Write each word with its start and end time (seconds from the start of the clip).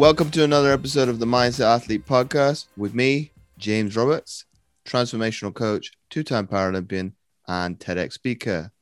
Welcome 0.00 0.30
to 0.30 0.44
another 0.44 0.72
episode 0.72 1.10
of 1.10 1.18
the 1.18 1.26
Mindset 1.26 1.66
Athlete 1.66 2.06
podcast 2.06 2.68
with 2.74 2.94
me, 2.94 3.32
James 3.58 3.94
Roberts, 3.94 4.46
transformational 4.88 5.52
coach, 5.52 5.90
two 6.08 6.22
time 6.22 6.46
Paralympian, 6.46 7.12
and 7.46 7.78
TEDx 7.78 8.14
speaker. 8.14 8.72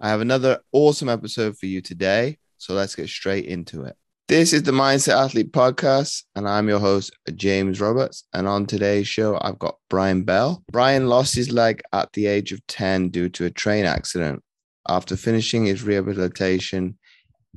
I 0.00 0.08
have 0.08 0.20
another 0.20 0.58
awesome 0.72 1.08
episode 1.08 1.56
for 1.56 1.66
you 1.66 1.80
today, 1.80 2.38
so 2.56 2.74
let's 2.74 2.96
get 2.96 3.08
straight 3.08 3.44
into 3.44 3.84
it. 3.84 3.94
This 4.26 4.52
is 4.52 4.64
the 4.64 4.72
Mindset 4.72 5.26
Athlete 5.26 5.52
podcast, 5.52 6.24
and 6.34 6.48
I'm 6.48 6.68
your 6.68 6.80
host, 6.80 7.16
James 7.36 7.80
Roberts. 7.80 8.24
And 8.32 8.48
on 8.48 8.66
today's 8.66 9.06
show, 9.06 9.38
I've 9.40 9.60
got 9.60 9.76
Brian 9.88 10.24
Bell. 10.24 10.64
Brian 10.72 11.06
lost 11.06 11.36
his 11.36 11.52
leg 11.52 11.82
at 11.92 12.12
the 12.14 12.26
age 12.26 12.50
of 12.50 12.66
10 12.66 13.10
due 13.10 13.28
to 13.28 13.44
a 13.44 13.50
train 13.50 13.84
accident. 13.84 14.42
After 14.88 15.16
finishing 15.16 15.66
his 15.66 15.84
rehabilitation, 15.84 16.98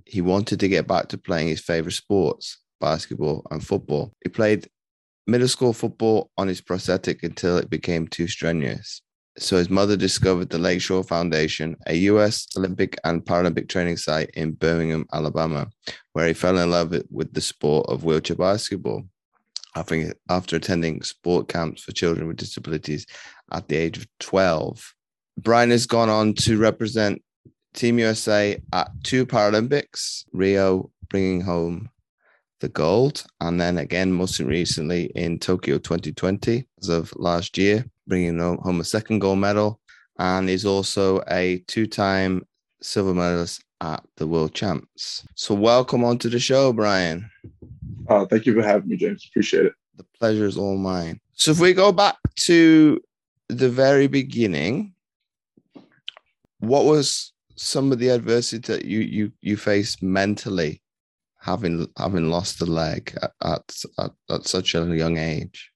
he 0.05 0.21
wanted 0.21 0.59
to 0.59 0.67
get 0.67 0.87
back 0.87 1.07
to 1.07 1.17
playing 1.17 1.47
his 1.47 1.61
favorite 1.61 1.93
sports 1.93 2.60
basketball, 2.81 3.47
and 3.51 3.65
football. 3.65 4.11
He 4.23 4.29
played 4.29 4.67
middle 5.27 5.47
school 5.47 5.71
football 5.71 6.29
on 6.37 6.49
his 6.49 6.59
prosthetic 6.59 7.23
until 7.23 7.57
it 7.57 7.69
became 7.69 8.07
too 8.07 8.27
strenuous. 8.27 9.01
So 9.37 9.55
his 9.55 9.69
mother 9.69 9.95
discovered 9.95 10.49
the 10.49 10.57
Lakeshore 10.57 11.05
Foundation, 11.05 11.77
a 11.87 11.95
US 11.95 12.47
Olympic 12.57 12.97
and 13.05 13.23
Paralympic 13.23 13.69
training 13.69 13.95
site 13.95 14.29
in 14.31 14.51
Birmingham, 14.51 15.05
Alabama, 15.13 15.69
where 16.11 16.27
he 16.27 16.33
fell 16.33 16.57
in 16.57 16.69
love 16.69 16.93
with 17.09 17.33
the 17.33 17.39
sport 17.39 17.87
of 17.87 18.03
wheelchair 18.03 18.35
basketball. 18.35 19.05
After, 19.73 20.57
attending 20.57 21.01
sport 21.01 21.47
camps 21.47 21.81
for 21.81 21.93
children 21.93 22.27
with 22.27 22.35
disabilities 22.35 23.05
at 23.53 23.69
the 23.69 23.77
age 23.77 23.97
of 23.97 24.07
12, 24.19 24.93
Brian 25.37 25.71
has 25.71 25.85
gone 25.85 26.09
on 26.09 26.33
to 26.33 26.57
represent 26.57 27.21
Team 27.73 27.99
USA 27.99 28.61
at 28.73 28.91
two 29.03 29.25
Paralympics, 29.25 30.25
Rio 30.33 30.91
bringing 31.09 31.39
home 31.39 31.89
the 32.61 32.69
gold. 32.69 33.25
And 33.41 33.59
then 33.59 33.77
again, 33.77 34.13
most 34.13 34.39
recently 34.39 35.05
in 35.15 35.39
Tokyo 35.39 35.77
2020, 35.77 36.65
as 36.81 36.89
of 36.89 37.13
last 37.17 37.57
year, 37.57 37.85
bringing 38.07 38.39
home 38.39 38.79
a 38.79 38.85
second 38.85 39.19
gold 39.19 39.39
medal. 39.39 39.79
And 40.19 40.49
is 40.49 40.65
also 40.65 41.23
a 41.29 41.63
two 41.67 41.87
time 41.87 42.45
silver 42.81 43.13
medalist 43.13 43.63
at 43.81 44.03
the 44.17 44.27
World 44.27 44.53
Champs. 44.53 45.25
So, 45.35 45.55
welcome 45.55 46.03
onto 46.03 46.29
the 46.29 46.39
show, 46.39 46.71
Brian. 46.71 47.29
Uh, 48.07 48.25
thank 48.25 48.45
you 48.45 48.53
for 48.53 48.61
having 48.61 48.89
me, 48.89 48.97
James. 48.97 49.25
Appreciate 49.27 49.65
it. 49.65 49.73
The 49.95 50.05
pleasure 50.19 50.45
is 50.45 50.57
all 50.57 50.77
mine. 50.77 51.19
So, 51.33 51.51
if 51.51 51.59
we 51.59 51.73
go 51.73 51.91
back 51.91 52.17
to 52.41 53.01
the 53.49 53.69
very 53.69 54.05
beginning, 54.05 54.93
what 56.59 56.85
was 56.85 57.33
some 57.55 57.91
of 57.91 57.97
the 57.97 58.09
adversity 58.09 58.73
that 58.73 58.85
you 58.85 58.99
you 58.99 59.31
you 59.41 59.57
faced 59.57 60.03
mentally 60.03 60.81
having 61.41 61.87
having 61.97 62.29
lost 62.29 62.61
a 62.61 62.65
leg 62.65 63.17
at, 63.21 63.63
at, 63.97 64.11
at, 64.29 64.45
such 64.45 64.75
a 64.75 64.85
young 64.95 65.17
age? 65.17 65.71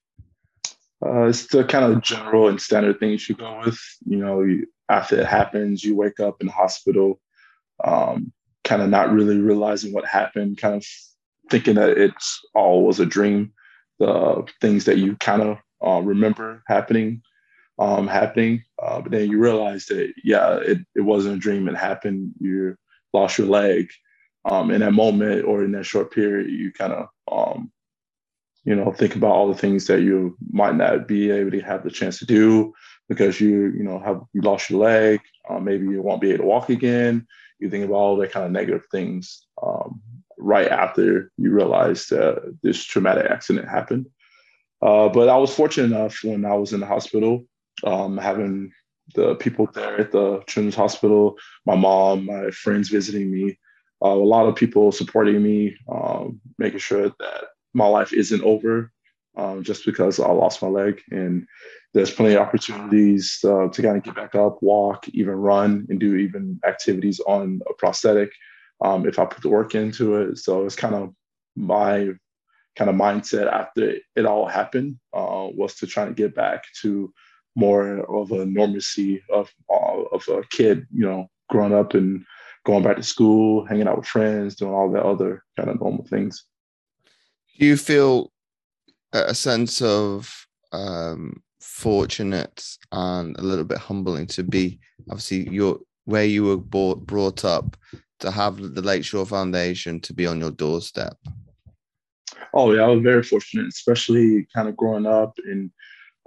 Uh, 1.06 1.24
it's 1.24 1.48
the 1.48 1.64
kind 1.64 1.86
of 1.92 2.02
general 2.02 2.48
and 2.48 2.62
standard 2.62 3.00
things 3.00 3.28
you 3.28 3.36
go 3.36 3.62
with. 3.66 3.80
You 4.06 4.18
know, 4.18 4.42
you, 4.42 4.68
after 4.90 5.20
it 5.20 5.26
happens, 5.26 5.84
you 5.84 5.96
wake 5.96 6.20
up 6.20 6.42
in 6.42 6.48
hospital, 6.48 7.20
um, 7.84 8.32
kind 8.64 8.82
of 8.82 8.90
not 8.90 9.12
really 9.12 9.40
realizing 9.40 9.94
what 9.94 10.06
happened, 10.06 10.58
kind 10.58 10.76
of 10.76 10.86
thinking 11.50 11.76
that 11.76 11.98
it's 11.98 12.40
all 12.54 12.86
was 12.86 13.00
a 13.00 13.06
dream. 13.06 13.52
The 14.00 14.46
things 14.62 14.86
that 14.86 14.98
you 14.98 15.16
kind 15.18 15.42
of 15.42 15.58
uh, 15.86 16.02
remember 16.02 16.64
happening, 16.68 17.22
um, 17.80 18.08
happening, 18.08 18.64
uh, 18.82 19.02
but 19.02 19.12
then 19.12 19.30
you 19.30 19.40
realize 19.40 19.86
that 19.88 20.14
yeah, 20.24 20.58
it, 20.58 20.80
it 20.96 21.02
wasn't 21.02 21.38
a 21.38 21.40
dream. 21.40 21.68
It 21.68 21.76
happened. 21.76 22.34
You 22.40 22.76
lost 23.14 23.38
your 23.38 23.48
leg, 23.48 23.90
um, 24.46 24.72
in 24.72 24.82
that 24.82 24.94
moment 24.94 25.46
or 25.46 25.64
in 25.64 25.72
that 25.74 25.86
short 25.86 26.12
period, 26.12 26.50
you 26.50 26.72
kind 26.72 26.94
of, 26.94 27.08
um, 27.32 27.72
you 28.64 28.76
know, 28.76 28.92
think 28.92 29.16
about 29.16 29.32
all 29.32 29.48
the 29.48 29.58
things 29.58 29.88
that 29.88 30.02
you 30.02 30.38
might 30.52 30.76
not 30.76 31.08
be 31.08 31.32
able 31.32 31.52
to 31.52 31.62
have 31.62 31.84
the 31.84 31.92
chance 31.92 32.20
to 32.20 32.26
do 32.26 32.74
because 33.10 33.42
you, 33.42 33.72
you 33.78 33.84
know, 33.84 34.00
have 34.00 34.22
you 34.34 34.42
lost 34.42 34.70
your 34.70 34.80
leg. 34.80 35.20
Uh, 35.50 35.60
maybe 35.60 35.86
you 35.86 36.02
won't 36.02 36.22
be 36.22 36.30
able 36.30 36.44
to 36.44 36.50
walk 36.50 36.70
again. 36.70 37.28
You 37.60 37.70
think 37.70 37.86
about 37.86 37.96
all 37.96 38.18
that 38.18 38.32
kind 38.32 38.46
of 38.46 38.52
negative 38.52 38.84
things 38.92 39.46
um, 39.62 40.02
right 40.38 40.68
after 40.68 41.32
you 41.38 41.52
realize 41.52 42.08
that 42.08 42.58
this 42.62 42.84
traumatic 42.84 43.30
accident 43.30 43.68
happened. 43.68 44.08
Uh, 44.82 45.10
but 45.10 45.30
I 45.30 45.38
was 45.38 45.54
fortunate 45.54 45.96
enough 45.96 46.18
when 46.24 46.46
I 46.46 46.54
was 46.56 46.74
in 46.74 46.80
the 46.80 46.86
hospital, 46.86 47.46
um, 47.84 48.18
having 48.18 48.72
the 49.14 49.36
people 49.36 49.68
there 49.74 50.00
at 50.00 50.12
the 50.12 50.44
Children's 50.48 50.76
Hospital, 50.76 51.38
my 51.66 51.76
mom, 51.76 52.26
my 52.26 52.50
friends 52.52 52.90
visiting 52.90 53.32
me, 53.32 53.58
uh, 54.04 54.10
a 54.10 54.16
lot 54.16 54.48
of 54.48 54.56
people 54.56 54.92
supporting 54.92 55.42
me, 55.42 55.76
um, 55.92 56.40
making 56.58 56.80
sure 56.80 57.10
that 57.10 57.44
my 57.74 57.88
life 57.88 58.14
isn't 58.14 58.44
over 58.44 58.92
um, 59.38 59.64
just 59.64 59.86
because 59.86 60.20
I 60.20 60.30
lost 60.32 60.62
my 60.62 60.68
leg. 60.68 61.02
And 61.12 61.48
there's 61.94 62.12
plenty 62.12 62.36
of 62.36 62.42
opportunities 62.42 63.40
uh, 63.44 63.68
to 63.68 63.82
kind 63.82 63.98
of 63.98 64.04
get 64.04 64.16
back 64.16 64.36
up, 64.36 64.62
walk, 64.62 65.08
even 65.10 65.34
run, 65.34 65.86
and 65.90 66.00
do 66.00 66.16
even 66.16 66.60
activities 66.66 67.20
on 67.26 67.62
a 67.70 67.74
prosthetic 67.74 68.32
um, 68.84 69.08
if 69.08 69.20
I 69.20 69.26
put 69.26 69.42
the 69.42 69.50
work 69.50 69.76
into 69.76 70.16
it. 70.16 70.38
So 70.38 70.66
it's 70.66 70.76
kind 70.76 70.96
of 70.96 71.14
my 71.56 72.12
kind 72.76 72.90
of 72.90 72.96
mindset 72.96 73.52
after 73.52 73.96
it 74.16 74.26
all 74.26 74.48
happened 74.48 74.98
uh, 75.14 75.48
was 75.54 75.76
to 75.76 75.88
try 75.88 76.06
to 76.06 76.14
get 76.14 76.36
back 76.36 76.64
to 76.82 77.14
more 77.56 78.00
of 78.00 78.32
a 78.32 78.46
normalcy 78.46 79.24
of 79.32 79.50
uh, 79.72 80.02
of 80.12 80.28
a 80.28 80.44
kid, 80.52 80.86
you 80.94 81.06
know, 81.06 81.28
growing 81.50 81.74
up 81.74 81.94
and 81.94 82.26
going 82.66 82.84
back 82.84 82.98
to 82.98 83.04
school, 83.04 83.66
hanging 83.66 83.88
out 83.88 83.98
with 83.98 84.08
friends, 84.08 84.56
doing 84.56 84.74
all 84.74 84.92
the 84.92 85.02
other 85.02 85.44
kind 85.58 85.70
of 85.70 85.80
normal 85.80 86.06
things. 86.06 86.44
Do 87.58 87.66
you 87.66 87.78
feel 87.78 88.32
a 89.14 89.34
sense 89.34 89.82
of 89.82 90.46
um, 90.74 91.42
fortunate 91.62 92.66
and 92.92 93.38
a 93.38 93.42
little 93.42 93.64
bit 93.64 93.78
humbling 93.78 94.28
to 94.28 94.44
be 94.44 94.80
obviously 95.10 95.50
your 95.50 95.80
where 96.06 96.26
you 96.26 96.44
were 96.44 96.58
brought, 96.58 97.06
brought 97.06 97.46
up 97.46 97.78
to 98.20 98.30
have 98.30 98.58
the 98.58 98.82
Lakeshore 98.82 99.26
Foundation 99.26 100.00
to 100.02 100.14
be 100.14 100.28
on 100.28 100.40
your 100.40 100.52
doorstep? 100.52 101.18
Oh 102.54 102.74
yeah, 102.74 102.84
I 102.84 102.88
was 102.88 103.02
very 103.02 103.24
fortunate, 103.24 103.68
especially 103.68 104.48
kind 104.54 104.70
of 104.70 104.78
growing 104.78 105.06
up 105.06 105.38
in 105.46 105.72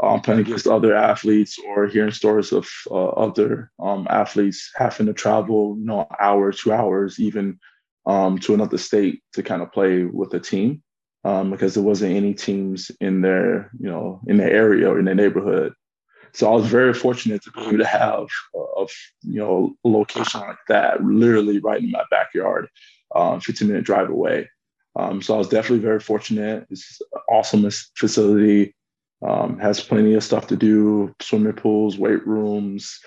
um, 0.00 0.20
playing 0.20 0.40
against 0.40 0.66
other 0.66 0.94
athletes 0.94 1.58
or 1.66 1.86
hearing 1.86 2.12
stories 2.12 2.52
of 2.52 2.68
uh, 2.90 3.08
other 3.08 3.70
um, 3.80 4.06
athletes 4.10 4.70
having 4.76 5.06
to 5.06 5.12
travel, 5.12 5.76
you 5.78 5.86
know, 5.86 6.06
hour, 6.20 6.52
two 6.52 6.72
hours, 6.72 7.18
even 7.18 7.58
um, 8.06 8.38
to 8.38 8.54
another 8.54 8.78
state 8.78 9.22
to 9.32 9.42
kind 9.42 9.62
of 9.62 9.72
play 9.72 10.04
with 10.04 10.32
a 10.34 10.40
team 10.40 10.82
um, 11.24 11.50
because 11.50 11.74
there 11.74 11.82
wasn't 11.82 12.14
any 12.14 12.32
teams 12.32 12.90
in 13.00 13.22
their, 13.22 13.70
you 13.78 13.88
know, 13.88 14.20
in 14.26 14.36
the 14.36 14.44
area 14.44 14.88
or 14.88 14.98
in 14.98 15.06
the 15.06 15.14
neighborhood. 15.14 15.72
So 16.32 16.50
I 16.50 16.54
was 16.54 16.66
very 16.66 16.94
fortunate 16.94 17.42
to 17.42 17.50
be 17.50 17.62
able 17.62 17.78
to 17.78 17.86
have 17.86 18.28
a, 18.54 18.86
you 19.22 19.40
know, 19.40 19.74
location 19.82 20.40
like 20.40 20.58
that, 20.68 21.02
literally 21.02 21.58
right 21.58 21.82
in 21.82 21.90
my 21.90 22.04
backyard, 22.10 22.68
um, 23.14 23.40
15 23.40 23.66
minute 23.66 23.84
drive 23.84 24.10
away. 24.10 24.48
Um, 24.94 25.22
so 25.22 25.34
I 25.34 25.38
was 25.38 25.48
definitely 25.48 25.84
very 25.84 26.00
fortunate. 26.00 26.66
It's 26.70 27.00
an 27.12 27.20
awesome 27.30 27.68
facility 27.96 28.74
um, 29.26 29.58
has 29.58 29.80
plenty 29.80 30.14
of 30.14 30.24
stuff 30.24 30.46
to 30.48 30.56
do 30.56 31.14
swimming 31.20 31.52
pools 31.52 31.98
weight 31.98 32.26
rooms 32.26 33.00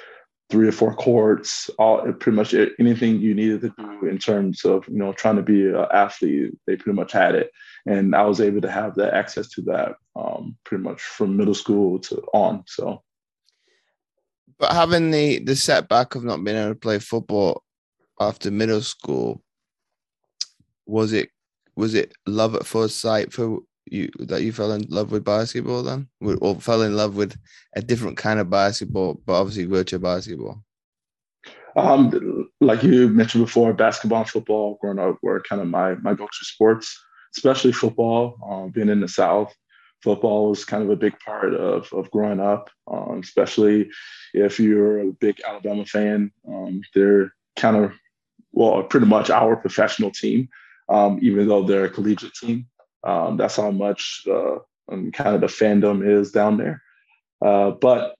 three 0.49 0.67
or 0.67 0.71
four 0.73 0.93
courts 0.93 1.69
all 1.79 2.01
pretty 2.13 2.35
much 2.35 2.53
anything 2.77 3.21
you 3.21 3.33
needed 3.33 3.61
to 3.61 3.73
do 3.77 4.07
in 4.07 4.17
terms 4.17 4.65
of 4.65 4.85
you 4.89 4.97
know 4.97 5.13
trying 5.13 5.37
to 5.37 5.41
be 5.41 5.67
an 5.67 5.85
athlete 5.93 6.51
they 6.67 6.75
pretty 6.75 6.95
much 6.95 7.13
had 7.13 7.35
it. 7.35 7.51
And 7.85 8.13
i 8.13 8.23
was 8.23 8.41
able 8.41 8.61
to 8.61 8.69
have 8.69 8.95
that 8.95 9.13
access 9.13 9.47
to 9.49 9.61
that 9.63 9.95
um, 10.15 10.57
pretty 10.65 10.83
much 10.83 11.01
from 11.01 11.37
middle 11.37 11.55
school 11.55 11.99
to 11.99 12.21
on 12.33 12.63
so. 12.67 13.01
But 14.59 14.73
having 14.73 15.09
the 15.09 15.39
the 15.39 15.55
setback 15.55 16.15
of 16.15 16.23
not 16.23 16.43
being 16.43 16.57
able 16.57 16.73
to 16.73 16.79
play 16.79 16.99
football 16.99 17.63
after 18.19 18.51
middle 18.51 18.81
school 18.81 19.41
was 20.85 21.13
it 21.13 21.29
was 21.77 21.93
it 21.95 22.13
love 22.27 22.55
at 22.55 22.65
first 22.65 22.99
sight 22.99 23.31
for 23.31 23.59
you 23.91 24.09
that 24.19 24.43
you 24.43 24.51
fell 24.51 24.71
in 24.71 24.85
love 24.89 25.11
with 25.11 25.23
basketball 25.23 25.83
then, 25.83 26.07
or 26.21 26.59
fell 26.61 26.81
in 26.81 26.95
love 26.95 27.15
with 27.15 27.37
a 27.75 27.81
different 27.81 28.17
kind 28.17 28.39
of 28.39 28.49
basketball, 28.49 29.21
but 29.25 29.33
obviously 29.33 29.67
wheelchair 29.67 29.99
basketball? 29.99 30.63
Um, 31.75 32.49
like 32.59 32.83
you 32.83 33.09
mentioned 33.09 33.45
before, 33.45 33.73
basketball 33.73 34.19
and 34.19 34.29
football 34.29 34.77
growing 34.81 34.99
up 34.99 35.17
were 35.21 35.41
kind 35.41 35.61
of 35.61 35.67
my 35.67 35.95
my 35.95 36.13
go-to 36.13 36.45
sports, 36.45 36.97
especially 37.35 37.71
football. 37.71 38.37
Um, 38.49 38.69
being 38.71 38.89
in 38.89 39.01
the 39.01 39.07
South, 39.07 39.53
football 40.03 40.49
was 40.49 40.65
kind 40.65 40.83
of 40.83 40.89
a 40.89 40.95
big 40.95 41.17
part 41.19 41.53
of 41.53 41.91
of 41.93 42.11
growing 42.11 42.39
up. 42.39 42.69
Um, 42.91 43.19
especially 43.23 43.89
if 44.33 44.59
you're 44.59 44.99
a 44.99 45.13
big 45.13 45.41
Alabama 45.47 45.85
fan, 45.85 46.31
um, 46.47 46.81
they're 46.93 47.33
kind 47.55 47.77
of 47.77 47.91
well, 48.53 48.83
pretty 48.83 49.05
much 49.05 49.29
our 49.29 49.55
professional 49.55 50.11
team, 50.11 50.49
um, 50.89 51.19
even 51.21 51.47
though 51.47 51.63
they're 51.63 51.85
a 51.85 51.89
collegiate 51.89 52.33
team. 52.33 52.67
Um, 53.03 53.37
that's 53.37 53.55
how 53.55 53.71
much 53.71 54.23
uh, 54.29 54.59
kind 54.89 55.35
of 55.35 55.41
the 55.41 55.47
fandom 55.47 56.07
is 56.07 56.31
down 56.31 56.57
there. 56.57 56.81
Uh, 57.43 57.71
but 57.71 58.15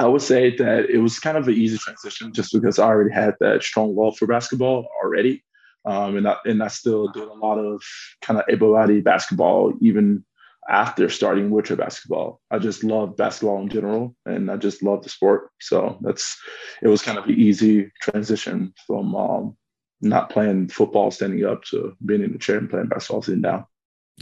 I 0.00 0.06
would 0.06 0.22
say 0.22 0.56
that 0.56 0.90
it 0.90 0.98
was 0.98 1.20
kind 1.20 1.36
of 1.36 1.46
an 1.46 1.54
easy 1.54 1.78
transition 1.78 2.32
just 2.32 2.52
because 2.52 2.78
I 2.78 2.86
already 2.86 3.12
had 3.12 3.34
that 3.40 3.62
strong 3.62 3.94
love 3.94 4.16
for 4.16 4.26
basketball 4.26 4.88
already. 5.02 5.44
Um, 5.84 6.16
and 6.16 6.26
I, 6.26 6.36
and 6.44 6.62
I 6.62 6.68
still 6.68 7.08
did 7.08 7.28
a 7.28 7.34
lot 7.34 7.58
of 7.58 7.82
kind 8.22 8.40
of 8.40 8.46
able-bodied 8.48 9.04
basketball 9.04 9.74
even 9.80 10.24
after 10.68 11.10
starting 11.10 11.50
wheelchair 11.50 11.76
basketball. 11.76 12.40
I 12.50 12.58
just 12.58 12.82
love 12.82 13.16
basketball 13.16 13.60
in 13.60 13.68
general, 13.68 14.16
and 14.24 14.50
I 14.50 14.56
just 14.56 14.82
love 14.82 15.02
the 15.02 15.10
sport. 15.10 15.50
So 15.60 15.98
that's 16.00 16.40
it 16.82 16.88
was 16.88 17.02
kind 17.02 17.18
of 17.18 17.26
an 17.26 17.34
easy 17.34 17.92
transition 18.00 18.72
from 18.86 19.14
um, 19.14 19.56
not 20.00 20.30
playing 20.30 20.68
football 20.68 21.10
standing 21.10 21.44
up 21.44 21.64
to 21.64 21.94
being 22.04 22.22
in 22.22 22.32
the 22.32 22.38
chair 22.38 22.58
and 22.58 22.70
playing 22.70 22.88
basketball 22.88 23.22
sitting 23.22 23.42
down. 23.42 23.66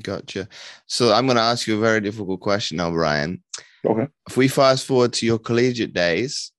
Gotcha. 0.01 0.49
So 0.87 1.13
I'm 1.13 1.27
going 1.27 1.37
to 1.37 1.43
ask 1.43 1.67
you 1.67 1.77
a 1.77 1.81
very 1.81 2.01
difficult 2.01 2.41
question 2.41 2.79
now, 2.79 2.91
Brian. 2.91 3.43
Okay. 3.85 4.07
If 4.29 4.37
we 4.37 4.49
fast 4.49 4.87
forward 4.87 5.13
to 5.15 5.27
your 5.27 5.39
collegiate 5.39 5.93
days, 5.93 6.53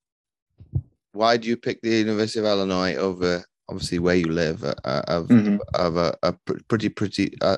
why 1.14 1.38
do 1.38 1.48
you 1.48 1.58
pick 1.58 1.82
the 1.82 1.90
University 1.90 2.40
of 2.40 2.46
Illinois 2.46 2.96
over 2.96 3.44
obviously 3.70 3.98
where 3.98 4.16
you 4.16 4.26
live 4.26 4.64
uh, 4.64 4.74
uh 4.84 5.04
of 5.08 5.28
mm-hmm. 5.28 5.58
of 5.74 5.96
a, 5.96 6.16
a, 6.24 6.34
pretty 6.68 6.90
pretty 6.90 7.34
uh, 7.42 7.58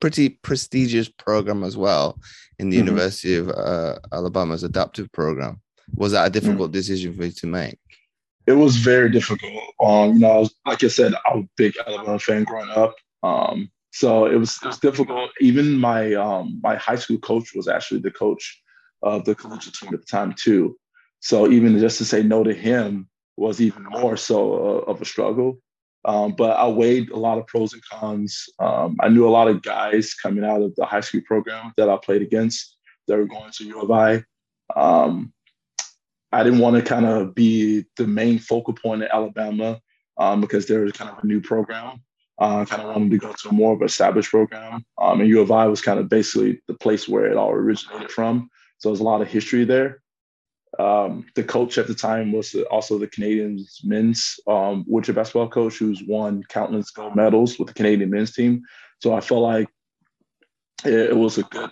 pretty 0.00 0.28
prestigious 0.28 1.08
program 1.08 1.64
as 1.64 1.76
well 1.76 2.18
in 2.58 2.70
the 2.70 2.76
mm-hmm. 2.76 2.86
University 2.86 3.36
of 3.36 3.48
uh, 3.50 3.98
Alabama's 4.12 4.62
adaptive 4.62 5.10
program? 5.12 5.60
Was 5.94 6.12
that 6.12 6.22
a 6.22 6.24
mm-hmm. 6.24 6.32
difficult 6.32 6.68
mm-hmm. 6.68 6.78
decision 6.78 7.14
for 7.14 7.24
you 7.24 7.32
to 7.32 7.46
make? 7.46 7.78
It 8.46 8.52
was 8.52 8.76
very 8.76 9.10
difficult. 9.10 9.52
Um, 9.80 10.14
you 10.14 10.18
know, 10.20 10.30
I 10.30 10.38
was, 10.38 10.54
like 10.66 10.82
I 10.82 10.88
said, 10.88 11.14
I 11.14 11.36
was 11.36 11.44
a 11.44 11.48
big 11.56 11.74
Alabama 11.86 12.18
fan 12.18 12.44
growing 12.44 12.70
up. 12.70 12.94
Um, 13.22 13.70
so 13.90 14.26
it 14.26 14.36
was 14.36 14.58
it 14.62 14.66
was 14.66 14.78
difficult. 14.78 15.30
Even 15.40 15.74
my 15.76 16.14
um, 16.14 16.60
my 16.62 16.76
high 16.76 16.96
school 16.96 17.18
coach 17.18 17.54
was 17.54 17.68
actually 17.68 18.00
the 18.00 18.10
coach 18.10 18.62
of 19.02 19.24
the 19.24 19.34
collegiate 19.34 19.74
team 19.74 19.92
at 19.92 20.00
the 20.00 20.06
time 20.06 20.34
too. 20.38 20.78
So 21.20 21.50
even 21.50 21.78
just 21.78 21.98
to 21.98 22.04
say 22.04 22.22
no 22.22 22.44
to 22.44 22.54
him 22.54 23.08
was 23.36 23.60
even 23.60 23.84
more 23.84 24.16
so 24.16 24.54
uh, 24.54 24.90
of 24.90 25.00
a 25.00 25.04
struggle. 25.04 25.58
Um, 26.04 26.34
but 26.36 26.56
I 26.56 26.66
weighed 26.66 27.10
a 27.10 27.18
lot 27.18 27.38
of 27.38 27.46
pros 27.46 27.74
and 27.74 27.82
cons. 27.90 28.46
Um, 28.58 28.96
I 29.00 29.08
knew 29.08 29.28
a 29.28 29.30
lot 29.30 29.48
of 29.48 29.62
guys 29.62 30.14
coming 30.14 30.44
out 30.44 30.62
of 30.62 30.74
the 30.76 30.86
high 30.86 31.00
school 31.00 31.20
program 31.26 31.72
that 31.76 31.90
I 31.90 31.98
played 31.98 32.22
against 32.22 32.76
that 33.06 33.18
were 33.18 33.26
going 33.26 33.50
to 33.50 33.64
U 33.64 33.82
of 33.82 33.90
I. 33.90 34.24
Um, 34.76 35.32
I 36.32 36.42
didn't 36.44 36.60
want 36.60 36.76
to 36.76 36.82
kind 36.82 37.06
of 37.06 37.34
be 37.34 37.84
the 37.96 38.06
main 38.06 38.38
focal 38.38 38.72
point 38.72 39.02
at 39.02 39.10
Alabama 39.10 39.80
um, 40.16 40.40
because 40.40 40.66
there 40.66 40.80
was 40.80 40.92
kind 40.92 41.10
of 41.10 41.22
a 41.22 41.26
new 41.26 41.40
program. 41.40 42.02
Uh, 42.40 42.64
kind 42.64 42.80
of 42.80 42.88
wanted 42.88 43.10
to 43.10 43.18
go 43.18 43.32
to 43.32 43.48
a 43.50 43.52
more 43.52 43.74
of 43.74 43.80
an 43.80 43.86
established 43.86 44.30
program. 44.30 44.82
Um, 44.96 45.20
and 45.20 45.28
U 45.28 45.42
of 45.42 45.50
I 45.50 45.66
was 45.66 45.82
kind 45.82 46.00
of 46.00 46.08
basically 46.08 46.62
the 46.68 46.74
place 46.74 47.06
where 47.06 47.26
it 47.26 47.36
all 47.36 47.50
originated 47.52 48.10
from. 48.10 48.48
So 48.78 48.88
there's 48.88 49.00
a 49.00 49.04
lot 49.04 49.20
of 49.20 49.28
history 49.28 49.64
there. 49.64 50.00
Um, 50.78 51.26
the 51.34 51.44
coach 51.44 51.76
at 51.76 51.86
the 51.86 51.94
time 51.94 52.32
was 52.32 52.54
also 52.70 52.96
the 52.96 53.08
Canadian 53.08 53.62
men's 53.84 54.40
um, 54.46 54.84
wheelchair 54.84 55.14
basketball 55.14 55.48
coach 55.48 55.76
who's 55.76 56.02
won 56.02 56.42
countless 56.48 56.90
gold 56.90 57.14
medals 57.14 57.58
with 57.58 57.68
the 57.68 57.74
Canadian 57.74 58.08
men's 58.08 58.32
team. 58.32 58.62
So 59.02 59.12
I 59.12 59.20
felt 59.20 59.42
like 59.42 59.68
it, 60.84 61.10
it 61.10 61.16
was 61.16 61.36
a 61.36 61.42
good 61.42 61.70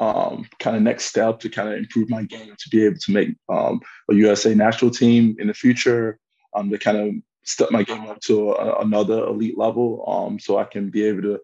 um, 0.00 0.48
kind 0.58 0.76
of 0.76 0.82
next 0.82 1.04
step 1.04 1.38
to 1.40 1.48
kind 1.48 1.68
of 1.68 1.74
improve 1.74 2.08
my 2.08 2.24
game 2.24 2.54
to 2.58 2.68
be 2.70 2.84
able 2.84 2.98
to 2.98 3.12
make 3.12 3.36
um, 3.48 3.80
a 4.10 4.14
USA 4.14 4.54
national 4.54 4.90
team 4.90 5.36
in 5.38 5.46
the 5.46 5.54
future, 5.54 6.18
um, 6.56 6.70
to 6.70 6.78
kind 6.78 6.96
of 6.96 7.14
step 7.44 7.70
my 7.70 7.82
game 7.82 8.06
up 8.06 8.20
to 8.20 8.52
a, 8.52 8.80
another 8.80 9.24
elite 9.24 9.58
level 9.58 10.04
um, 10.06 10.38
so 10.38 10.58
I 10.58 10.64
can 10.64 10.90
be 10.90 11.04
able 11.04 11.22
to 11.22 11.40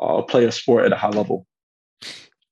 uh, 0.00 0.22
play 0.22 0.44
a 0.44 0.52
sport 0.52 0.84
at 0.84 0.92
a 0.92 0.96
high 0.96 1.10
level. 1.10 1.46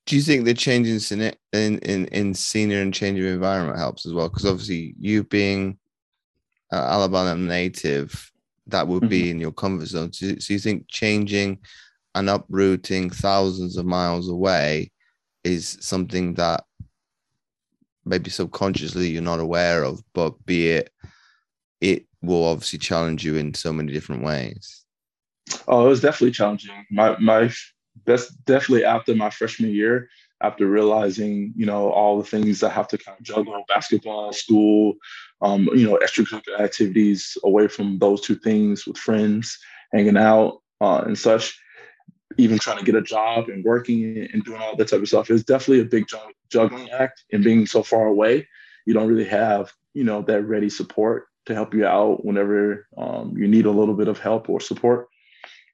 Do 0.05 0.15
you 0.15 0.21
think 0.21 0.45
the 0.45 0.53
change 0.53 0.87
in 0.87 1.33
in 1.51 1.79
in, 1.79 2.05
in 2.05 2.33
senior 2.33 2.81
and 2.81 2.93
change 2.93 3.19
of 3.19 3.25
environment 3.25 3.79
helps 3.79 4.05
as 4.05 4.13
well? 4.13 4.29
Because 4.29 4.45
obviously, 4.45 4.93
you 4.99 5.23
being 5.23 5.77
uh, 6.71 6.75
Alabama 6.75 7.35
native, 7.35 8.31
that 8.67 8.87
would 8.87 9.03
mm-hmm. 9.03 9.09
be 9.09 9.29
in 9.31 9.39
your 9.39 9.51
comfort 9.51 9.87
zone. 9.87 10.13
So, 10.13 10.35
so 10.37 10.53
you 10.53 10.59
think 10.59 10.85
changing 10.87 11.59
and 12.13 12.29
uprooting 12.29 13.09
thousands 13.09 13.77
of 13.77 13.85
miles 13.85 14.29
away 14.29 14.91
is 15.43 15.77
something 15.81 16.35
that 16.35 16.63
maybe 18.05 18.29
subconsciously 18.29 19.09
you're 19.09 19.21
not 19.21 19.39
aware 19.39 19.83
of, 19.83 20.01
but 20.13 20.33
be 20.45 20.69
it 20.69 20.91
it 20.93 20.93
will 22.25 22.45
obviously 22.45 22.79
challenge 22.79 23.23
you 23.23 23.35
in 23.35 23.53
so 23.53 23.71
many 23.71 23.93
different 23.93 24.23
ways. 24.23 24.83
Oh, 25.67 25.85
it 25.85 25.89
was 25.89 26.01
definitely 26.01 26.31
challenging. 26.31 26.85
My 26.91 27.17
my 27.19 27.51
that's 28.05 28.29
definitely 28.45 28.83
after 28.83 29.15
my 29.15 29.29
freshman 29.29 29.71
year, 29.71 30.09
after 30.41 30.67
realizing, 30.67 31.53
you 31.55 31.65
know, 31.65 31.89
all 31.89 32.17
the 32.17 32.27
things 32.27 32.61
I 32.61 32.69
have 32.69 32.87
to 32.89 32.97
kind 32.97 33.17
of 33.17 33.23
juggle 33.23 33.63
basketball, 33.67 34.33
school, 34.33 34.95
um, 35.41 35.69
you 35.73 35.87
know, 35.87 35.99
extracurricular 36.03 36.59
activities 36.59 37.37
away 37.43 37.67
from 37.67 37.99
those 37.99 38.21
two 38.21 38.35
things 38.35 38.85
with 38.85 38.97
friends, 38.97 39.57
hanging 39.93 40.17
out 40.17 40.61
uh, 40.81 41.03
and 41.05 41.17
such, 41.17 41.57
even 42.37 42.59
trying 42.59 42.79
to 42.79 42.85
get 42.85 42.95
a 42.95 43.01
job 43.01 43.47
and 43.49 43.63
working 43.63 44.27
and 44.33 44.43
doing 44.43 44.61
all 44.61 44.75
that 44.75 44.89
type 44.89 45.01
of 45.01 45.07
stuff. 45.07 45.29
It's 45.29 45.43
definitely 45.43 45.81
a 45.81 45.85
big 45.85 46.05
juggling 46.49 46.89
act 46.89 47.23
and 47.31 47.43
being 47.43 47.65
so 47.65 47.81
far 47.81 48.07
away, 48.07 48.47
you 48.85 48.93
don't 48.93 49.07
really 49.07 49.25
have, 49.25 49.71
you 49.93 50.03
know, 50.03 50.21
that 50.23 50.43
ready 50.43 50.69
support 50.69 51.27
to 51.45 51.53
help 51.53 51.73
you 51.73 51.85
out 51.85 52.25
whenever 52.25 52.87
um, 52.97 53.35
you 53.37 53.47
need 53.47 53.65
a 53.65 53.71
little 53.71 53.93
bit 53.93 54.07
of 54.07 54.19
help 54.19 54.49
or 54.49 54.59
support. 54.59 55.07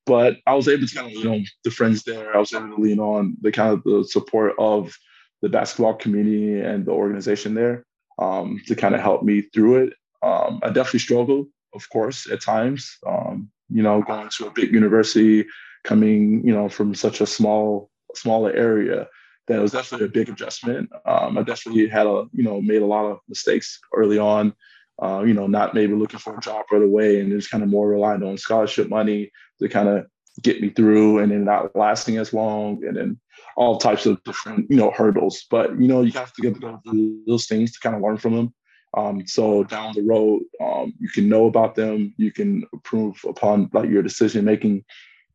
But 0.06 0.38
I 0.48 0.56
was 0.56 0.68
able 0.68 0.88
to 0.88 0.96
kind 0.96 1.08
of 1.08 1.14
lean 1.14 1.28
on 1.28 1.46
the 1.64 1.72
friends 1.72 2.04
there. 2.04 2.36
I 2.36 2.40
was 2.40 2.54
able 2.54 2.76
to 2.76 2.82
lean 2.82 3.00
on 3.00 3.38
the 3.42 3.52
kind 3.52 3.72
of 3.72 3.84
the 3.84 4.04
support 4.04 4.54
of 4.58 4.94
the 5.42 5.50
basketball 5.50 5.94
community 5.94 6.60
and 6.60 6.86
the 6.86 6.92
organization 6.92 7.54
there 7.54 7.86
um, 8.20 8.60
to 8.68 8.76
kind 8.76 8.96
of 8.96 9.02
help 9.02 9.24
me 9.24 9.42
through 9.42 9.84
it. 9.84 9.94
Um, 10.24 10.60
I 10.64 10.68
definitely 10.68 11.00
struggled, 11.00 11.48
of 11.74 11.88
course, 11.90 12.30
at 12.30 12.42
times. 12.42 12.98
Um, 13.08 13.50
you 13.70 13.84
know, 13.84 14.02
going 14.02 14.30
to 14.38 14.48
a 14.48 14.52
big 14.52 14.74
university, 14.74 15.46
coming, 15.84 16.46
you 16.46 16.54
know, 16.54 16.68
from 16.68 16.94
such 16.94 17.22
a 17.22 17.26
small, 17.26 17.90
smaller 18.16 18.52
area, 18.52 19.08
that 19.48 19.62
was 19.62 19.72
definitely 19.72 20.08
a 20.08 20.12
big 20.12 20.30
adjustment. 20.30 20.90
Um, 21.06 21.38
I 21.38 21.44
definitely 21.44 21.88
had 21.88 22.06
a, 22.06 22.26
you 22.34 22.44
know, 22.44 22.62
made 22.62 22.82
a 22.82 22.86
lot 22.86 23.06
of 23.06 23.20
mistakes 23.28 23.80
early 23.96 24.20
on 24.20 24.54
uh, 25.02 25.24
you 25.26 25.34
know, 25.34 25.48
not 25.48 25.74
maybe 25.74 25.94
looking 25.94 26.20
for 26.20 26.38
a 26.38 26.42
job 26.42 26.66
right 26.72 26.84
away 26.84 27.20
and 27.20 27.32
just 27.32 27.50
kind 27.50 27.64
of 27.64 27.70
more 27.70 27.90
relying 27.90 28.24
on 28.24 28.38
scholarship 28.38 28.90
money 28.90 29.32
to 29.60 29.68
kind 29.68 29.90
of 29.90 30.06
get 30.42 30.62
me 30.62 30.70
through 30.70 31.20
and 31.20 31.32
then 31.32 31.44
not 31.44 31.76
lasting 31.76 32.18
as 32.18 32.34
long 32.34 32.84
and 32.86 32.96
then 32.96 33.20
all 33.58 33.78
types 33.78 34.06
of 34.06 34.24
different, 34.24 34.70
you 34.70 34.78
know, 34.78 34.92
hurdles. 34.92 35.46
But, 35.50 35.80
you 35.80 35.88
know, 35.88 36.02
you 36.02 36.12
have 36.14 36.34
to 36.34 36.42
get 36.42 36.58
through 36.58 37.24
those 37.28 37.48
things 37.48 37.72
to 37.74 37.80
kind 37.80 37.96
of 37.96 38.02
learn 38.02 38.18
from 38.18 38.36
them. 38.36 38.54
Um, 38.98 39.26
so 39.26 39.64
down 39.64 39.94
the 39.94 40.04
road, 40.04 40.42
um, 40.62 40.94
you 41.00 41.10
can 41.10 41.30
know 41.30 41.46
about 41.46 41.76
them, 41.76 42.14
you 42.18 42.32
can 42.32 42.66
improve 42.74 43.20
upon 43.26 43.70
like 43.74 43.90
your 43.90 44.04
decision 44.04 44.46
making 44.46 44.84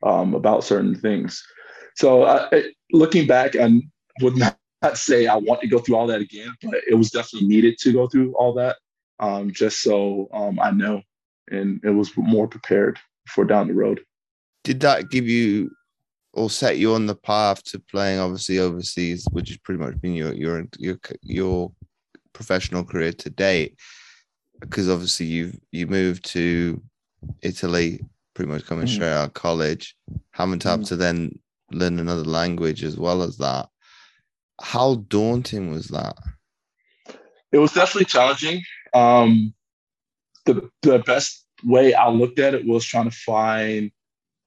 um, 0.03 0.35
about 0.35 0.65
certain 0.65 0.95
things. 0.95 1.43
So 1.95 2.23
uh, 2.23 2.63
looking 2.93 3.27
back, 3.27 3.57
I 3.57 3.81
would 4.21 4.37
not 4.37 4.59
say 4.95 5.27
I 5.27 5.37
want 5.37 5.63
to 5.63 5.69
go 5.69 5.79
through 5.79 5.97
all 5.97 6.07
that 6.09 6.21
again, 6.21 6.55
but 6.63 6.75
it 6.89 6.95
was 6.95 7.11
definitely 7.11 7.49
needed 7.49 7.79
to 7.79 7.93
go 7.93 8.07
through 8.09 8.35
all 8.35 8.53
that 8.55 8.77
um, 9.19 9.53
just 9.53 9.83
so 9.83 10.29
um, 10.33 10.59
I 10.61 10.71
know 10.71 11.03
and 11.51 11.81
it 11.85 11.91
was 11.91 12.11
more 12.17 12.49
prepared 12.49 12.99
for 13.27 13.45
down 13.45 13.69
the 13.69 13.75
road. 13.75 14.01
Did 14.65 14.81
that 14.81 15.11
give 15.11 15.29
you 15.29 15.71
or 16.33 16.51
set 16.51 16.79
you 16.79 16.95
on 16.95 17.07
the 17.07 17.15
path 17.15 17.63
to 17.65 17.79
playing 17.79 18.19
obviously 18.19 18.59
overseas, 18.59 19.27
which 19.31 19.49
has 19.49 19.59
pretty 19.59 19.83
much 19.83 20.01
been 20.01 20.15
your 20.15 20.33
your 20.35 20.67
your 20.79 20.99
your 21.23 21.73
professional 22.33 22.85
career 22.85 23.13
to 23.13 23.31
date? 23.31 23.79
Because 24.61 24.89
obviously 24.89 25.27
you've 25.27 25.59
you 25.71 25.87
moved 25.87 26.25
to 26.27 26.83
Italy, 27.43 28.01
pretty 28.35 28.51
much 28.51 28.67
coming 28.67 28.87
mm-hmm. 28.87 28.95
straight 28.95 29.13
out 29.13 29.29
of 29.29 29.35
college, 29.35 29.97
having 30.33 30.59
to 30.61 30.69
have 30.69 30.81
mm-hmm. 30.81 30.89
to 30.89 30.97
then 30.97 31.39
learn 31.71 31.99
another 31.99 32.25
language 32.25 32.85
as 32.85 32.97
well 32.97 33.23
as 33.23 33.39
that. 33.39 33.69
How 34.61 34.97
daunting 35.09 35.71
was 35.71 35.89
that? 35.89 36.17
It 37.53 37.59
was 37.59 37.73
definitely 37.73 38.07
challenging. 38.07 38.63
Um, 38.97 39.55
the 40.47 40.71
the 40.83 41.01
best 41.01 41.47
way 41.65 41.95
I 41.95 42.09
looked 42.09 42.39
at 42.39 42.55
it 42.55 42.67
was 42.67 42.85
trying 42.85 43.11
to 43.11 43.17
find 43.17 43.91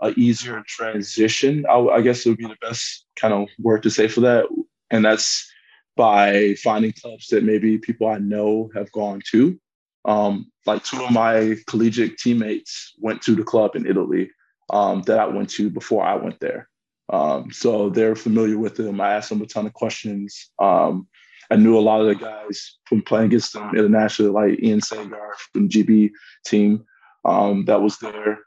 a 0.02 0.12
easier 0.12 0.64
transition. 0.66 1.66
I, 1.70 1.78
I 1.78 2.02
guess 2.02 2.26
it 2.26 2.30
would 2.30 2.38
be 2.38 2.48
the 2.48 2.58
best 2.62 3.06
kind 3.16 3.34
of 3.34 3.48
word 3.60 3.84
to 3.84 3.90
say 3.90 4.08
for 4.08 4.22
that, 4.22 4.46
and 4.90 5.06
that's 5.06 5.52
by 5.96 6.56
finding 6.64 6.94
clubs 6.94 7.28
that 7.28 7.44
maybe 7.44 7.78
people 7.78 8.08
I 8.08 8.20
know 8.20 8.70
have 8.74 8.92
gone 8.92 9.22
to. 9.32 9.60
Um, 10.06 10.50
like 10.66 10.84
two 10.84 11.04
of 11.04 11.12
my 11.12 11.58
collegiate 11.68 12.18
teammates 12.18 12.94
went 13.00 13.22
to 13.24 13.36
the 13.36 13.44
club 13.44 13.76
in 13.76 13.86
Italy 13.86 14.32
um, 14.70 15.02
that 15.04 15.20
I 15.20 15.28
went 15.28 15.50
to 15.52 15.70
before 15.70 16.06
I 16.06 16.16
went 16.16 16.40
there. 16.40 16.70
Um, 17.12 17.52
so 17.52 17.90
they're 17.90 18.16
familiar 18.16 18.58
with 18.58 18.76
them. 18.78 19.02
I 19.02 19.14
asked 19.14 19.30
them 19.30 19.42
a 19.42 19.46
ton 19.46 19.66
of 19.66 19.74
questions. 19.74 20.52
Um, 20.60 21.08
I 21.50 21.56
knew 21.56 21.78
a 21.78 21.82
lot 21.82 22.02
of 22.02 22.08
the 22.08 22.16
guys 22.16 22.78
from 22.86 23.02
playing 23.02 23.28
against 23.28 23.54
them 23.54 23.72
internationally, 23.76 24.32
like 24.32 24.64
Ian 24.64 24.82
Sagar 24.82 25.34
from 25.52 25.70
GB 25.70 26.12
team 26.46 26.86
um, 27.26 27.66
that 27.66 27.82
was 27.82 27.98
there. 27.98 28.40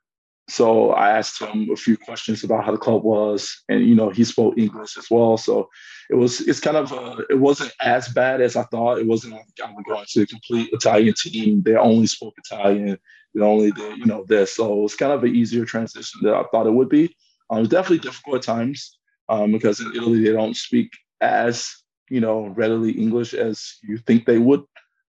so 0.48 0.90
I 0.90 1.10
asked 1.18 1.40
him 1.40 1.68
a 1.70 1.76
few 1.76 1.96
questions 1.96 2.42
about 2.44 2.64
how 2.64 2.72
the 2.72 2.78
club 2.78 3.04
was, 3.04 3.62
and 3.68 3.86
you 3.86 3.94
know 3.94 4.10
he 4.10 4.24
spoke 4.24 4.58
English 4.58 4.96
as 4.96 5.06
well. 5.10 5.36
So 5.36 5.68
it 6.10 6.14
was 6.14 6.40
it's 6.40 6.60
kind 6.60 6.76
of 6.76 6.92
a, 6.92 7.24
it 7.30 7.38
wasn't 7.38 7.72
as 7.80 8.08
bad 8.08 8.40
as 8.40 8.56
I 8.56 8.64
thought. 8.64 8.98
It 8.98 9.06
wasn't 9.06 9.34
like 9.34 9.46
I'm 9.62 9.74
going 9.82 10.04
to 10.08 10.22
a 10.22 10.26
complete 10.26 10.70
Italian 10.72 11.14
team. 11.16 11.62
They 11.62 11.76
only 11.76 12.06
spoke 12.06 12.34
Italian. 12.38 12.98
They 13.34 13.40
only 13.40 13.72
did 13.72 13.98
you 13.98 14.06
know 14.06 14.24
this. 14.28 14.56
So 14.56 14.72
it 14.72 14.82
was 14.82 14.96
kind 14.96 15.12
of 15.12 15.24
an 15.24 15.34
easier 15.34 15.64
transition 15.64 16.20
than 16.22 16.34
I 16.34 16.44
thought 16.50 16.66
it 16.66 16.74
would 16.74 16.88
be. 16.88 17.14
Um, 17.50 17.58
it 17.58 17.60
was 17.60 17.68
definitely 17.68 17.98
difficult 17.98 18.36
at 18.36 18.42
times 18.42 18.98
um, 19.28 19.52
because 19.52 19.80
in 19.80 19.92
Italy 19.94 20.22
they 20.22 20.32
don't 20.32 20.56
speak 20.56 20.90
as 21.20 21.81
you 22.12 22.20
know 22.20 22.48
readily 22.48 22.92
English 22.92 23.32
as 23.32 23.78
you 23.82 23.96
think 23.96 24.26
they 24.26 24.38
would. 24.38 24.62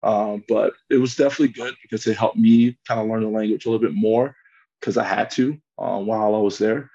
Um, 0.03 0.45
but 0.49 0.75
it 0.91 0.99
was 0.99 1.17
definitely 1.17 1.49
good 1.49 1.75
because 1.83 2.07
it 2.07 2.17
helped 2.17 2.37
me 2.37 2.79
kind 2.87 3.01
of 3.01 3.07
learn 3.07 3.23
the 3.23 3.29
language 3.29 3.65
a 3.65 3.71
little 3.71 3.87
bit 3.87 3.95
more 3.95 4.35
because 4.79 4.97
I 4.97 5.05
had 5.05 5.31
to 5.33 5.59
uh, 5.79 5.99
while 5.99 6.35
I 6.35 6.39
was 6.39 6.59
there. 6.59 6.91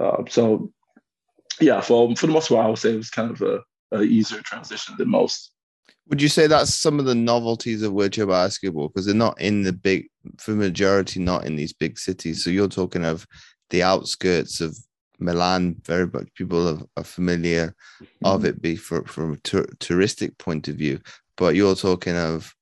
Uh, 0.00 0.24
so 0.28 0.72
yeah, 1.60 1.80
for 1.80 2.14
for 2.16 2.26
the 2.26 2.32
most 2.32 2.48
part, 2.48 2.66
I 2.66 2.68
would 2.68 2.78
say 2.78 2.92
it 2.92 2.96
was 2.96 3.10
kind 3.10 3.30
of 3.30 3.42
a, 3.42 3.60
a, 3.92 4.02
easier 4.02 4.40
transition 4.42 4.96
than 4.98 5.08
most. 5.08 5.52
Would 6.08 6.20
you 6.20 6.28
say 6.28 6.46
that's 6.46 6.74
some 6.74 6.98
of 6.98 7.06
the 7.06 7.14
novelties 7.14 7.82
of 7.82 7.92
wheelchair 7.92 8.26
basketball 8.26 8.88
because 8.88 9.06
they're 9.06 9.14
not 9.14 9.40
in 9.40 9.62
the 9.62 9.72
big, 9.72 10.08
for 10.38 10.50
majority, 10.50 11.20
not 11.20 11.46
in 11.46 11.56
these 11.56 11.72
big 11.72 11.98
cities. 11.98 12.44
So 12.44 12.50
you're 12.50 12.68
talking 12.68 13.04
of 13.04 13.26
the 13.70 13.82
outskirts 13.82 14.60
of 14.60 14.76
Milan. 15.18 15.76
Very 15.84 16.06
much 16.06 16.28
people 16.34 16.68
are, 16.68 16.82
are 16.96 17.04
familiar 17.04 17.74
mm-hmm. 18.02 18.26
of 18.26 18.44
it, 18.44 18.60
be 18.60 18.76
for, 18.76 19.04
from 19.04 19.34
a 19.34 19.36
tur- 19.38 19.68
touristic 19.78 20.38
point 20.38 20.68
of 20.68 20.76
view. 20.76 21.00
But 21.36 21.54
you're 21.54 21.74
talking 21.74 22.16
of 22.16 22.54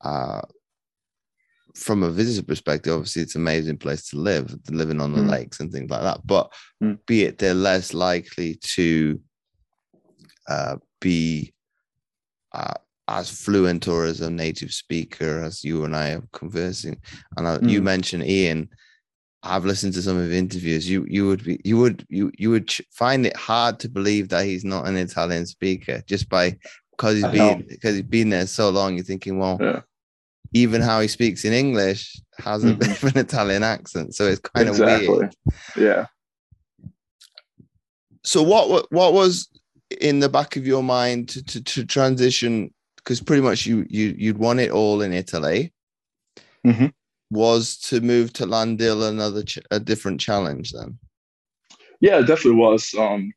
uh, 0.00 0.40
from 1.78 2.02
a 2.02 2.10
visitor 2.10 2.44
perspective, 2.44 2.92
obviously 2.92 3.22
it's 3.22 3.34
an 3.34 3.42
amazing 3.42 3.78
place 3.78 4.08
to 4.08 4.16
live, 4.16 4.54
living 4.70 5.00
on 5.00 5.12
the 5.12 5.20
mm. 5.20 5.30
lakes 5.30 5.60
and 5.60 5.70
things 5.70 5.90
like 5.90 6.02
that. 6.02 6.26
But 6.26 6.52
mm. 6.82 6.98
be 7.06 7.24
it 7.24 7.38
they're 7.38 7.54
less 7.54 7.94
likely 7.94 8.56
to 8.74 9.20
uh, 10.48 10.76
be 11.00 11.52
uh, 12.52 12.74
as 13.06 13.30
fluent 13.30 13.86
or 13.86 14.04
as 14.04 14.20
a 14.20 14.30
native 14.30 14.72
speaker 14.72 15.42
as 15.42 15.62
you 15.64 15.84
and 15.84 15.94
I 15.94 16.12
are 16.12 16.24
conversing. 16.32 17.00
And 17.36 17.46
mm. 17.46 17.70
you 17.70 17.80
mentioned 17.80 18.24
Ian. 18.24 18.68
I've 19.42 19.64
listened 19.64 19.94
to 19.94 20.02
some 20.02 20.18
of 20.18 20.28
the 20.28 20.36
interviews. 20.36 20.88
You 20.88 21.06
you 21.08 21.26
would 21.26 21.44
be 21.44 21.60
you 21.64 21.76
would 21.78 22.04
you 22.08 22.32
you 22.36 22.50
would 22.50 22.72
find 22.90 23.24
it 23.24 23.36
hard 23.36 23.78
to 23.80 23.88
believe 23.88 24.28
that 24.30 24.44
he's 24.44 24.64
not 24.64 24.86
an 24.88 24.96
Italian 24.96 25.46
speaker 25.46 26.02
just 26.06 26.28
by 26.28 26.58
because 26.92 27.14
he's 27.14 27.28
been 27.28 27.64
because 27.68 27.94
he's 27.94 28.02
been 28.02 28.30
there 28.30 28.46
so 28.46 28.70
long. 28.70 28.94
You're 28.94 29.04
thinking, 29.04 29.38
well, 29.38 29.58
yeah 29.60 29.80
even 30.52 30.80
how 30.80 31.00
he 31.00 31.08
speaks 31.08 31.44
in 31.44 31.52
English 31.52 32.20
has 32.38 32.64
a 32.64 32.74
bit 32.74 33.02
of 33.02 33.04
an 33.04 33.18
Italian 33.18 33.62
accent. 33.62 34.14
So 34.14 34.26
it's 34.26 34.40
kind 34.40 34.68
exactly. 34.68 35.06
of 35.06 35.16
weird. 35.16 35.36
Yeah. 35.76 36.06
So 38.24 38.42
what 38.42 38.90
what 38.90 39.12
was 39.12 39.48
in 40.00 40.20
the 40.20 40.28
back 40.28 40.56
of 40.56 40.66
your 40.66 40.82
mind 40.82 41.30
to, 41.30 41.42
to, 41.42 41.62
to 41.62 41.84
transition? 41.84 42.72
Because 42.96 43.20
pretty 43.20 43.42
much 43.42 43.66
you 43.66 43.86
you 43.88 44.14
you'd 44.16 44.38
won 44.38 44.58
it 44.58 44.70
all 44.70 45.02
in 45.02 45.12
Italy. 45.12 45.72
Mm-hmm. 46.66 46.86
Was 47.30 47.76
to 47.78 48.00
move 48.00 48.32
to 48.34 48.46
Lahn-Dill 48.46 49.02
another 49.04 49.42
ch- 49.42 49.58
a 49.70 49.78
different 49.78 50.20
challenge 50.20 50.72
then? 50.72 50.98
Yeah, 52.00 52.18
it 52.20 52.26
definitely 52.26 52.60
was. 52.60 52.94
Um, 52.98 53.32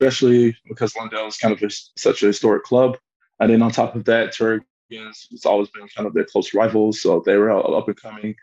especially 0.00 0.56
because 0.68 0.94
Lahn-Dill 0.94 1.26
is 1.26 1.36
kind 1.36 1.54
of 1.54 1.62
a, 1.62 1.70
such 1.96 2.22
a 2.22 2.26
historic 2.26 2.64
club, 2.64 2.98
and 3.38 3.50
then 3.50 3.62
on 3.62 3.70
top 3.70 3.94
of 3.94 4.04
that, 4.06 4.32
Turk 4.32 4.62
it's 4.90 5.46
always 5.46 5.68
been 5.68 5.86
kind 5.88 6.06
of 6.06 6.14
their 6.14 6.24
close 6.24 6.54
rivals, 6.54 7.02
so 7.02 7.22
they 7.24 7.36
were 7.36 7.50
up 7.50 7.88
and 7.88 7.96
coming. 7.96 8.34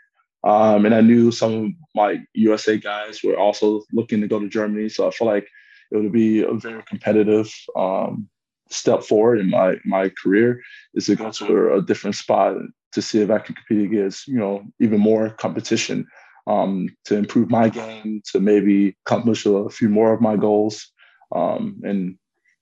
Um, 0.44 0.86
and 0.86 0.96
I 0.96 1.02
knew 1.02 1.32
some 1.32 1.54
of 1.54 1.72
my 1.96 2.24
USA 2.34 2.78
guys 2.78 3.22
were 3.24 3.38
also 3.38 3.84
looking 3.92 4.22
to 4.22 4.28
go 4.28 4.40
to 4.40 4.48
Germany, 4.48 4.90
so 4.90 5.08
I 5.08 5.12
felt 5.12 5.30
like 5.30 5.48
it 5.92 5.98
would 5.98 6.12
be 6.12 6.44
a 6.44 6.54
very 6.54 6.84
competitive 6.84 7.52
um, 7.76 8.30
step 8.70 9.04
forward 9.04 9.40
in 9.40 9.50
my 9.50 9.76
my 9.86 10.10
career 10.22 10.62
is 10.94 11.06
to 11.06 11.16
go 11.16 11.32
to 11.32 11.74
a, 11.74 11.82
different 11.82 12.16
spot 12.16 12.56
to 12.98 13.02
see 13.02 13.22
if 13.22 13.32
I 13.32 13.40
can 13.40 13.56
compete 13.56 13.86
against 13.86 14.28
you 14.28 14.40
know 14.40 14.64
even 14.80 15.00
more 15.00 15.30
competition 15.30 16.06
um, 16.48 16.90
to 17.06 17.16
improve 17.16 17.50
my 17.50 17.70
game 17.70 18.22
to 18.32 18.40
maybe 18.40 18.96
accomplish 19.06 19.46
a 19.46 19.70
few 19.70 19.90
more 19.90 20.14
of 20.14 20.22
my 20.22 20.36
goals 20.36 20.92
um, 21.36 21.82
and 21.84 22.18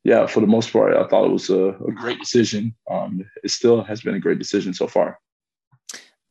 yeah, 0.05 0.27
for 0.27 0.39
the 0.39 0.47
most 0.47 0.71
part, 0.71 0.95
I 0.95 1.07
thought 1.07 1.25
it 1.25 1.31
was 1.31 1.49
a, 1.49 1.69
a 1.69 1.91
great 1.91 2.19
decision. 2.19 2.75
Um, 2.89 3.25
it 3.43 3.49
still 3.49 3.83
has 3.83 4.01
been 4.01 4.13
a 4.13 4.19
great 4.19 4.37
decision 4.37 4.71
so 4.73 4.87
far. 4.87 5.19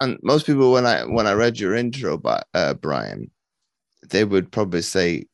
And 0.01 0.17
most 0.23 0.47
people, 0.47 0.73
when 0.73 0.87
I 0.87 1.03
when 1.05 1.27
I 1.27 1.33
read 1.33 1.59
your 1.59 1.75
intro, 1.75 2.17
by 2.17 2.43
uh, 2.55 2.75
Brian, 2.75 3.33
they 4.09 4.25
would 4.25 4.53
probably 4.53 4.83
say 4.83 5.27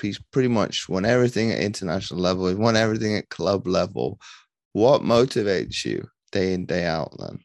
he's 0.00 0.18
pretty 0.32 0.48
much 0.48 0.88
won 0.88 1.04
everything 1.04 1.52
at 1.52 1.60
international 1.60 2.18
level. 2.18 2.48
He 2.48 2.54
won 2.54 2.76
everything 2.76 3.14
at 3.14 3.28
club 3.28 3.66
level. 3.66 4.18
What 4.72 5.02
motivates 5.02 5.84
you 5.84 6.08
day 6.30 6.54
in 6.54 6.64
day 6.64 6.86
out 6.86 7.14
then? 7.18 7.40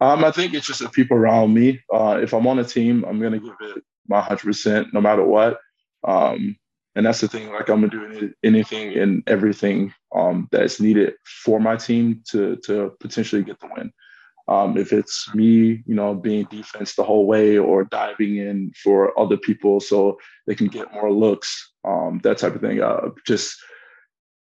Um, 0.00 0.24
I 0.24 0.30
think 0.30 0.52
it's 0.54 0.66
just 0.66 0.80
the 0.80 0.88
people 0.90 1.16
around 1.16 1.54
me. 1.54 1.80
Uh, 1.92 2.18
if 2.22 2.34
I'm 2.34 2.46
on 2.46 2.58
a 2.58 2.64
team, 2.64 3.04
I'm 3.04 3.20
gonna 3.20 3.38
give 3.38 3.54
it 3.60 3.82
my 4.06 4.20
hundred 4.20 4.44
percent, 4.44 4.88
no 4.92 5.00
matter 5.00 5.24
what. 5.24 5.58
Um, 6.04 6.56
and 6.96 7.04
that's 7.04 7.20
the 7.20 7.28
thing 7.28 7.52
like 7.52 7.68
i'm 7.68 7.86
gonna 7.86 7.88
do 7.88 8.32
anything 8.42 8.98
and 8.98 9.22
everything 9.28 9.92
um, 10.14 10.48
that's 10.50 10.80
needed 10.80 11.14
for 11.44 11.60
my 11.60 11.76
team 11.76 12.22
to 12.28 12.56
to 12.64 12.92
potentially 12.98 13.44
get 13.44 13.60
the 13.60 13.68
win 13.76 13.92
um, 14.48 14.76
if 14.76 14.92
it's 14.92 15.32
me 15.34 15.82
you 15.86 15.94
know 15.94 16.14
being 16.14 16.46
defense 16.50 16.94
the 16.94 17.04
whole 17.04 17.26
way 17.26 17.58
or 17.58 17.84
diving 17.84 18.36
in 18.36 18.72
for 18.82 19.18
other 19.20 19.36
people 19.36 19.78
so 19.78 20.18
they 20.46 20.54
can 20.54 20.66
get 20.66 20.92
more 20.92 21.12
looks 21.12 21.72
um, 21.84 22.18
that 22.24 22.38
type 22.38 22.54
of 22.54 22.60
thing 22.60 22.82
uh, 22.82 23.10
just 23.26 23.56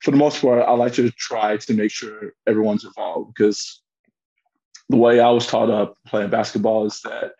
for 0.02 0.10
the 0.10 0.16
most 0.16 0.40
part 0.40 0.62
i 0.62 0.72
like 0.72 0.92
to 0.92 1.10
try 1.12 1.56
to 1.56 1.74
make 1.74 1.90
sure 1.90 2.34
everyone's 2.46 2.84
involved 2.84 3.32
because 3.34 3.81
the 4.92 4.96
way 4.96 5.18
i 5.20 5.30
was 5.30 5.46
taught 5.46 5.70
up 5.70 5.96
playing 6.06 6.30
basketball 6.30 6.86
is 6.86 7.00
that 7.02 7.32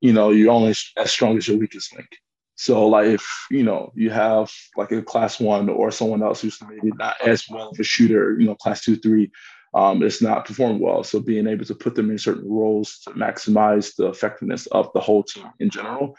you 0.00 0.12
know 0.12 0.30
you're 0.30 0.52
only 0.52 0.74
as 0.96 1.10
strong 1.10 1.36
as 1.36 1.46
your 1.46 1.58
weakest 1.58 1.94
link 1.94 2.08
so 2.56 2.86
like 2.86 3.06
if 3.06 3.26
you 3.50 3.62
know 3.62 3.92
you 3.94 4.10
have 4.10 4.50
like 4.76 4.92
a 4.92 5.02
class 5.02 5.40
one 5.40 5.68
or 5.68 5.90
someone 5.90 6.22
else 6.22 6.40
who's 6.40 6.58
maybe 6.68 6.92
not 6.96 7.16
as 7.20 7.44
well 7.48 7.70
of 7.70 7.80
a 7.80 7.84
shooter, 7.84 8.38
you 8.38 8.46
know, 8.46 8.54
class 8.54 8.82
two, 8.82 8.96
three, 8.96 9.30
um, 9.74 10.02
it's 10.02 10.22
not 10.22 10.44
performing 10.44 10.80
well. 10.80 11.02
So 11.02 11.20
being 11.20 11.48
able 11.48 11.64
to 11.64 11.74
put 11.74 11.96
them 11.96 12.10
in 12.10 12.18
certain 12.18 12.48
roles 12.48 13.00
to 13.00 13.10
maximize 13.10 13.96
the 13.96 14.06
effectiveness 14.06 14.66
of 14.66 14.92
the 14.94 15.00
whole 15.00 15.24
team 15.24 15.50
in 15.58 15.68
general, 15.68 16.16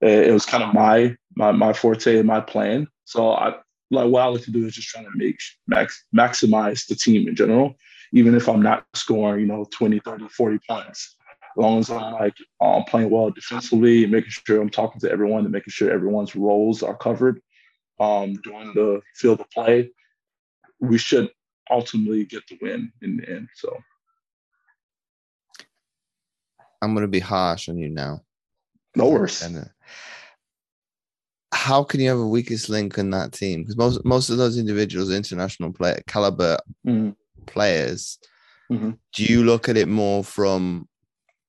it 0.00 0.32
was 0.32 0.46
kind 0.46 0.62
of 0.62 0.72
my 0.72 1.16
my 1.36 1.52
my 1.52 1.72
forte 1.72 2.16
and 2.16 2.26
my 2.26 2.40
plan. 2.40 2.88
So 3.04 3.32
I 3.32 3.54
like 3.90 4.08
what 4.08 4.22
I 4.22 4.26
like 4.26 4.42
to 4.44 4.50
do 4.50 4.66
is 4.66 4.74
just 4.74 4.88
trying 4.88 5.04
to 5.04 5.10
make 5.14 5.36
max 5.66 6.02
maximize 6.16 6.86
the 6.86 6.94
team 6.94 7.28
in 7.28 7.36
general, 7.36 7.74
even 8.14 8.34
if 8.36 8.48
I'm 8.48 8.62
not 8.62 8.86
scoring, 8.94 9.40
you 9.40 9.46
know, 9.46 9.66
20, 9.72 9.98
30, 9.98 10.28
40 10.28 10.58
points 10.68 11.16
as 11.56 11.62
long 11.62 11.78
as 11.80 11.90
I'm 11.90 12.12
like 12.12 12.34
um, 12.60 12.84
playing 12.84 13.10
well 13.10 13.30
defensively, 13.30 14.06
making 14.06 14.30
sure 14.30 14.60
I'm 14.60 14.70
talking 14.70 15.00
to 15.00 15.10
everyone 15.10 15.42
and 15.42 15.52
making 15.52 15.70
sure 15.70 15.90
everyone's 15.90 16.34
roles 16.34 16.82
are 16.82 16.96
covered 16.96 17.40
um, 18.00 18.34
during 18.44 18.72
the 18.74 19.00
field 19.16 19.40
of 19.40 19.50
play, 19.50 19.90
we 20.80 20.96
should 20.96 21.28
ultimately 21.70 22.24
get 22.24 22.46
the 22.48 22.58
win 22.62 22.92
in 23.02 23.16
the 23.16 23.28
end. 23.28 23.48
So 23.54 23.76
I'm 26.80 26.94
going 26.94 27.02
to 27.02 27.08
be 27.08 27.20
harsh 27.20 27.68
on 27.68 27.78
you 27.78 27.88
now. 27.88 28.22
No 28.94 29.08
worse. 29.08 29.42
Uh, 29.42 29.64
how 31.52 31.82
can 31.82 32.00
you 32.00 32.08
have 32.08 32.18
a 32.18 32.26
weakest 32.26 32.68
link 32.68 32.96
in 32.98 33.10
that 33.10 33.32
team? 33.32 33.62
Because 33.62 33.76
most 33.76 34.04
most 34.04 34.28
of 34.28 34.36
those 34.36 34.58
individuals, 34.58 35.10
international 35.10 35.72
player 35.72 36.00
caliber 36.06 36.58
mm-hmm. 36.86 37.10
Players, 37.46 38.18
mm-hmm. 38.70 38.92
do 39.14 39.24
you 39.24 39.44
look 39.44 39.68
at 39.68 39.76
it 39.76 39.88
more 39.88 40.24
from 40.24 40.88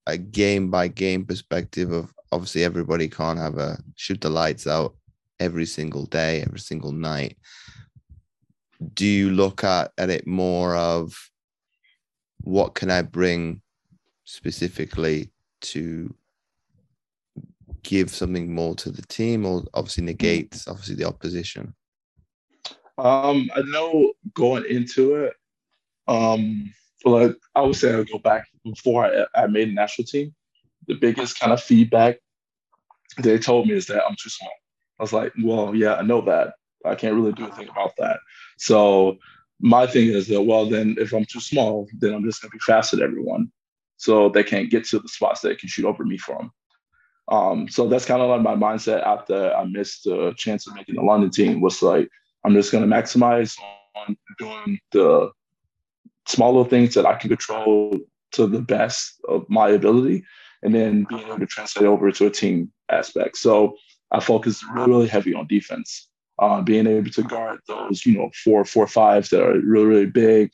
a 0.08 0.18
game 0.18 0.70
by 0.70 0.88
game 0.88 1.26
perspective 1.26 1.92
of 1.92 2.14
obviously 2.32 2.64
everybody 2.64 3.08
can't 3.08 3.40
have 3.40 3.58
a 3.58 3.78
shoot 3.96 4.22
the 4.22 4.30
lights 4.30 4.68
out 4.68 4.96
every 5.40 5.66
single 5.66 6.06
day, 6.06 6.42
every 6.42 6.60
single 6.60 6.92
night. 6.92 7.38
Do 8.94 9.06
you 9.06 9.32
look 9.32 9.64
at, 9.64 9.92
at 9.98 10.10
it 10.10 10.28
more 10.28 10.76
of 10.76 11.18
what 12.42 12.76
can 12.76 12.92
I 12.92 13.02
bring 13.02 13.62
specifically 14.26 15.32
to 15.62 16.14
give 17.84 18.10
something 18.10 18.54
more 18.54 18.76
to 18.76 18.92
the 18.92 19.04
team 19.04 19.46
or 19.46 19.64
obviously 19.74 20.04
negates 20.04 20.68
obviously 20.68 20.96
the 20.96 21.08
opposition? 21.08 21.74
Um, 22.98 23.50
I 23.56 23.62
know 23.66 24.14
going 24.34 24.66
into 24.70 25.16
it, 25.16 25.34
um, 26.08 26.74
like 27.04 27.36
I 27.54 27.62
would 27.62 27.76
say 27.76 27.94
I'll 27.94 28.04
go 28.04 28.20
back 28.20 28.48
before 28.64 29.06
I, 29.06 29.26
I 29.44 29.48
made 29.48 29.70
a 29.70 29.74
national 29.74 30.06
team. 30.06 30.34
The 30.88 30.96
biggest 30.96 31.40
kind 31.40 31.52
of 31.52 31.62
feedback 31.62 32.18
they 33.22 33.38
told 33.38 33.68
me 33.68 33.74
is 33.74 33.88
that 33.88 34.04
I'm 34.06 34.16
too 34.16 34.30
small. 34.30 34.52
I 35.00 35.04
was 35.04 35.14
like, 35.14 35.34
well, 35.44 35.76
yeah, 35.76 35.96
I 35.96 36.02
know 36.02 36.22
that. 36.22 36.54
I 36.86 36.96
can't 36.96 37.16
really 37.16 37.34
do 37.34 37.46
anything 37.46 37.70
about 37.70 37.94
that. 37.98 38.20
So 38.58 39.18
my 39.60 39.88
thing 39.88 40.10
is 40.10 40.28
that, 40.28 40.42
well, 40.42 40.70
then 40.70 40.96
if 41.00 41.14
I'm 41.14 41.26
too 41.26 41.40
small, 41.40 41.88
then 42.00 42.14
I'm 42.14 42.24
just 42.24 42.42
gonna 42.42 42.52
be 42.52 42.60
faster 42.60 42.98
than 42.98 43.06
everyone. 43.06 43.52
So 43.98 44.30
they 44.30 44.44
can't 44.44 44.70
get 44.70 44.86
to 44.86 45.00
the 45.00 45.08
spots 45.08 45.42
that 45.42 45.60
can 45.60 45.70
shoot 45.70 45.86
over 45.86 46.04
me 46.04 46.18
from. 46.18 46.52
Um, 47.28 47.68
so 47.68 47.88
that's 47.88 48.06
kind 48.06 48.22
of 48.22 48.30
like 48.30 48.42
my 48.42 48.56
mindset 48.56 49.04
after 49.04 49.54
I 49.54 49.64
missed 49.66 50.04
the 50.04 50.34
chance 50.38 50.68
of 50.68 50.76
making 50.76 50.96
the 50.96 51.02
London 51.02 51.32
team 51.32 51.62
was 51.62 51.82
like, 51.82 52.10
I'm 52.44 52.54
just 52.54 52.72
going 52.72 52.88
to 52.88 52.96
maximize 52.96 53.58
on 53.96 54.16
doing 54.38 54.80
the 54.92 55.32
small 56.28 56.52
little 56.52 56.70
things 56.70 56.94
that 56.96 57.06
I 57.06 57.16
can 57.16 57.30
control 57.30 57.98
to 58.34 58.48
the 58.48 58.62
best 58.62 59.20
of 59.28 59.46
my 59.50 59.70
ability, 59.70 60.24
and 60.64 60.74
then 60.74 61.06
being 61.10 61.28
able 61.28 61.40
to 61.40 61.46
translate 61.46 61.86
over 61.86 62.12
to 62.12 62.26
a 62.28 62.32
team 62.32 62.72
aspect. 62.90 63.38
So 63.38 63.76
I 64.12 64.20
focus 64.20 64.64
really, 64.74 64.90
really 64.90 65.08
heavy 65.08 65.34
on 65.34 65.48
defense, 65.48 66.10
uh, 66.40 66.62
being 66.62 66.88
able 66.88 67.10
to 67.12 67.24
guard 67.24 67.60
those, 67.68 68.06
you 68.06 68.18
know, 68.18 68.30
four, 68.44 68.66
four, 68.66 68.88
fives 68.88 69.30
that 69.30 69.44
are 69.44 69.60
really, 69.60 69.86
really 69.86 70.06
big. 70.06 70.52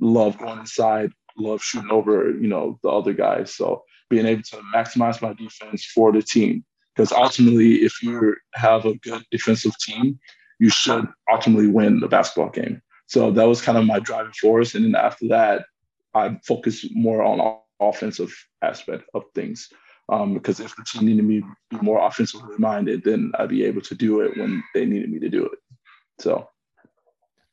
Love 0.00 0.38
going 0.38 0.58
inside, 0.58 1.12
love 1.38 1.62
shooting 1.62 1.90
over, 1.90 2.30
you 2.30 2.48
know, 2.48 2.78
the 2.82 2.88
other 2.88 3.12
guys. 3.12 3.54
So 3.54 3.84
being 4.10 4.26
able 4.26 4.42
to 4.42 4.56
maximize 4.74 5.22
my 5.22 5.32
defense 5.32 5.84
for 5.84 6.12
the 6.12 6.22
team. 6.22 6.64
Because 6.94 7.12
ultimately, 7.12 7.76
if 7.76 8.02
you 8.02 8.34
have 8.54 8.86
a 8.86 8.94
good 8.94 9.22
defensive 9.30 9.72
team, 9.80 10.18
you 10.58 10.70
should 10.70 11.06
ultimately 11.30 11.66
win 11.66 12.00
the 12.00 12.08
basketball 12.08 12.50
game. 12.50 12.80
So 13.06 13.30
that 13.30 13.44
was 13.44 13.62
kind 13.62 13.78
of 13.78 13.86
my 13.86 14.00
driving 14.00 14.32
force. 14.32 14.74
And 14.74 14.84
then 14.84 14.94
after 14.94 15.28
that, 15.28 15.64
I 16.14 16.38
focused 16.44 16.86
more 16.92 17.22
on 17.22 17.58
offensive 17.80 18.34
aspect 18.62 19.04
of 19.14 19.24
things. 19.34 19.68
Um, 20.08 20.34
because 20.34 20.60
if 20.60 20.74
the 20.76 20.84
team 20.84 21.06
needed 21.06 21.24
me 21.24 21.40
to 21.40 21.46
be 21.70 21.78
more 21.84 22.06
offensively 22.06 22.56
minded, 22.58 23.02
then 23.04 23.32
I'd 23.38 23.48
be 23.48 23.64
able 23.64 23.80
to 23.82 23.94
do 23.94 24.20
it 24.20 24.36
when 24.36 24.62
they 24.72 24.86
needed 24.86 25.10
me 25.10 25.18
to 25.18 25.28
do 25.28 25.46
it. 25.46 25.58
So 26.20 26.48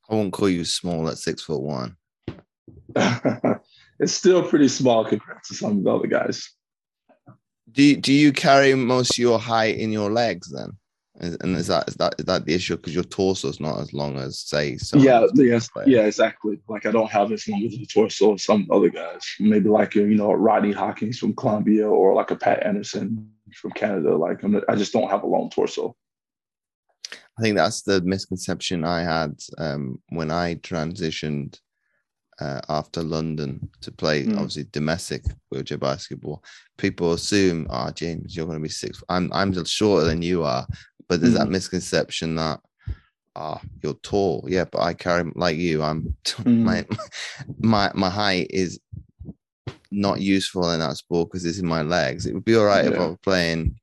I 0.09 0.15
won't 0.15 0.33
call 0.33 0.49
you 0.49 0.63
small 0.63 1.09
at 1.09 1.17
six 1.17 1.41
foot 1.41 1.61
one. 1.61 1.97
it's 3.99 4.13
still 4.13 4.47
pretty 4.47 4.67
small 4.67 5.03
compared 5.03 5.43
to 5.45 5.55
some 5.55 5.79
of 5.79 5.83
the 5.83 5.95
other 5.95 6.07
guys. 6.07 6.51
Do 7.71 7.81
you, 7.81 7.97
do 7.97 8.13
you 8.13 8.31
carry 8.31 8.75
most 8.75 9.11
of 9.11 9.17
your 9.17 9.39
height 9.39 9.77
in 9.77 9.91
your 9.91 10.11
legs 10.11 10.51
then? 10.51 10.77
And 11.19 11.55
is 11.55 11.67
that 11.67 11.87
is 11.87 11.95
that 11.95 12.15
is 12.17 12.25
that 12.25 12.45
the 12.45 12.55
issue? 12.55 12.75
Because 12.75 12.95
your 12.95 13.03
torso 13.03 13.47
is 13.47 13.59
not 13.59 13.79
as 13.79 13.93
long 13.93 14.17
as 14.17 14.39
say. 14.39 14.77
Yeah, 14.95 15.27
yes, 15.35 15.69
yeah, 15.85 16.01
exactly. 16.01 16.59
Like 16.67 16.87
I 16.87 16.91
don't 16.91 17.11
have 17.11 17.31
as 17.31 17.47
long 17.47 17.63
as 17.63 17.73
the 17.73 17.85
torso 17.85 18.33
as 18.33 18.43
some 18.43 18.67
other 18.71 18.89
guys. 18.89 19.23
Maybe 19.39 19.69
like 19.69 19.93
you 19.93 20.07
know 20.07 20.33
Rodney 20.33 20.71
Hawkins 20.71 21.19
from 21.19 21.35
Columbia 21.35 21.87
or 21.87 22.15
like 22.15 22.31
a 22.31 22.35
Pat 22.35 22.65
Anderson 22.65 23.31
from 23.53 23.71
Canada. 23.71 24.17
Like 24.17 24.41
I'm, 24.41 24.59
I 24.67 24.75
just 24.75 24.91
don't 24.91 25.09
have 25.09 25.21
a 25.21 25.27
long 25.27 25.51
torso. 25.51 25.95
I 27.37 27.41
think 27.41 27.57
that's 27.57 27.83
the 27.83 28.01
misconception 28.01 28.83
I 28.83 29.03
had 29.03 29.39
um, 29.59 30.01
when 30.09 30.31
I 30.31 30.55
transitioned 30.55 31.59
uh, 32.39 32.61
after 32.69 33.03
London 33.03 33.69
to 33.81 33.91
play 33.91 34.23
mm. 34.23 34.33
obviously 34.33 34.65
domestic 34.71 35.23
wheelchair 35.49 35.77
basketball. 35.77 36.43
People 36.77 37.13
assume, 37.13 37.67
"Ah, 37.69 37.87
oh, 37.87 37.91
James, 37.91 38.35
you're 38.35 38.45
going 38.45 38.57
to 38.57 38.63
be 38.63 38.69
six. 38.69 39.03
I'm 39.09 39.31
I'm 39.33 39.53
shorter 39.65 40.05
than 40.05 40.21
you 40.21 40.43
are." 40.43 40.65
But 41.13 41.21
there's 41.21 41.35
mm. 41.35 41.37
that 41.37 41.49
misconception 41.49 42.37
that, 42.37 42.59
"Ah, 43.35 43.61
oh, 43.61 43.67
you're 43.83 43.93
tall." 44.01 44.43
Yeah, 44.47 44.65
but 44.65 44.81
I 44.81 44.95
carry 44.95 45.31
like 45.35 45.57
you. 45.57 45.83
I'm 45.83 46.17
mm. 46.25 46.63
my 46.63 46.85
my 47.59 47.91
my 47.93 48.09
height 48.09 48.47
is 48.49 48.79
not 49.91 50.21
useful 50.21 50.71
in 50.71 50.79
that 50.79 50.97
sport 50.97 51.29
because 51.29 51.45
it's 51.45 51.59
in 51.59 51.67
my 51.67 51.83
legs. 51.83 52.25
It 52.25 52.33
would 52.33 52.45
be 52.45 52.55
all 52.55 52.65
right 52.65 52.83
yeah. 52.83 52.89
if 52.93 52.99
I 52.99 53.05
was 53.05 53.17
playing 53.21 53.75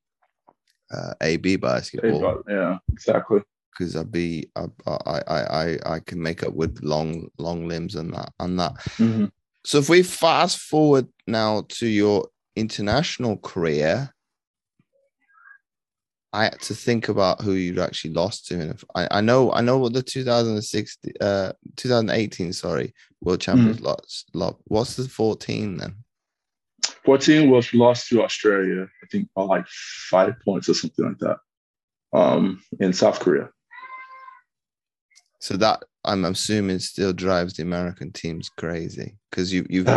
uh, 0.90 1.14
AB 1.20 1.54
basketball. 1.54 2.42
yeah, 2.48 2.78
exactly 2.90 3.42
because 3.70 3.94
I'd 3.94 4.10
be 4.10 4.50
I, 4.56 4.66
I 4.88 5.20
I 5.30 5.78
I 5.86 6.00
can 6.00 6.20
make 6.20 6.42
up 6.42 6.54
with 6.54 6.82
long 6.82 7.28
long 7.38 7.68
limbs 7.68 7.94
and 7.94 8.12
that 8.12 8.32
and 8.40 8.58
that. 8.58 8.74
Mm-hmm. 8.98 9.26
So 9.64 9.78
if 9.78 9.88
we 9.88 10.02
fast 10.02 10.58
forward 10.58 11.06
now 11.28 11.62
to 11.78 11.86
your 11.86 12.26
international 12.56 13.36
career, 13.36 14.12
I 16.32 16.44
had 16.44 16.60
to 16.62 16.74
think 16.74 17.08
about 17.08 17.40
who 17.40 17.52
you'd 17.52 17.78
actually 17.78 18.12
lost 18.12 18.46
to. 18.48 18.60
And 18.60 18.70
if, 18.70 18.84
I, 18.94 19.08
I 19.10 19.20
know 19.20 19.52
I 19.52 19.60
know 19.60 19.78
what 19.78 19.92
the 19.92 20.02
2016 20.02 21.12
uh 21.20 21.52
2018 21.76 22.52
sorry 22.52 22.94
world 23.20 23.40
champions 23.40 23.76
mm-hmm. 23.76 23.86
lost, 23.86 24.30
lost. 24.34 24.56
What's 24.64 24.96
the 24.96 25.08
14 25.08 25.76
then? 25.78 25.96
14 27.04 27.50
was 27.50 27.72
lost 27.74 28.08
to 28.08 28.22
Australia, 28.22 28.86
I 29.02 29.06
think 29.10 29.28
by 29.34 29.42
like 29.42 29.66
five 29.68 30.34
points 30.44 30.68
or 30.68 30.74
something 30.74 31.04
like 31.04 31.18
that. 31.18 31.38
Um 32.12 32.62
in 32.78 32.92
South 32.92 33.20
Korea. 33.20 33.50
So 35.40 35.56
that 35.56 35.82
I'm 36.04 36.24
assuming 36.24 36.78
still 36.78 37.12
drives 37.12 37.54
the 37.54 37.62
American 37.62 38.12
teams 38.12 38.50
crazy 38.56 39.16
because 39.30 39.52
you, 39.52 39.66
you've 39.68 39.88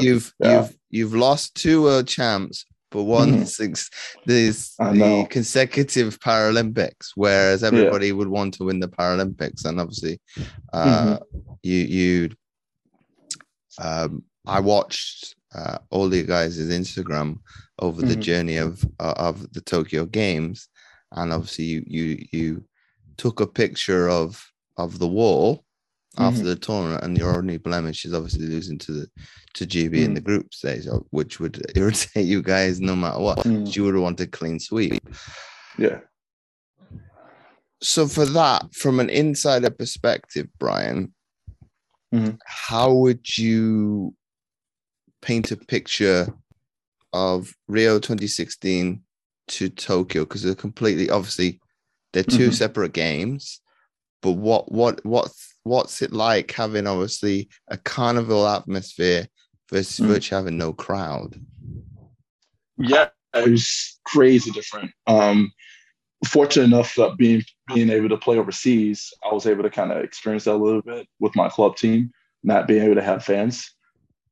you've 0.00 0.32
yeah. 0.40 0.60
you've 0.60 0.78
you've 0.90 1.14
lost 1.14 1.54
two 1.54 1.82
world 1.82 2.08
champs, 2.08 2.64
but 2.90 3.00
mm-hmm. 3.00 3.44
six 3.44 3.90
these 4.26 4.74
the 4.78 5.26
consecutive 5.30 6.18
Paralympics, 6.20 7.10
whereas 7.14 7.62
everybody 7.62 8.08
yeah. 8.08 8.12
would 8.12 8.28
want 8.28 8.54
to 8.54 8.64
win 8.64 8.80
the 8.80 8.88
Paralympics, 8.88 9.64
and 9.64 9.80
obviously, 9.80 10.20
uh, 10.72 11.16
mm-hmm. 11.16 11.40
you 11.62 11.76
you 11.76 12.30
um, 13.80 14.24
I 14.46 14.60
watched 14.60 15.36
uh, 15.54 15.78
all 15.90 16.08
the 16.08 16.22
guys' 16.22 16.58
Instagram 16.58 17.38
over 17.78 18.00
mm-hmm. 18.00 18.10
the 18.10 18.16
journey 18.16 18.56
of 18.56 18.84
uh, 18.98 19.14
of 19.16 19.52
the 19.52 19.60
Tokyo 19.60 20.04
Games, 20.06 20.68
and 21.12 21.32
obviously 21.32 21.64
you 21.64 21.84
you 21.86 22.26
you 22.32 22.64
took 23.16 23.40
a 23.40 23.46
picture 23.46 24.08
of 24.08 24.44
of 24.76 24.98
the 24.98 25.08
wall 25.08 25.64
after 26.18 26.40
mm-hmm. 26.40 26.48
the 26.48 26.56
tournament, 26.56 27.04
and 27.04 27.16
your 27.16 27.36
only 27.36 27.58
blemish 27.58 28.04
is 28.04 28.14
obviously 28.14 28.46
losing 28.46 28.78
to 28.78 28.92
the 28.92 29.10
to 29.54 29.66
GB 29.66 29.92
mm. 29.92 30.04
in 30.04 30.14
the 30.14 30.20
group 30.20 30.52
stage, 30.54 30.86
uh, 30.86 30.98
which 31.10 31.40
would 31.40 31.62
irritate 31.76 32.26
you 32.26 32.42
guys 32.42 32.80
no 32.80 32.96
matter 32.96 33.20
what. 33.20 33.38
Mm. 33.38 33.74
You 33.74 33.84
would 33.84 33.94
have 33.94 34.02
wanted 34.02 34.32
clean 34.32 34.58
sweep. 34.58 35.02
Yeah. 35.78 36.00
So 37.82 38.06
for 38.06 38.26
that, 38.26 38.74
from 38.74 39.00
an 39.00 39.08
insider 39.08 39.70
perspective, 39.70 40.48
Brian, 40.58 41.14
mm-hmm. 42.14 42.36
how 42.44 42.92
would 42.92 43.38
you 43.38 44.14
paint 45.22 45.50
a 45.50 45.56
picture 45.56 46.28
of 47.12 47.54
Rio 47.68 47.98
2016 47.98 49.02
to 49.48 49.68
Tokyo? 49.70 50.24
Because 50.24 50.42
they're 50.42 50.54
completely 50.54 51.08
obviously 51.08 51.60
they're 52.12 52.22
2 52.22 52.36
mm-hmm. 52.36 52.50
separate 52.52 52.92
games 52.92 53.60
but 54.22 54.32
what 54.32 54.70
what 54.70 55.04
what's 55.04 55.54
what's 55.64 56.02
it 56.02 56.12
like 56.12 56.52
having 56.52 56.86
obviously 56.86 57.48
a 57.68 57.76
carnival 57.76 58.46
atmosphere 58.46 59.26
versus 59.70 60.04
mm. 60.04 60.08
virtually 60.08 60.38
having 60.38 60.58
no 60.58 60.72
crowd? 60.72 61.40
Yeah, 62.76 63.08
it 63.34 63.50
was 63.50 63.98
crazy 64.04 64.50
different. 64.50 64.90
Um, 65.06 65.52
fortunate 66.26 66.64
enough 66.64 66.94
that 66.96 67.16
being 67.16 67.42
being 67.74 67.90
able 67.90 68.08
to 68.08 68.16
play 68.16 68.38
overseas, 68.38 69.12
I 69.28 69.32
was 69.32 69.46
able 69.46 69.62
to 69.62 69.70
kind 69.70 69.92
of 69.92 70.02
experience 70.02 70.44
that 70.44 70.54
a 70.54 70.56
little 70.56 70.82
bit 70.82 71.06
with 71.18 71.36
my 71.36 71.48
club 71.48 71.76
team, 71.76 72.12
not 72.42 72.66
being 72.66 72.82
able 72.82 72.96
to 72.96 73.02
have 73.02 73.24
fans 73.24 73.72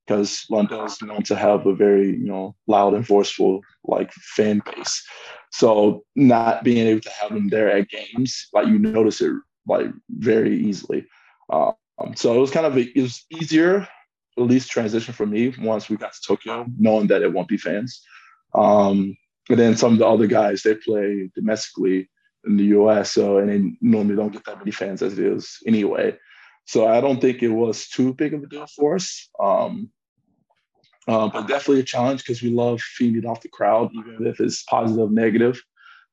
because 0.07 0.47
Lahn-Dill 0.51 0.87
is 0.87 1.03
known 1.03 1.23
to 1.25 1.37
have 1.37 1.67
a 1.67 1.75
very 1.75 2.09
you 2.09 2.27
know 2.27 2.55
loud 2.67 2.95
and 2.95 3.07
forceful 3.07 3.61
like 3.85 4.13
fan 4.13 4.63
base. 4.65 5.07
So 5.51 6.05
not 6.17 6.65
being 6.65 6.87
able 6.87 7.01
to 7.01 7.11
have 7.11 7.33
them 7.33 7.49
there 7.49 7.71
at 7.71 7.89
games, 7.89 8.49
like 8.53 8.67
you 8.67 8.79
notice 8.79 9.21
it 9.21 9.33
like 9.67 9.89
very 10.11 10.57
easily. 10.57 11.07
Um, 11.51 11.75
so 12.15 12.35
it 12.35 12.39
was 12.39 12.51
kind 12.51 12.67
of 12.67 12.77
a, 12.77 12.81
it 12.81 13.03
was 13.03 13.25
easier, 13.31 13.89
least 14.43 14.71
transition 14.71 15.15
for 15.15 15.27
me 15.27 15.55
once 15.61 15.89
we 15.89 15.97
got 15.97 16.13
to 16.13 16.21
Tokyo, 16.27 16.67
knowing 16.79 17.09
that 17.09 17.23
it 17.23 17.33
won't 17.33 17.49
be 17.49 17.57
fans. 17.57 18.03
Um, 18.55 19.17
and 19.49 19.59
then 19.59 19.77
some 19.77 19.95
of 19.95 19.99
the 19.99 20.07
other 20.07 20.27
guys 20.27 20.63
they 20.63 20.75
play 20.75 21.31
domestically 21.35 22.09
in 22.47 22.57
the 22.57 22.65
U.S. 22.65 23.13
So 23.13 23.39
and 23.39 23.49
they 23.49 23.77
normally 23.81 24.17
don't 24.17 24.33
get 24.33 24.45
that 24.45 24.59
many 24.59 24.71
fans 24.71 25.03
as 25.03 25.19
it 25.19 25.25
is 25.25 25.59
anyway. 25.67 26.17
So 26.67 26.87
I 26.87 27.01
don't 27.01 27.21
think 27.21 27.43
it 27.43 27.49
was 27.49 27.89
too 27.89 28.13
big 28.15 28.35
of 28.35 28.43
a 28.43 28.47
deal 28.47 28.67
for 28.67 28.97
us. 28.97 29.29
Um, 29.41 29.91
uh, 31.09 31.29
but 31.29 31.49
definitely 31.49 31.81
a 31.81 31.85
challenge 31.85 32.23
because 32.23 32.43
we 32.43 32.51
love 32.51 32.83
feeding 32.83 33.25
off 33.25 33.41
the 33.41 33.49
crowd, 33.49 33.91
even 33.95 34.27
if 34.27 34.41
it's 34.41 34.63
positive, 34.65 35.11
negative. 35.11 35.63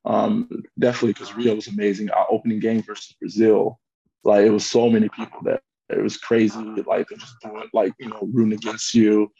Um, 0.05 0.63
definitely 0.79 1.13
because 1.13 1.35
Rio 1.35 1.55
was 1.55 1.67
amazing. 1.67 2.11
Our 2.11 2.27
opening 2.31 2.59
game 2.59 2.81
versus 2.81 3.13
Brazil, 3.19 3.79
like 4.23 4.45
it 4.45 4.51
was 4.51 4.65
so 4.65 4.89
many 4.89 5.09
people 5.09 5.39
there. 5.43 5.61
It 5.89 6.01
was 6.01 6.17
crazy. 6.17 6.59
Like 6.87 7.07
just 7.09 7.35
doing 7.41 7.69
like 7.73 7.93
you 7.99 8.09
know 8.09 8.29
rooting 8.33 8.53
against 8.53 8.93
you 8.93 9.31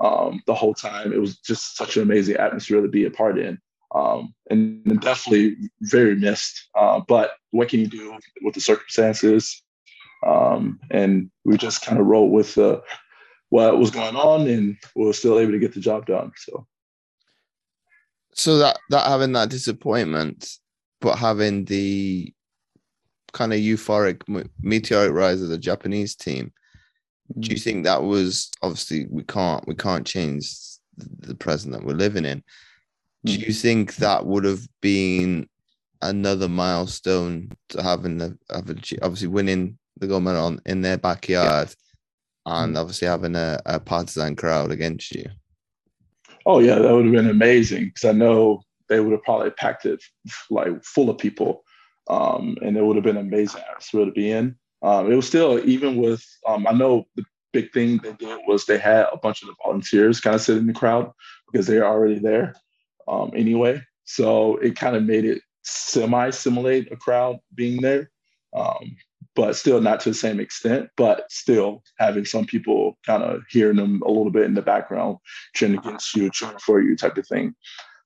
um, 0.00 0.42
the 0.46 0.54
whole 0.54 0.74
time. 0.74 1.12
It 1.12 1.20
was 1.20 1.38
just 1.38 1.76
such 1.76 1.96
an 1.96 2.02
amazing 2.02 2.36
atmosphere 2.36 2.80
to 2.80 2.88
be 2.88 3.04
a 3.04 3.10
part 3.10 3.38
in. 3.38 3.58
Um, 3.94 4.34
and, 4.50 4.82
and, 4.86 5.00
definitely 5.00 5.56
very 5.82 6.16
missed. 6.16 6.68
Uh, 6.76 7.00
but 7.06 7.34
what 7.52 7.68
can 7.68 7.78
you 7.78 7.86
do 7.86 8.18
with 8.42 8.54
the 8.54 8.60
circumstances? 8.60 9.62
Um, 10.26 10.80
and 10.90 11.30
we 11.44 11.56
just 11.56 11.82
kind 11.82 12.00
of 12.00 12.06
rolled 12.06 12.32
with 12.32 12.58
uh, 12.58 12.80
what 13.50 13.78
was 13.78 13.92
going 13.92 14.16
on, 14.16 14.48
and 14.48 14.76
we 14.96 15.06
were 15.06 15.12
still 15.12 15.38
able 15.38 15.52
to 15.52 15.60
get 15.60 15.74
the 15.74 15.80
job 15.80 16.06
done. 16.06 16.32
So 16.36 16.66
so 18.34 18.58
that 18.58 18.78
that 18.90 19.06
having 19.06 19.32
that 19.32 19.48
disappointment, 19.48 20.58
but 21.00 21.16
having 21.16 21.64
the 21.64 22.33
kind 23.34 23.52
of 23.52 23.58
euphoric 23.58 24.22
meteoric 24.62 25.12
rise 25.12 25.42
of 25.42 25.50
the 25.50 25.58
Japanese 25.58 26.14
team, 26.14 26.52
mm. 27.36 27.42
do 27.42 27.50
you 27.50 27.56
mm. 27.56 27.62
think 27.62 27.84
that 27.84 28.02
was 28.02 28.50
obviously 28.62 29.06
we 29.10 29.22
can't 29.24 29.66
we 29.68 29.74
can't 29.74 30.06
change 30.06 30.48
the 30.96 31.34
present 31.34 31.72
that 31.72 31.84
we're 31.84 31.94
living 31.94 32.24
in, 32.24 32.42
Do 33.24 33.32
you 33.32 33.52
think 33.52 33.96
that 33.96 34.26
would 34.26 34.44
have 34.44 34.66
been 34.80 35.48
another 36.02 36.48
milestone 36.48 37.50
to 37.70 37.82
having 37.82 38.18
the 38.18 38.36
obviously 38.50 39.28
winning 39.28 39.78
the 39.98 40.06
gold 40.06 40.24
medal 40.24 40.44
on, 40.44 40.60
in 40.66 40.82
their 40.82 40.98
backyard 40.98 41.68
yeah. 42.46 42.64
and 42.64 42.76
obviously 42.76 43.08
having 43.08 43.34
a, 43.34 43.60
a 43.64 43.80
partisan 43.80 44.36
crowd 44.36 44.70
against 44.70 45.14
you? 45.14 45.26
Oh 46.46 46.58
yeah, 46.58 46.78
that 46.78 46.92
would 46.92 47.06
have 47.06 47.14
been 47.14 47.30
amazing 47.30 47.86
because 47.86 48.04
I 48.04 48.12
know 48.12 48.62
they 48.88 49.00
would 49.00 49.12
have 49.12 49.22
probably 49.22 49.50
packed 49.50 49.86
it 49.86 50.02
like 50.50 50.84
full 50.84 51.08
of 51.08 51.16
people, 51.16 51.64
um, 52.08 52.56
and 52.62 52.76
it 52.76 52.84
would 52.84 52.96
have 52.96 53.04
been 53.04 53.16
amazing 53.16 53.62
atmosphere 53.68 54.04
to 54.04 54.12
be 54.12 54.30
in. 54.30 54.56
Um, 54.82 55.10
it 55.10 55.16
was 55.16 55.26
still 55.26 55.60
even 55.66 55.96
with 55.96 56.24
um, 56.46 56.66
I 56.66 56.72
know 56.72 57.06
the 57.16 57.24
big 57.52 57.72
thing 57.72 57.98
they 57.98 58.12
did 58.12 58.40
was 58.46 58.66
they 58.66 58.78
had 58.78 59.06
a 59.12 59.16
bunch 59.16 59.42
of 59.42 59.48
the 59.48 59.54
volunteers 59.64 60.20
kind 60.20 60.34
of 60.34 60.42
sit 60.42 60.58
in 60.58 60.66
the 60.66 60.72
crowd 60.72 61.10
because 61.50 61.66
they're 61.66 61.86
already 61.86 62.18
there 62.18 62.54
um, 63.08 63.30
anyway. 63.34 63.80
So 64.04 64.56
it 64.56 64.76
kind 64.76 64.96
of 64.96 65.04
made 65.04 65.24
it 65.24 65.40
semi 65.62 66.30
simulate 66.30 66.92
a 66.92 66.96
crowd 66.96 67.38
being 67.54 67.80
there, 67.80 68.10
um, 68.54 68.96
but 69.34 69.56
still 69.56 69.80
not 69.80 70.00
to 70.00 70.10
the 70.10 70.14
same 70.14 70.40
extent. 70.40 70.90
But 70.96 71.30
still 71.30 71.82
having 71.98 72.26
some 72.26 72.44
people 72.44 72.98
kind 73.06 73.22
of 73.22 73.42
hearing 73.48 73.76
them 73.76 74.02
a 74.04 74.08
little 74.08 74.30
bit 74.30 74.44
in 74.44 74.54
the 74.54 74.62
background, 74.62 75.18
cheering 75.54 75.78
against 75.78 76.14
you, 76.14 76.30
cheering 76.30 76.58
for 76.58 76.82
you, 76.82 76.96
type 76.96 77.16
of 77.16 77.26
thing. 77.26 77.54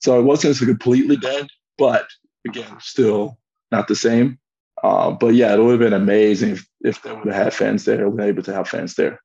So 0.00 0.18
it 0.20 0.22
wasn't 0.22 0.58
completely 0.58 1.16
dead, 1.16 1.48
but 1.76 2.06
again, 2.46 2.76
still 2.78 3.37
not 3.70 3.88
the 3.88 3.96
same. 3.96 4.38
Uh, 4.82 5.10
but 5.10 5.34
yeah, 5.34 5.54
it 5.54 5.58
would 5.58 5.80
have 5.80 5.90
been 5.90 6.00
amazing 6.00 6.50
if, 6.50 6.68
if 6.82 7.02
they 7.02 7.12
would 7.12 7.26
have 7.26 7.44
had 7.44 7.54
fans 7.54 7.84
there, 7.84 8.08
been 8.10 8.28
able 8.28 8.42
to 8.42 8.54
have 8.54 8.68
fans 8.68 8.94
there. 8.94 9.20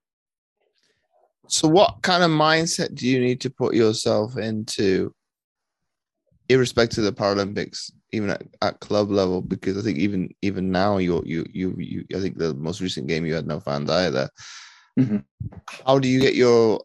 So, 1.47 1.67
what 1.67 2.01
kind 2.01 2.23
of 2.23 2.31
mindset 2.31 2.95
do 2.95 3.07
you 3.07 3.19
need 3.19 3.41
to 3.41 3.49
put 3.49 3.75
yourself 3.75 4.37
into, 4.37 5.13
irrespective 6.49 7.03
of 7.03 7.15
the 7.15 7.21
Paralympics, 7.21 7.91
even 8.11 8.29
at, 8.31 8.43
at 8.61 8.79
club 8.79 9.11
level? 9.11 9.41
Because 9.41 9.77
I 9.77 9.81
think 9.81 9.99
even 9.99 10.33
even 10.41 10.71
now, 10.71 10.97
you 10.97 11.21
you 11.25 11.45
you 11.51 11.75
you, 11.77 12.05
I 12.15 12.19
think 12.19 12.37
the 12.37 12.53
most 12.55 12.81
recent 12.81 13.07
game 13.07 13.25
you 13.25 13.35
had 13.35 13.45
no 13.45 13.59
fans 13.59 13.89
either. 13.89 14.29
Mm-hmm. 14.99 15.17
How 15.85 15.99
do 15.99 16.07
you 16.07 16.19
get 16.19 16.35
your 16.35 16.81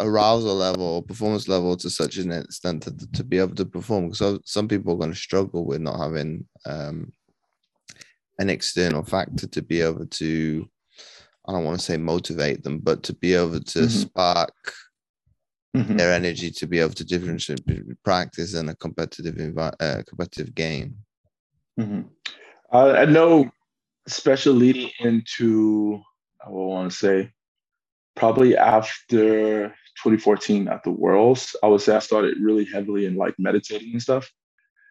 arousal 0.00 0.54
level, 0.54 1.02
performance 1.02 1.48
level 1.48 1.76
to 1.76 1.90
such 1.90 2.16
an 2.16 2.32
extent 2.32 2.82
to, 2.84 3.12
to 3.12 3.24
be 3.24 3.38
able 3.38 3.54
to 3.54 3.64
perform? 3.64 4.08
Because 4.08 4.40
some 4.44 4.68
people 4.68 4.94
are 4.94 4.98
going 4.98 5.12
to 5.12 5.16
struggle 5.16 5.64
with 5.64 5.80
not 5.80 5.98
having 5.98 6.46
um, 6.64 7.12
an 8.38 8.50
external 8.50 9.04
factor 9.04 9.46
to 9.46 9.62
be 9.62 9.80
able 9.80 10.06
to 10.06 10.68
I 11.48 11.52
don't 11.52 11.64
want 11.64 11.78
to 11.78 11.84
say 11.84 11.96
motivate 11.96 12.64
them, 12.64 12.78
but 12.78 13.02
to 13.04 13.14
be 13.14 13.34
able 13.34 13.60
to 13.60 13.78
mm-hmm. 13.78 13.86
spark 13.88 14.54
mm-hmm. 15.76 15.96
their 15.96 16.12
energy 16.12 16.50
to 16.50 16.66
be 16.66 16.80
able 16.80 16.94
to 16.94 17.04
differentiate 17.04 17.64
between 17.64 17.96
practice 18.04 18.54
and 18.54 18.68
a 18.68 18.74
competitive 18.74 19.36
envi- 19.36 19.74
uh, 19.80 20.02
competitive 20.08 20.54
game. 20.54 20.96
Mm-hmm. 21.78 22.02
Uh, 22.72 22.92
I 22.92 23.04
know, 23.04 23.48
especially 24.08 24.58
leading 24.58 24.90
into 24.98 26.00
I 26.44 26.50
will 26.50 26.68
want 26.68 26.90
to 26.90 26.96
say 26.96 27.32
probably 28.16 28.56
after 28.56 29.68
2014 30.02 30.68
at 30.68 30.82
the 30.82 30.90
Worlds, 30.90 31.54
I 31.62 31.68
would 31.68 31.80
say 31.80 31.94
I 31.94 32.00
started 32.00 32.38
really 32.40 32.64
heavily 32.64 33.06
in 33.06 33.16
like 33.16 33.34
meditating 33.38 33.92
and 33.92 34.02
stuff. 34.02 34.30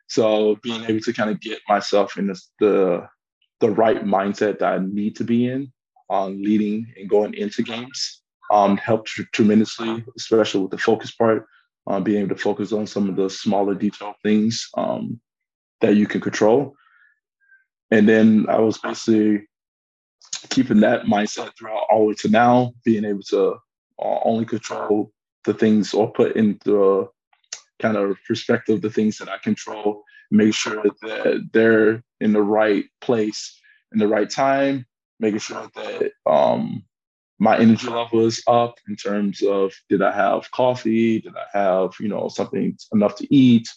So 0.08 0.58
being 0.62 0.84
able 0.86 1.00
to 1.02 1.14
kind 1.14 1.32
of 1.32 1.42
get 1.42 1.60
myself 1.68 2.18
in 2.18 2.28
this, 2.28 2.50
the 2.60 3.08
the 3.60 3.72
right 3.72 4.04
mindset 4.04 4.60
that 4.60 4.74
I 4.74 4.80
need 4.80 5.16
to 5.18 5.24
be 5.24 5.48
in 5.48 5.72
on 6.10 6.42
leading 6.42 6.94
and 6.98 7.10
going 7.10 7.34
into 7.34 7.64
games 7.64 8.22
um, 8.52 8.78
helped 8.78 9.10
tremendously, 9.32 10.04
especially 10.18 10.62
with 10.62 10.72
the 10.72 10.78
focus 10.78 11.12
part, 11.12 11.48
uh, 11.88 12.00
being 12.00 12.22
able 12.22 12.36
to 12.36 12.42
focus 12.42 12.74
on 12.74 12.86
some 12.86 13.10
of 13.10 13.16
the 13.16 13.30
smaller 13.30 13.74
detail 13.74 14.14
things 14.22 14.68
um, 14.76 15.20
that 15.82 15.96
you 15.96 16.06
can 16.06 16.22
control. 16.22 16.76
And 17.92 18.08
then 18.08 18.46
I 18.50 18.60
was 18.60 18.78
basically 18.78 19.48
keeping 20.50 20.80
that 20.82 21.04
mindset 21.06 21.52
throughout 21.58 21.86
all 21.90 22.02
the 22.02 22.06
way 22.08 22.14
to 22.16 22.30
now, 22.30 22.74
being 22.84 23.06
able 23.06 23.24
to 23.24 23.56
uh, 24.00 24.20
only 24.24 24.46
control 24.46 25.12
the 25.46 25.54
things 25.54 25.94
or 25.94 26.12
put 26.12 26.36
in 26.36 26.60
the 26.66 27.08
kind 27.82 27.98
of 27.98 28.18
perspective 28.28 28.82
the 28.82 28.90
things 28.90 29.18
that 29.18 29.30
I 29.30 29.38
control, 29.38 30.04
make 30.32 30.54
sure 30.54 30.84
that 31.02 31.50
they're 31.54 32.04
in 32.20 32.34
the 32.34 32.42
right 32.42 32.86
place 33.02 33.60
in 33.92 34.00
the 34.00 34.08
right 34.08 34.30
time, 34.30 34.86
making 35.20 35.40
sure 35.40 35.70
that 35.76 36.12
um, 36.26 36.84
my 37.40 37.58
energy 37.58 37.88
level 37.88 38.26
is 38.26 38.42
up 38.48 38.76
in 38.88 38.96
terms 38.96 39.42
of 39.42 39.74
did 39.90 40.02
I 40.02 40.12
have 40.12 40.50
coffee? 40.52 41.22
Did 41.22 41.34
I 41.36 41.58
have, 41.58 41.94
you 42.00 42.08
know, 42.08 42.28
something 42.30 42.78
enough 42.94 43.16
to 43.18 43.34
eat, 43.34 43.68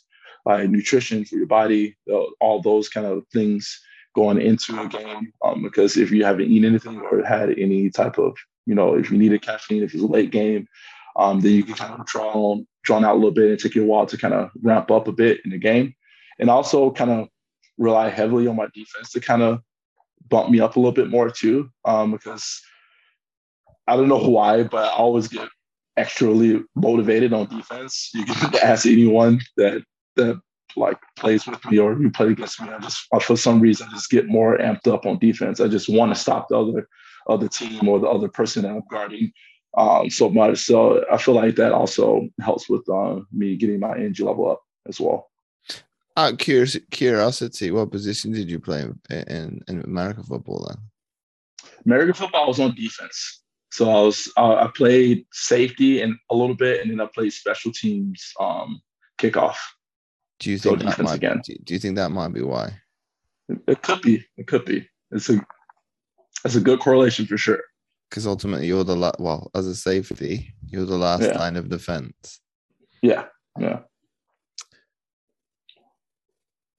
like 0.47 0.71
nutrition 0.71 1.25
for 1.25 1.37
your 1.37 1.47
body, 1.47 1.97
all 2.41 2.63
those 2.63 2.89
kind 2.89 3.07
of 3.07 3.25
things 3.33 3.81
going 4.19 4.41
into 4.41 4.81
a 4.81 4.89
game. 4.89 5.33
Um, 5.45 5.63
because 5.63 5.97
if 5.97 6.11
you 6.11 6.25
haven't 6.25 6.51
eaten 6.51 6.69
anything 6.69 7.01
or 7.01 7.25
had 7.25 7.57
any 7.57 7.89
type 7.89 8.19
of, 8.19 8.37
you 8.67 8.75
know, 8.75 8.95
if 8.97 9.13
you 9.13 9.17
need 9.17 9.33
a 9.33 9.39
caffeine, 9.39 9.85
if 9.85 9.95
it's 9.95 10.03
a 10.03 10.07
late 10.07 10.33
game, 10.33 10.67
um, 11.15 11.39
then 11.41 11.53
you 11.53 11.63
can 11.63 11.75
kind 11.75 11.95
of 11.95 12.05
draw 12.07 12.33
on, 12.33 12.67
drawn 12.83 13.05
out 13.05 13.15
a 13.15 13.21
little 13.21 13.31
bit 13.31 13.51
and 13.51 13.61
take 13.61 13.77
your 13.77 13.87
while 13.87 14.07
to 14.07 14.19
kind 14.19 14.35
of 14.35 14.51
ramp 14.61 14.91
up 14.91 15.07
a 15.07 15.13
bit 15.13 15.41
in 15.45 15.53
the 15.53 15.59
game. 15.59 15.95
And 16.41 16.51
also 16.51 16.91
kind 16.91 17.13
of 17.13 17.29
rely 17.79 18.09
heavily 18.09 18.49
on 18.49 18.57
my 18.57 18.67
defense 18.75 19.13
to 19.13 19.21
kind 19.21 19.43
of 19.43 19.61
bump 20.29 20.51
me 20.51 20.59
up 20.59 20.75
a 20.75 20.81
little 20.81 20.93
bit 20.93 21.11
more 21.11 21.31
too, 21.31 21.71
um, 21.85 22.11
because 22.11 22.61
I 23.87 23.97
don't 23.97 24.09
know 24.09 24.29
why, 24.29 24.65
but 24.65 24.85
I 24.85 24.97
always 24.97 25.29
get 25.29 25.49
extremely 25.97 26.65
motivated 26.75 27.33
on 27.33 27.47
defense. 27.47 28.11
You 28.15 28.25
can 28.25 28.57
ask 28.63 28.85
anyone 28.85 29.41
that 29.57 29.85
that 30.17 30.41
like 30.79 30.99
plays 31.17 31.47
with 31.47 31.65
me 31.67 31.79
or 31.79 31.99
you 32.01 32.11
play 32.11 32.29
against 32.29 32.61
me. 32.61 32.69
I 32.69 32.79
just 32.79 33.07
I, 33.13 33.19
for 33.19 33.37
some 33.37 33.61
reason 33.61 33.89
just 33.91 34.11
get 34.11 34.29
more 34.29 34.59
amped 34.59 34.87
up 34.87 35.07
on 35.07 35.19
defense. 35.19 35.61
I 35.61 35.69
just 35.69 35.89
want 35.89 36.15
to 36.15 36.21
stop 36.21 36.49
the 36.49 36.59
other 36.59 36.89
other 37.29 37.49
team 37.49 37.89
or 37.89 37.99
the 38.01 38.09
other 38.09 38.29
person 38.29 38.63
that 38.63 38.71
I'm 38.71 38.83
guarding 38.91 39.33
um, 39.77 40.11
so 40.11 40.29
much. 40.31 40.59
So 40.59 41.05
I 41.11 41.19
feel 41.19 41.35
like 41.35 41.57
that 41.57 41.73
also 41.73 42.29
helps 42.41 42.69
with 42.69 42.89
uh, 42.89 43.21
me 43.33 43.57
getting 43.57 43.81
my 43.81 43.95
energy 43.95 44.23
level 44.23 44.51
up 44.51 44.63
as 44.87 45.01
well. 45.01 45.31
Out 46.17 46.33
of 46.33 46.39
curiosity, 46.91 47.71
what 47.71 47.93
position 47.93 48.33
did 48.33 48.51
you 48.51 48.59
play 48.59 48.87
in, 49.11 49.63
in, 49.69 49.83
American 49.85 50.25
football 50.25 50.67
then? 50.69 50.83
American 51.87 52.15
football 52.15 52.45
I 52.45 52.49
was 52.49 52.59
on 52.59 52.75
defense. 52.75 53.43
So 53.71 53.89
I 53.89 54.03
was 54.03 54.33
uh, 54.37 54.55
I 54.55 54.71
played 54.75 55.27
safety 55.33 56.01
and 56.01 56.17
a 56.31 56.35
little 56.35 56.57
bit, 56.57 56.81
and 56.81 56.91
then 56.91 57.01
I 57.01 57.07
played 57.07 57.33
special 57.33 57.71
teams 57.71 58.33
um, 58.41 58.81
kickoff. 59.19 59.57
Do 60.39 60.51
you 60.51 60.59
think 60.59 60.81
that 60.81 60.99
might 61.01 61.17
again. 61.17 61.43
Do 61.65 61.75
you 61.75 61.81
think 61.81 61.97
that 61.97 62.11
might 62.11 62.33
be 62.33 62.43
why? 62.43 62.73
It 63.67 63.83
could 63.83 64.03
be. 64.03 64.25
It 64.37 64.47
could 64.47 64.65
be. 64.65 64.89
It's 65.11 65.29
a 65.31 65.41
it's 66.45 66.55
a 66.55 66.61
good 66.61 66.81
correlation 66.81 67.27
for 67.27 67.37
sure. 67.37 67.61
Because 68.09 68.27
ultimately, 68.27 68.67
you're 68.67 68.85
the 68.85 68.97
la- 68.97 69.13
well 69.19 69.51
as 69.55 69.67
a 69.67 69.75
safety, 69.75 70.55
you're 70.69 70.87
the 70.87 70.97
last 70.97 71.23
yeah. 71.23 71.39
line 71.39 71.57
of 71.57 71.69
defense. 71.69 72.41
Yeah. 73.03 73.27
Yeah. 73.59 73.81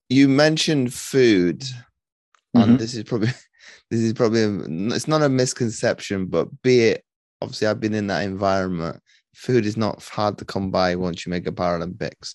You 0.07 0.27
mentioned 0.27 0.93
food, 0.93 1.59
mm-hmm. 1.61 2.61
and 2.61 2.79
this 2.79 2.95
is 2.95 3.03
probably 3.03 3.29
this 3.91 3.99
is 3.99 4.13
probably 4.13 4.43
a, 4.43 4.95
it's 4.95 5.07
not 5.07 5.21
a 5.21 5.29
misconception, 5.29 6.27
but 6.27 6.47
be 6.61 6.81
it 6.81 7.03
obviously 7.41 7.67
I've 7.67 7.79
been 7.79 7.93
in 7.93 8.07
that 8.07 8.23
environment. 8.23 9.01
Food 9.35 9.65
is 9.65 9.77
not 9.77 10.03
hard 10.03 10.37
to 10.39 10.45
come 10.45 10.71
by 10.71 10.95
once 10.95 11.25
you 11.25 11.29
make 11.29 11.47
a 11.47 11.51
Paralympics. 11.51 12.33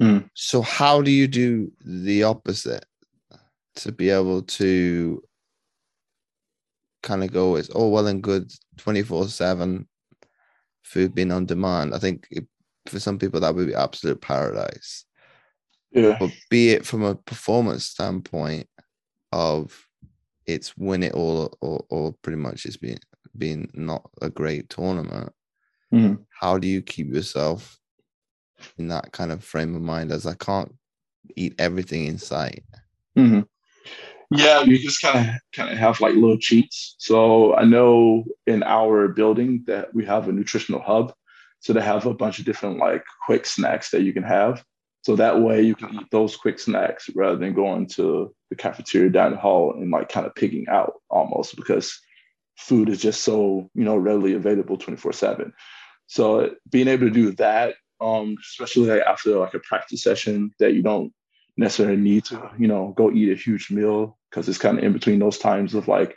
Mm. 0.00 0.28
So 0.34 0.62
how 0.62 1.02
do 1.02 1.10
you 1.10 1.28
do 1.28 1.70
the 1.84 2.24
opposite 2.24 2.84
to 3.76 3.92
be 3.92 4.10
able 4.10 4.42
to 4.42 5.22
kind 7.02 7.24
of 7.24 7.32
go 7.32 7.56
it's 7.56 7.70
all 7.70 7.90
well 7.90 8.06
and 8.06 8.22
good 8.22 8.50
24 8.78 9.28
7 9.28 9.86
food 10.82 11.14
being 11.14 11.32
on 11.32 11.46
demand 11.46 11.94
i 11.94 11.98
think 11.98 12.26
it, 12.30 12.46
for 12.86 12.98
some 12.98 13.18
people 13.18 13.40
that 13.40 13.54
would 13.54 13.66
be 13.66 13.74
absolute 13.74 14.20
paradise 14.20 15.04
yeah 15.92 16.16
but 16.18 16.30
be 16.50 16.70
it 16.70 16.84
from 16.84 17.02
a 17.02 17.14
performance 17.14 17.86
standpoint 17.86 18.66
of 19.32 19.86
it's 20.46 20.76
win 20.76 21.02
it 21.02 21.14
all 21.14 21.56
or, 21.60 21.84
or 21.88 22.14
pretty 22.22 22.38
much 22.38 22.66
it's 22.66 22.76
been 22.76 22.98
been 23.38 23.68
not 23.74 24.02
a 24.20 24.28
great 24.28 24.68
tournament 24.68 25.32
mm. 25.92 26.18
how 26.38 26.58
do 26.58 26.68
you 26.68 26.82
keep 26.82 27.06
yourself 27.12 27.79
in 28.78 28.88
that 28.88 29.12
kind 29.12 29.32
of 29.32 29.44
frame 29.44 29.74
of 29.74 29.82
mind 29.82 30.10
as 30.10 30.26
i 30.26 30.34
can't 30.34 30.74
eat 31.36 31.54
everything 31.58 32.06
in 32.06 32.18
sight 32.18 32.64
mm-hmm. 33.16 33.40
yeah 34.30 34.62
you 34.62 34.78
just 34.78 35.02
kind 35.02 35.28
of 35.28 35.34
kind 35.52 35.70
of 35.70 35.78
have 35.78 36.00
like 36.00 36.14
little 36.14 36.38
cheats 36.38 36.94
so 36.98 37.54
i 37.54 37.64
know 37.64 38.24
in 38.46 38.62
our 38.62 39.08
building 39.08 39.62
that 39.66 39.94
we 39.94 40.04
have 40.04 40.28
a 40.28 40.32
nutritional 40.32 40.80
hub 40.80 41.12
so 41.60 41.72
they 41.72 41.82
have 41.82 42.06
a 42.06 42.14
bunch 42.14 42.38
of 42.38 42.44
different 42.44 42.78
like 42.78 43.04
quick 43.26 43.44
snacks 43.46 43.90
that 43.90 44.02
you 44.02 44.12
can 44.12 44.22
have 44.22 44.64
so 45.02 45.16
that 45.16 45.40
way 45.40 45.62
you 45.62 45.74
can 45.74 45.94
eat 45.94 46.06
those 46.10 46.36
quick 46.36 46.58
snacks 46.58 47.08
rather 47.14 47.36
than 47.36 47.54
going 47.54 47.86
to 47.86 48.34
the 48.50 48.56
cafeteria 48.56 49.10
down 49.10 49.32
the 49.32 49.38
hall 49.38 49.72
and 49.72 49.90
like 49.90 50.10
kind 50.10 50.26
of 50.26 50.34
picking 50.34 50.66
out 50.68 50.94
almost 51.08 51.56
because 51.56 51.98
food 52.56 52.88
is 52.90 53.00
just 53.00 53.24
so, 53.24 53.70
you 53.74 53.84
know, 53.84 53.96
readily 53.96 54.34
available 54.34 54.76
24 54.76 55.12
seven. 55.12 55.52
So 56.06 56.50
being 56.68 56.88
able 56.88 57.06
to 57.06 57.12
do 57.12 57.32
that 57.32 57.76
um, 58.00 58.36
especially 58.40 58.86
like 58.86 59.02
after 59.02 59.36
like 59.38 59.54
a 59.54 59.60
practice 59.60 60.02
session 60.02 60.52
that 60.58 60.74
you 60.74 60.82
don't 60.82 61.12
necessarily 61.56 61.96
need 61.96 62.24
to, 62.26 62.50
you 62.58 62.66
know, 62.66 62.94
go 62.96 63.10
eat 63.10 63.30
a 63.30 63.34
huge 63.34 63.70
meal 63.70 64.18
because 64.30 64.48
it's 64.48 64.58
kind 64.58 64.78
of 64.78 64.84
in 64.84 64.92
between 64.92 65.18
those 65.18 65.38
times 65.38 65.74
of 65.74 65.88
like 65.88 66.16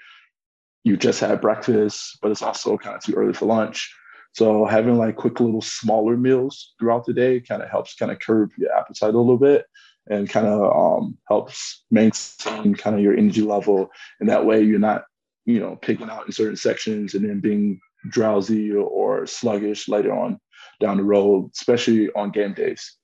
you 0.83 0.97
just 0.97 1.19
had 1.19 1.41
breakfast, 1.41 2.17
but 2.21 2.31
it's 2.31 2.41
also 2.41 2.77
kind 2.77 2.95
of 2.95 3.03
too 3.03 3.13
early 3.13 3.33
for 3.33 3.45
lunch. 3.45 3.93
So 4.33 4.65
having 4.65 4.97
like 4.97 5.15
quick 5.15 5.39
little 5.39 5.61
smaller 5.61 6.17
meals 6.17 6.73
throughout 6.79 7.05
the 7.05 7.13
day 7.13 7.39
kind 7.39 7.61
of 7.61 7.69
helps 7.69 7.95
kind 7.95 8.11
of 8.11 8.19
curb 8.19 8.51
your 8.57 8.71
appetite 8.73 9.13
a 9.13 9.17
little 9.17 9.37
bit 9.37 9.65
and 10.09 10.29
kind 10.29 10.47
of 10.47 10.75
um, 10.75 11.17
helps 11.27 11.85
maintain 11.91 12.75
kind 12.75 12.95
of 12.95 13.01
your 13.01 13.15
energy 13.15 13.41
level. 13.41 13.89
And 14.19 14.29
that 14.29 14.45
way 14.45 14.61
you're 14.61 14.79
not, 14.79 15.03
you 15.45 15.59
know, 15.59 15.75
picking 15.75 16.09
out 16.09 16.25
in 16.25 16.31
certain 16.31 16.55
sections 16.55 17.13
and 17.13 17.29
then 17.29 17.39
being 17.39 17.79
drowsy 18.09 18.71
or, 18.71 18.83
or 18.83 19.27
sluggish 19.27 19.87
later 19.87 20.13
on 20.13 20.39
down 20.83 20.97
the 20.97 21.03
road, 21.03 21.49
especially 21.55 22.11
on 22.13 22.29
game 22.29 22.53
days. 22.53 22.97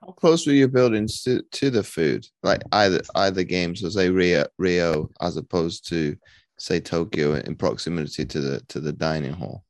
How 0.00 0.12
close 0.12 0.46
were 0.46 0.52
your 0.52 0.68
buildings 0.68 1.22
to, 1.22 1.42
to 1.52 1.70
the 1.70 1.82
food? 1.82 2.26
Like 2.42 2.62
either 2.72 3.00
either 3.14 3.44
games, 3.44 3.80
so 3.80 3.88
say 3.88 4.10
Rio, 4.10 4.44
Rio, 4.58 5.08
as 5.20 5.36
opposed 5.36 5.88
to 5.90 6.16
say 6.58 6.80
Tokyo, 6.80 7.34
in 7.34 7.54
proximity 7.54 8.24
to 8.26 8.40
the 8.40 8.60
to 8.68 8.80
the 8.80 8.92
dining 8.92 9.32
hall. 9.32 9.64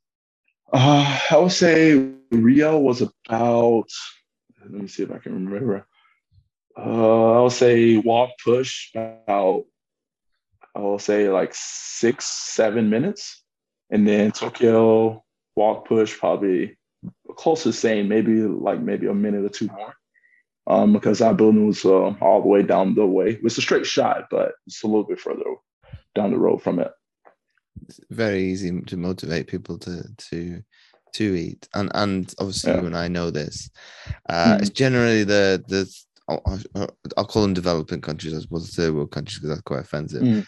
Uh, 0.72 1.20
I 1.30 1.36
would 1.36 1.52
say 1.52 2.10
Rio 2.32 2.78
was 2.78 3.02
about. 3.02 3.88
Let 4.60 4.72
me 4.72 4.88
see 4.88 5.02
if 5.02 5.12
I 5.12 5.18
can 5.18 5.44
remember. 5.44 5.86
Uh, 6.76 7.32
I'll 7.32 7.50
say 7.50 7.98
walk 7.98 8.30
push 8.42 8.90
about. 8.94 9.64
I 10.74 10.80
will 10.80 10.98
say 10.98 11.28
like 11.28 11.52
six 11.54 12.24
seven 12.24 12.90
minutes, 12.90 13.44
and 13.90 14.08
then 14.08 14.32
Tokyo 14.32 15.22
walk 15.54 15.86
push 15.86 16.18
probably 16.18 16.76
close 17.36 17.62
to 17.64 17.72
same, 17.72 18.08
maybe 18.08 18.42
like 18.42 18.80
maybe 18.80 19.06
a 19.06 19.14
minute 19.14 19.44
or 19.44 19.48
two 19.48 19.68
more. 19.68 19.94
Um, 20.66 20.94
because 20.94 21.20
our 21.20 21.34
building 21.34 21.66
was 21.66 21.84
uh, 21.84 22.14
all 22.22 22.40
the 22.40 22.48
way 22.48 22.62
down 22.62 22.94
the 22.94 23.04
way. 23.04 23.38
It's 23.42 23.58
a 23.58 23.62
straight 23.62 23.84
shot, 23.84 24.28
but 24.30 24.52
it's 24.66 24.82
a 24.82 24.86
little 24.86 25.04
bit 25.04 25.20
further 25.20 25.42
down 26.14 26.30
the 26.30 26.38
road 26.38 26.62
from 26.62 26.78
it. 26.78 26.90
It's 27.82 28.00
very 28.10 28.44
easy 28.44 28.80
to 28.80 28.96
motivate 28.96 29.46
people 29.46 29.78
to 29.80 30.04
to 30.30 30.62
to 31.14 31.34
eat, 31.34 31.68
and 31.74 31.90
and 31.94 32.34
obviously 32.38 32.72
yeah. 32.72 32.80
you 32.80 32.86
and 32.86 32.96
I 32.96 33.08
know 33.08 33.30
this. 33.30 33.68
Uh, 34.28 34.44
mm-hmm. 34.44 34.62
It's 34.62 34.70
generally 34.70 35.24
the 35.24 35.62
the 35.68 35.92
I'll, 36.28 36.42
I'll, 37.16 37.26
call 37.26 37.42
them 37.42 37.52
developing 37.52 38.00
countries 38.00 38.32
as 38.32 38.44
opposed 38.44 38.66
to 38.66 38.72
third 38.72 38.94
world 38.94 39.10
countries 39.10 39.38
because 39.38 39.50
that's 39.50 39.62
quite 39.62 39.80
offensive. 39.80 40.22
Mm-hmm. 40.22 40.40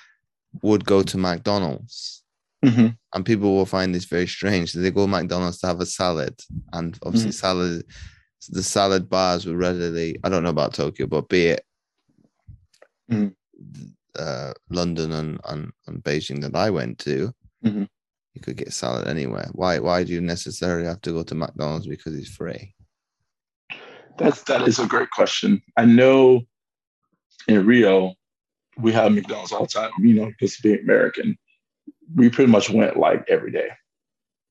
Would 0.63 0.87
go 0.87 1.03
to 1.03 1.19
McDonald's. 1.19 2.23
Mm-hmm. 2.65 2.89
And 3.15 3.25
people 3.25 3.55
will 3.55 3.67
find 3.67 3.95
this 3.95 4.07
very 4.07 4.27
strange. 4.27 4.73
They 4.73 4.91
go 4.91 5.05
to 5.05 5.11
McDonald's 5.11 5.59
to 5.61 5.67
have 5.69 5.81
a 5.81 5.87
salad, 5.87 6.35
and 6.73 6.99
obviously 7.03 7.31
mm-hmm. 7.31 7.47
salad 7.47 7.85
the 8.51 8.63
salad 8.63 9.09
bars 9.09 9.47
were 9.47 9.57
readily 9.57 10.17
i 10.25 10.29
don't 10.29 10.43
know 10.43 10.51
about 10.51 10.75
tokyo 10.75 11.07
but 11.07 11.29
be 11.29 11.47
it 11.47 11.65
mm. 13.11 13.33
uh, 14.19 14.53
london 14.71 15.13
and, 15.13 15.41
and, 15.45 15.73
and 15.87 16.03
beijing 16.05 16.41
that 16.41 16.55
i 16.55 16.71
went 16.71 16.99
to 16.99 17.33
mm-hmm. 17.65 17.85
you 18.35 18.41
could 18.41 18.57
get 18.57 18.73
salad 18.73 19.09
anywhere 19.09 19.49
why 19.53 19.79
why 19.79 20.05
do 20.05 20.13
you 20.13 20.21
necessarily 20.21 20.87
have 20.87 21.01
to 21.01 21.13
go 21.13 21.23
to 21.23 21.35
mcdonald's 21.35 21.87
because 21.87 22.15
it's 22.15 22.31
free 22.31 22.75
that's 24.19 24.43
that 24.43 24.63
is 24.63 24.79
a 24.79 24.87
great 24.87 25.11
question 25.11 25.61
i 25.77 25.85
know 25.85 26.41
in 27.49 27.67
rio 27.67 28.15
we 28.79 28.93
have 28.93 29.13
mcdonald's 29.13 29.53
all 29.53 29.63
the 29.63 29.69
time 29.69 29.91
you 29.99 30.15
know 30.15 30.27
because 30.27 30.57
being 30.59 30.81
american 30.81 31.37
we 32.15 32.31
pretty 32.31 32.51
much 32.51 32.71
went 32.71 32.97
like 32.97 33.25
every 33.29 33.51
day 33.51 33.69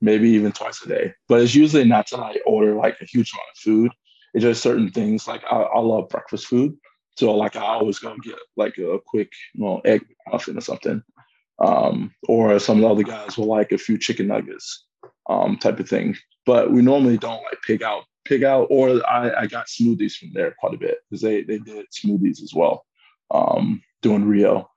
maybe 0.02 0.30
even 0.30 0.52
twice 0.52 0.82
a 0.84 0.88
day. 0.88 1.14
But 1.28 1.42
it's 1.42 1.56
usually 1.56 1.84
not 1.84 2.08
to 2.08 2.18
like 2.18 2.42
order 2.46 2.76
like 2.76 2.98
a 3.02 3.06
huge 3.06 3.32
amount 3.34 3.50
of 3.54 3.58
food. 3.58 3.92
It's 4.34 4.44
just 4.44 4.64
certain 4.64 4.92
things 4.92 5.28
like 5.28 5.44
I, 5.50 5.56
I 5.56 5.80
love 5.80 6.10
breakfast 6.10 6.48
food. 6.48 6.78
So 7.18 7.34
like 7.36 7.56
I 7.56 7.62
always 7.62 8.00
go 8.00 8.16
get 8.24 8.36
like 8.58 8.78
a 8.78 9.00
quick 9.06 9.32
know, 9.56 9.82
egg 9.86 10.06
muffin 10.32 10.58
or 10.58 10.62
something. 10.62 11.02
Um, 11.60 12.14
or 12.28 12.60
some 12.60 12.78
of 12.78 12.82
the 12.82 12.90
other 12.90 13.04
guys 13.04 13.38
will 13.38 13.46
like 13.46 13.72
a 13.72 13.78
few 13.78 13.98
chicken 13.98 14.28
nuggets 14.28 14.86
um, 15.30 15.58
type 15.58 15.80
of 15.80 15.88
thing. 15.88 16.16
But 16.46 16.72
we 16.72 16.82
normally 16.82 17.18
don't 17.18 17.44
like 17.44 17.62
pig 17.66 17.82
out, 17.82 18.04
pig 18.26 18.44
out, 18.44 18.68
or 18.70 19.02
I, 19.10 19.32
I 19.34 19.48
got 19.48 19.68
smoothies 19.68 20.18
from 20.18 20.34
there 20.34 20.54
quite 20.60 20.74
a 20.74 20.78
bit 20.78 20.98
because 21.10 21.22
they, 21.22 21.44
they 21.44 21.60
did 21.60 21.86
smoothies 21.92 22.44
as 22.44 22.54
well 22.54 22.86
um, 23.32 23.82
doing 24.02 24.26
Rio. 24.26 24.70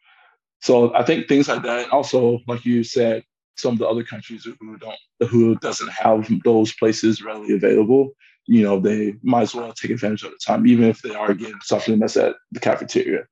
So 0.60 0.94
I 0.94 1.04
think 1.04 1.28
things 1.28 1.48
like 1.48 1.62
that. 1.62 1.90
Also, 1.90 2.40
like 2.46 2.64
you 2.64 2.82
said, 2.82 3.22
some 3.58 3.72
of 3.72 3.78
the 3.78 3.88
other 3.88 4.04
countries 4.04 4.44
who 4.44 4.78
don't 4.78 5.30
who 5.30 5.56
doesn't 5.56 5.90
have 5.90 6.28
those 6.44 6.72
places 6.74 7.22
readily 7.22 7.54
available 7.54 8.12
you 8.46 8.62
know 8.62 8.80
they 8.80 9.14
might 9.22 9.42
as 9.42 9.54
well 9.54 9.72
take 9.72 9.90
advantage 9.90 10.22
of 10.22 10.30
the 10.30 10.38
time 10.44 10.66
even 10.66 10.84
if 10.84 11.02
they 11.02 11.14
are 11.14 11.34
getting 11.34 11.60
something 11.62 11.98
that's 11.98 12.16
at 12.16 12.34
the 12.52 12.60
cafeteria 12.60 13.24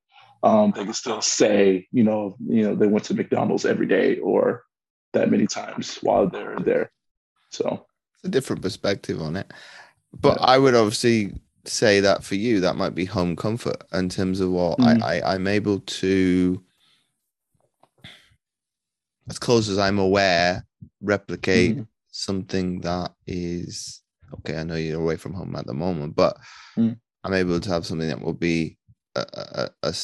um, 0.42 0.72
they 0.76 0.84
can 0.84 0.92
still 0.92 1.22
say 1.22 1.86
you 1.90 2.04
know 2.04 2.36
you 2.46 2.62
know 2.62 2.74
they 2.74 2.86
went 2.86 3.04
to 3.04 3.14
mcdonald's 3.14 3.64
every 3.64 3.86
day 3.86 4.18
or 4.18 4.62
that 5.12 5.30
many 5.30 5.46
times 5.46 5.96
while 6.02 6.28
they're 6.28 6.58
there 6.60 6.90
so 7.50 7.86
it's 8.14 8.24
a 8.24 8.28
different 8.28 8.62
perspective 8.62 9.20
on 9.20 9.36
it 9.36 9.52
but 10.12 10.38
yeah. 10.38 10.46
i 10.46 10.58
would 10.58 10.74
obviously 10.74 11.32
say 11.64 11.98
that 11.98 12.22
for 12.22 12.36
you 12.36 12.60
that 12.60 12.76
might 12.76 12.94
be 12.94 13.04
home 13.04 13.34
comfort 13.34 13.82
in 13.92 14.08
terms 14.08 14.40
of 14.40 14.50
what 14.50 14.78
mm-hmm. 14.78 15.02
I, 15.02 15.20
I 15.20 15.34
i'm 15.34 15.46
able 15.46 15.80
to 15.80 16.62
as 19.28 19.38
close 19.38 19.68
as 19.68 19.78
I'm 19.78 19.98
aware, 19.98 20.64
replicate 21.00 21.72
mm-hmm. 21.72 21.82
something 22.10 22.80
that 22.80 23.12
is 23.26 24.02
okay. 24.34 24.58
I 24.58 24.64
know 24.64 24.76
you're 24.76 25.00
away 25.00 25.16
from 25.16 25.34
home 25.34 25.56
at 25.56 25.66
the 25.66 25.74
moment, 25.74 26.14
but 26.14 26.36
mm. 26.76 26.96
I'm 27.24 27.34
able 27.34 27.60
to 27.60 27.70
have 27.70 27.86
something 27.86 28.08
that 28.08 28.20
will 28.20 28.34
be 28.34 28.78
a, 29.14 29.20
a, 29.32 29.70
a, 29.88 29.94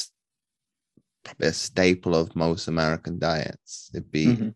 probably 1.25 1.49
a 1.49 1.53
staple 1.53 2.15
of 2.15 2.35
most 2.35 2.69
American 2.69 3.19
diets. 3.19 3.91
It'd 3.95 4.11
be 4.11 4.27
mm-hmm. 4.27 4.49
if 4.49 4.55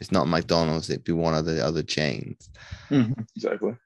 it's 0.00 0.12
not 0.12 0.28
McDonald's, 0.28 0.90
it'd 0.90 1.04
be 1.04 1.12
one 1.12 1.34
of 1.34 1.44
the 1.44 1.64
other 1.64 1.82
chains. 1.82 2.50
Mm-hmm. 2.90 3.20
Exactly. 3.36 3.76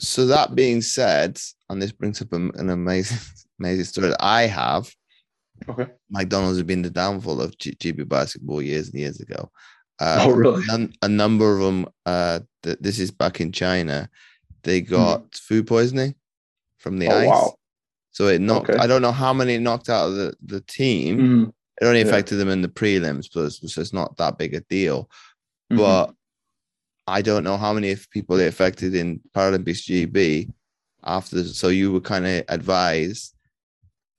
So 0.00 0.26
that 0.26 0.54
being 0.54 0.82
said, 0.82 1.38
and 1.70 1.80
this 1.80 1.92
brings 1.92 2.20
up 2.20 2.32
an 2.32 2.68
amazing, 2.68 3.18
amazing 3.60 3.84
story 3.84 4.08
that 4.08 4.24
I 4.24 4.42
have. 4.42 4.92
Okay. 5.68 5.86
McDonald's 6.10 6.58
has 6.58 6.64
been 6.64 6.82
the 6.82 6.90
downfall 6.90 7.40
of 7.40 7.56
G- 7.58 7.74
GB 7.74 8.08
basketball 8.08 8.62
years 8.62 8.88
and 8.88 9.00
years 9.00 9.20
ago. 9.20 9.50
Uh, 10.00 10.18
oh, 10.20 10.32
really? 10.32 10.64
A, 10.70 10.88
a, 11.02 11.08
number 11.08 11.56
of 11.56 11.60
them. 11.60 11.86
Uh, 12.04 12.40
th- 12.62 12.78
this 12.80 12.98
is 12.98 13.10
back 13.10 13.40
in 13.40 13.52
China. 13.52 14.08
They 14.62 14.80
hmm. 14.80 14.90
got 14.90 15.30
mm. 15.30 15.38
food 15.38 15.66
poisoning 15.66 16.14
from 16.78 16.98
the 16.98 17.08
oh, 17.08 17.18
ice. 17.18 17.28
Wow. 17.28 17.54
So 18.10 18.28
it 18.28 18.40
knocked. 18.40 18.70
Okay. 18.70 18.78
I 18.78 18.86
don't 18.86 19.02
know 19.02 19.12
how 19.12 19.32
many 19.32 19.58
knocked 19.58 19.88
out 19.88 20.08
of 20.08 20.14
the 20.14 20.34
the 20.44 20.60
team. 20.62 21.18
Mm. 21.18 21.52
It 21.80 21.86
only 21.86 22.02
affected 22.02 22.36
yeah. 22.36 22.40
them 22.40 22.50
in 22.50 22.62
the 22.62 22.68
prelims, 22.68 23.30
plus 23.30 23.60
so 23.60 23.80
it's 23.80 23.92
not 23.92 24.16
that 24.16 24.38
big 24.38 24.54
a 24.54 24.60
deal. 24.60 25.10
Mm-hmm. 25.72 25.78
But 25.78 26.14
I 27.06 27.22
don't 27.22 27.44
know 27.44 27.56
how 27.56 27.72
many 27.72 27.96
people 28.10 28.38
it 28.38 28.46
affected 28.46 28.94
in 28.94 29.20
Paralympics 29.34 29.88
GB 29.88 30.52
after. 31.02 31.44
So 31.44 31.68
you 31.68 31.92
were 31.92 32.00
kind 32.00 32.26
of 32.26 32.44
advised 32.48 33.33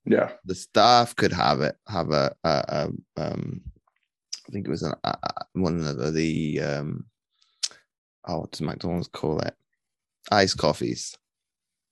yeah 0.05 0.31
the 0.45 0.55
staff 0.55 1.15
could 1.15 1.33
have 1.33 1.61
it 1.61 1.75
have 1.87 2.11
a, 2.11 2.33
a, 2.43 2.49
a 3.17 3.21
um 3.21 3.61
i 4.47 4.51
think 4.51 4.67
it 4.67 4.71
was 4.71 4.83
an, 4.83 4.93
a, 5.03 5.17
one 5.53 5.79
of 5.79 5.97
the, 5.97 6.11
the 6.11 6.61
um 6.61 7.05
oh 8.27 8.41
what 8.41 8.51
does 8.51 8.61
mcdonald's 8.61 9.07
call 9.07 9.39
it 9.39 9.55
iced 10.31 10.57
coffees 10.57 11.15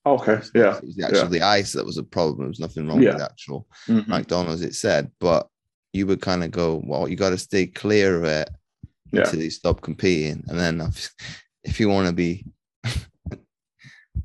okay 0.06 0.40
yeah 0.54 0.78
it 0.78 0.84
was 0.84 1.00
actually 1.04 1.20
yeah. 1.20 1.28
the 1.28 1.42
ice 1.42 1.74
that 1.74 1.86
was 1.86 1.98
a 1.98 2.04
problem 2.04 2.40
there 2.40 2.48
was 2.48 2.60
nothing 2.60 2.88
wrong 2.88 3.02
yeah. 3.02 3.14
with 3.14 3.22
actual 3.22 3.68
mm-hmm. 3.88 4.10
mcdonald's 4.10 4.62
it 4.62 4.76
said 4.76 5.10
but 5.20 5.48
you 5.94 6.06
would 6.08 6.22
kind 6.22 6.44
of 6.44 6.52
go 6.52 6.82
well 6.86 7.08
you 7.08 7.16
got 7.16 7.30
to 7.30 7.38
stay 7.38 7.66
clear 7.66 8.18
of 8.18 8.24
it 8.24 8.50
yeah. 9.12 9.22
until 9.22 9.42
you 9.42 9.50
stop 9.50 9.82
competing 9.82 10.44
and 10.48 10.60
then 10.60 10.82
if, 10.82 11.14
if 11.64 11.80
you 11.80 11.88
want 11.88 12.08
to 12.08 12.14
be 12.14 12.46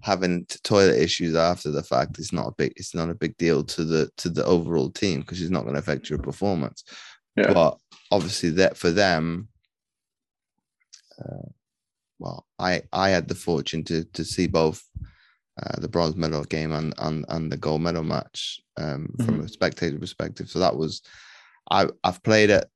having 0.01 0.47
toilet 0.63 1.01
issues 1.01 1.35
after 1.35 1.71
the 1.71 1.83
fact 1.83 2.19
is 2.19 2.33
not 2.33 2.49
a 2.49 2.53
big 2.53 2.73
it's 2.77 2.95
not 2.95 3.11
a 3.11 3.15
big 3.15 3.37
deal 3.37 3.65
to 3.65 3.85
the 3.85 4.11
to 4.17 4.29
the 4.29 4.45
overall 4.45 4.91
team 4.91 5.21
because 5.21 5.41
it's 5.41 5.51
not 5.51 5.63
going 5.63 5.75
to 5.75 5.81
affect 5.81 6.09
your 6.09 6.19
performance 6.19 6.85
yeah. 7.37 7.53
but 7.53 7.77
obviously 8.11 8.51
that 8.51 8.77
for 8.77 8.91
them 8.91 9.49
uh, 11.21 11.49
well 12.19 12.47
i 12.59 12.81
i 12.93 13.09
had 13.09 13.29
the 13.29 13.35
fortune 13.35 13.83
to 13.83 14.05
to 14.05 14.25
see 14.25 14.47
both 14.47 14.83
uh, 15.61 15.81
the 15.81 15.89
bronze 15.89 16.15
medal 16.15 16.45
game 16.45 16.73
and 16.73 16.95
and, 16.99 17.25
and 17.29 17.51
the 17.51 17.57
gold 17.57 17.81
medal 17.81 18.05
match 18.05 18.61
um, 18.77 19.13
mm-hmm. 19.19 19.25
from 19.25 19.41
a 19.41 19.49
spectator 19.49 19.99
perspective 19.99 20.49
so 20.49 20.61
that 20.61 20.77
was 20.77 21.03
i 21.73 21.87
i've 22.05 22.23
played 22.23 22.51
at 22.51 22.69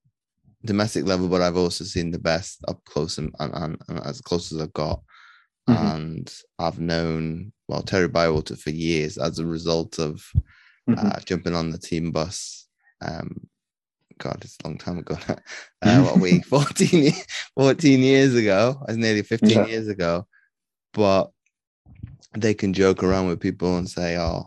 domestic 0.65 1.05
level 1.05 1.29
but 1.29 1.41
i've 1.41 1.57
also 1.57 1.85
seen 1.85 2.11
the 2.11 2.19
best 2.19 2.59
up 2.67 2.85
close 2.85 3.19
and, 3.19 3.33
and, 3.39 3.55
and, 3.55 3.79
and 3.89 4.01
as 4.07 4.21
close 4.21 4.53
as 4.53 4.61
i've 4.61 4.73
got 4.73 5.01
Mm-hmm. 5.69 5.87
And 5.87 6.35
I've 6.59 6.81
known, 6.81 7.53
well, 7.69 7.83
Terry 7.83 8.09
Bywater 8.09 8.57
for 8.57 8.71
years 8.71 9.19
as 9.19 9.39
a 9.39 9.47
result 9.47 9.99
of 9.99 10.25
mm-hmm. 10.89 11.07
uh, 11.07 11.21
jumping 11.25 11.55
on 11.55 11.71
the 11.71 11.79
team 11.79 12.11
bus. 12.11 12.67
Um, 13.01 13.47
God, 14.19 14.39
it's 14.43 14.57
a 14.63 14.69
long 14.69 14.79
time 14.79 14.99
ago. 14.99 15.17
uh, 15.83 16.03
what 16.03 16.19
we 16.19 16.41
14, 16.43 17.13
14 17.57 18.01
years 18.01 18.35
ago, 18.35 18.83
as 18.89 18.97
nearly 18.97 19.23
15 19.23 19.51
yeah. 19.51 19.67
years 19.67 19.89
ago. 19.89 20.27
but 20.93 21.31
they 22.37 22.55
can 22.55 22.73
joke 22.73 23.03
around 23.03 23.29
with 23.29 23.41
people 23.41 23.77
and 23.77 23.89
say, 23.89 24.17
"Oh, 24.17 24.47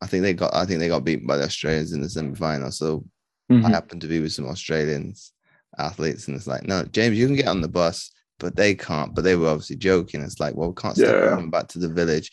I 0.00 0.06
think 0.06 0.22
they 0.22 0.34
got 0.34 0.54
I 0.54 0.64
think 0.64 0.80
they 0.80 0.88
got 0.88 1.04
beaten 1.04 1.26
by 1.26 1.36
the 1.36 1.44
Australians 1.44 1.92
in 1.92 2.00
the 2.00 2.08
semi-final." 2.08 2.70
So 2.70 3.04
Mhm. 3.50 3.64
I 3.64 3.70
happen 3.70 4.00
to 4.00 4.06
be 4.06 4.20
with 4.20 4.32
some 4.32 4.46
Australians 4.46 5.32
athletes, 5.78 6.26
and 6.28 6.36
it's 6.36 6.46
like, 6.46 6.64
"No, 6.66 6.84
James, 6.84 7.16
you 7.18 7.26
can 7.26 7.36
get 7.36 7.48
on 7.48 7.60
the 7.60 7.68
bus, 7.68 8.12
but 8.38 8.56
they 8.56 8.74
can't." 8.74 9.14
But 9.14 9.22
they 9.24 9.36
were 9.36 9.48
obviously 9.48 9.76
joking. 9.76 10.22
It's 10.22 10.40
like, 10.40 10.54
"Well, 10.54 10.68
we 10.70 10.74
can't 10.74 10.96
stop 10.96 11.08
Yeah. 11.14 11.30
coming 11.30 11.50
back 11.50 11.68
to 11.68 11.78
the 11.78 11.88
village 11.88 12.30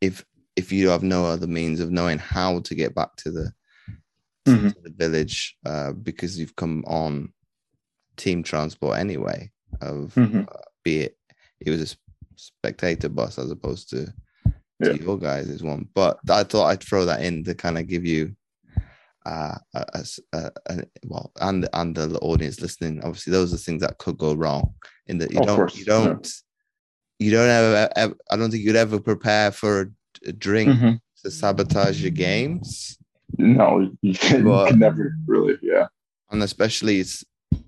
if 0.00 0.24
if 0.56 0.72
you 0.72 0.88
have 0.88 1.02
no 1.02 1.26
other 1.26 1.46
means 1.46 1.80
of 1.80 1.90
knowing 1.90 2.18
how 2.18 2.60
to 2.60 2.74
get 2.74 2.94
back 2.94 3.14
to 3.16 3.30
the 3.30 3.52
Mhm. 4.46 4.72
to 4.74 4.80
the 4.82 4.90
village 4.96 5.56
uh, 5.66 5.92
because 5.92 6.38
you've 6.38 6.56
come 6.56 6.82
on 6.86 7.32
team 8.16 8.42
transport 8.42 8.96
anyway 8.98 9.50
of 9.82 10.14
Mhm. 10.14 10.46
uh, 10.48 10.62
be 10.82 11.00
it 11.00 11.18
it 11.60 11.70
was 11.70 11.92
a 11.92 11.96
spectator 12.36 13.08
bus 13.10 13.38
as 13.38 13.50
opposed 13.50 13.90
to, 13.90 14.12
Yeah. 14.80 14.92
to 14.92 15.02
your 15.02 15.18
guys 15.18 15.48
is 15.48 15.62
one 15.62 15.88
but 15.94 16.18
i 16.30 16.42
thought 16.44 16.66
i'd 16.68 16.82
throw 16.82 17.04
that 17.06 17.22
in 17.22 17.44
to 17.44 17.54
kind 17.54 17.76
of 17.76 17.86
give 17.86 18.04
you 18.06 18.34
uh 19.26 19.58
a, 19.74 19.80
a 19.94 19.98
s- 19.98 20.20
a- 20.32 20.50
a- 20.70 20.84
well 21.04 21.28
and 21.40 21.68
and 21.72 21.96
the 21.96 22.18
audience 22.20 22.60
listening 22.60 22.94
obviously 23.04 23.30
those 23.32 23.52
are 23.52 23.56
things 23.66 23.82
that 23.82 23.98
could 23.98 24.16
go 24.18 24.32
wrong 24.34 24.72
in 25.08 25.18
that 25.18 25.32
you 25.32 25.40
Of 25.40 25.46
don't 25.46 25.76
you 25.76 25.84
don't 25.84 26.26
you 27.18 27.30
don't 27.36 27.48
ever, 27.48 27.88
ever 27.96 28.14
i 28.30 28.36
don't 28.36 28.50
think 28.50 28.62
you'd 28.64 28.76
ever 28.86 28.98
prepare 29.00 29.50
for 29.50 29.72
a, 30.28 30.32
drink 30.32 30.70
Mhm. 30.70 31.00
to 31.22 31.30
sabotage 31.30 32.00
your 32.00 32.10
games 32.28 32.98
No, 33.38 33.68
you 34.02 34.14
can, 34.14 34.38
you 34.38 34.44
But- 34.52 34.68
can 34.70 34.78
never 34.78 35.04
really. 35.26 35.56
Yeah. 35.62 35.86
and 36.30 36.42
especially 36.42 37.00
it's 37.00 37.24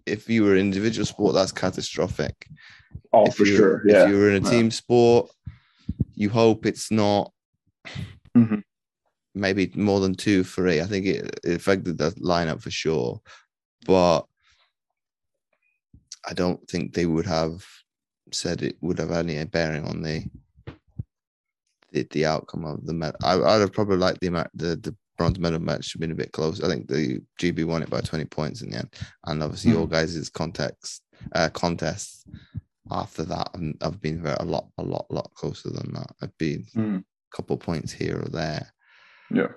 if 0.07 0.29
you 0.33 0.45
were 0.45 0.55
an 0.55 0.61
individual 0.69 1.07
sport 1.07 1.35
that's 1.35 1.53
catastrophic 1.65 2.37
Oh, 3.13 3.27
if 3.27 3.35
for 3.37 3.47
you- 3.47 3.57
sure. 3.57 3.83
Yeah. 3.87 4.05
if 4.05 4.11
you 4.11 4.17
were 4.21 4.31
in 4.31 4.43
a 4.43 4.45
Yeah. 4.47 4.53
team 4.55 4.71
sport 4.71 5.25
you 6.15 6.29
hope 6.31 6.61
it's 6.71 6.91
not 6.91 7.25
Mhm. 8.37 8.63
Maybe 9.39 9.71
more 9.75 10.01
than 10.01 10.15
two 10.15 10.43
three 10.45 10.81
i 10.81 10.85
think 10.85 11.07
it, 11.07 11.41
it 11.45 11.55
affected 11.57 11.97
the 11.99 12.11
lineup 12.21 12.61
for 12.63 12.71
sure. 12.71 13.21
But 13.87 14.23
i 16.27 16.33
don't 16.35 16.61
think 16.69 16.93
they 16.93 17.07
would 17.07 17.27
have 17.27 17.65
said 18.33 18.63
it 18.63 18.77
would 18.81 18.99
have 18.99 19.13
any 19.13 19.43
bearing 19.45 19.85
on 19.87 20.03
the 20.03 20.25
the, 21.93 22.07
the 22.11 22.27
outcome 22.27 22.65
of 22.65 22.85
the 22.85 22.93
medal 22.93 23.19
I, 23.23 23.35
i'd 23.41 23.61
have 23.61 23.73
probably 23.73 23.97
liked 23.97 24.21
the 24.21 24.27
amount 24.29 24.51
the, 24.55 24.77
the 24.77 24.95
bronze 25.17 25.39
medal 25.39 25.59
match 25.61 25.87
to 25.89 25.95
have 25.95 26.01
been 26.01 26.13
a 26.13 26.15
bit 26.15 26.31
close. 26.31 26.63
I 26.63 26.69
think 26.69 26.87
the 26.87 27.21
gb 27.41 27.65
won 27.65 27.83
it 27.83 27.91
by 27.91 28.01
20 28.01 28.25
points 28.27 28.63
in 28.63 28.71
the 28.71 28.77
end. 28.79 28.95
And 29.27 29.43
obviously 29.43 29.73
your 29.73 29.89
guys' 29.89 30.31
context 30.31 31.03
uh 31.33 31.49
contests 31.49 32.25
after 32.91 33.25
that 33.25 33.49
have 33.83 34.01
been 34.01 34.23
very 34.23 34.37
a 34.39 34.45
lot 34.45 34.69
a 34.79 34.83
lot 34.83 35.07
lot 35.11 35.29
closer 35.35 35.71
than 35.71 35.93
that. 35.95 36.11
I've 36.23 36.37
been 36.39 36.65
Mhm. 36.77 36.99
a 37.01 37.37
couple 37.37 37.57
points 37.57 37.91
here 37.93 38.19
or 38.25 38.29
there 38.29 38.73
Yeah. 39.31 39.49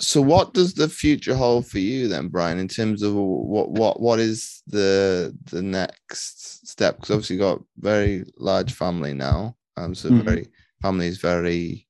so 0.00 0.20
what 0.20 0.54
does 0.54 0.74
the 0.74 0.88
future 0.88 1.34
hold 1.34 1.66
for 1.66 1.78
you 1.78 2.08
then 2.08 2.28
brian 2.28 2.58
in 2.58 2.68
terms 2.68 3.02
of 3.02 3.14
what 3.14 3.70
what 3.70 4.00
what 4.00 4.18
is 4.18 4.62
the 4.66 5.36
the 5.50 5.62
next 5.62 6.66
step 6.66 6.96
because 6.96 7.10
obviously 7.10 7.36
you've 7.36 7.42
got 7.42 7.62
very 7.78 8.24
large 8.38 8.72
family 8.72 9.14
now 9.14 9.54
um 9.76 9.94
so 9.94 10.10
Mhm. 10.10 10.24
very 10.24 10.46
family 10.80 11.06
is 11.06 11.18
very 11.18 11.86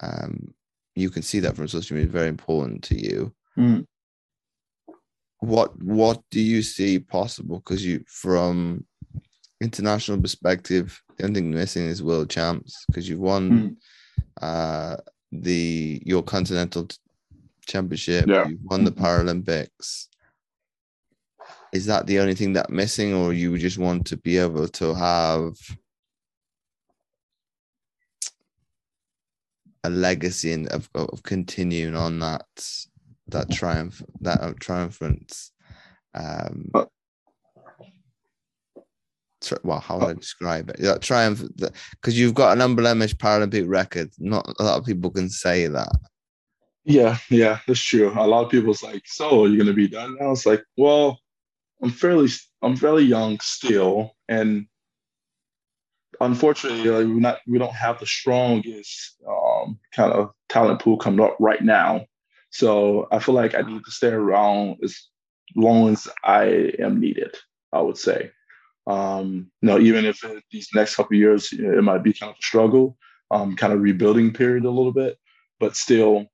um 0.00 0.54
you 0.94 1.10
can 1.10 1.22
see 1.22 1.40
that 1.40 1.56
from 1.56 1.68
social 1.68 1.96
media 1.96 2.10
very 2.10 2.28
important 2.28 2.82
to 2.84 2.94
you 2.96 3.34
Mhm. 3.58 3.86
what 5.40 5.70
what 5.82 6.22
do 6.30 6.40
you 6.40 6.62
see 6.62 6.98
possible 6.98 7.58
because 7.58 7.84
you 7.84 8.02
from 8.06 8.84
international 9.60 10.20
perspective 10.20 11.02
the 11.16 11.24
only 11.24 11.40
thing 11.40 11.50
missing 11.50 11.86
is 11.86 12.02
world 12.02 12.30
champs 12.30 12.84
because 12.86 13.08
you've 13.08 13.20
won 13.20 13.50
Mhm. 13.50 13.76
uh 14.40 14.96
the 15.32 16.00
your 16.04 16.22
continental 16.22 16.86
championship 17.66 18.28
Yeah. 18.28 18.46
you've 18.46 18.62
won 18.64 18.84
the 18.84 18.92
Mhm. 18.92 19.02
paralympics 19.02 20.08
is 21.72 21.86
that 21.86 22.06
the 22.06 22.18
only 22.20 22.34
thing 22.34 22.52
that 22.52 22.68
missing 22.70 23.14
or 23.14 23.32
you 23.32 23.56
just 23.56 23.78
want 23.78 24.06
to 24.06 24.16
be 24.18 24.36
able 24.36 24.68
to 24.68 24.94
have 24.94 25.54
a 29.84 29.90
legacy 29.90 30.52
and 30.52 30.68
of, 30.68 30.88
of 30.94 31.22
continuing 31.22 31.96
on 31.96 32.18
that 32.20 32.46
that 33.28 33.50
triumph 33.50 34.02
that 34.20 34.40
uh, 34.40 34.52
triumphant 34.60 35.50
um 36.14 36.70
well 39.62 39.80
how 39.80 39.98
would 39.98 40.08
i 40.08 40.12
describe 40.12 40.70
it 40.70 40.78
that 40.78 41.02
triumph 41.02 41.42
because 41.90 42.18
you've 42.18 42.34
got 42.34 42.52
an 42.52 42.60
unblemished 42.60 43.18
paralympic 43.18 43.68
record 43.68 44.10
not 44.18 44.46
a 44.58 44.62
lot 44.64 44.78
of 44.78 44.84
people 44.84 45.10
can 45.10 45.28
say 45.28 45.66
that 45.66 45.92
Yeah, 46.84 47.18
yeah, 47.30 47.60
that's 47.66 47.80
true. 47.80 48.10
A 48.10 48.26
lot 48.26 48.44
of 48.44 48.50
people's 48.50 48.82
like, 48.82 49.02
so 49.06 49.46
you're 49.46 49.58
gonna 49.58 49.72
be 49.72 49.88
done 49.88 50.16
now? 50.18 50.32
It's 50.32 50.46
like, 50.46 50.64
well, 50.76 51.20
I'm 51.80 51.90
fairly, 51.90 52.28
I'm 52.60 52.76
fairly 52.76 53.04
young 53.04 53.38
still, 53.40 54.16
and 54.28 54.66
unfortunately, 56.20 56.90
like, 56.90 57.06
we're 57.06 57.20
not, 57.20 57.38
we 57.46 57.58
don't 57.58 57.74
have 57.74 57.98
the 57.98 58.06
strongest 58.06 59.16
um, 59.28 59.78
kind 59.94 60.12
of 60.12 60.30
talent 60.48 60.80
pool 60.80 60.96
coming 60.96 61.24
up 61.24 61.36
right 61.38 61.62
now. 61.62 62.04
So 62.50 63.08
I 63.10 63.18
feel 63.18 63.34
like 63.34 63.54
I 63.54 63.62
need 63.62 63.84
to 63.84 63.90
stay 63.90 64.08
around 64.08 64.78
as 64.82 64.96
long 65.56 65.90
as 65.90 66.08
I 66.24 66.72
am 66.78 67.00
needed. 67.00 67.34
I 67.72 67.80
would 67.80 67.96
say, 67.96 68.30
um, 68.86 69.50
you 69.60 69.68
know, 69.68 69.78
even 69.78 70.04
if 70.04 70.24
it, 70.24 70.42
these 70.50 70.68
next 70.74 70.96
couple 70.96 71.16
years 71.16 71.52
it 71.52 71.82
might 71.82 72.02
be 72.02 72.12
kind 72.12 72.30
of 72.30 72.36
a 72.38 72.42
struggle, 72.42 72.96
um, 73.30 73.56
kind 73.56 73.72
of 73.72 73.80
rebuilding 73.80 74.32
period 74.32 74.64
a 74.64 74.70
little 74.70 74.92
bit, 74.92 75.18
but 75.60 75.76
still. 75.76 76.26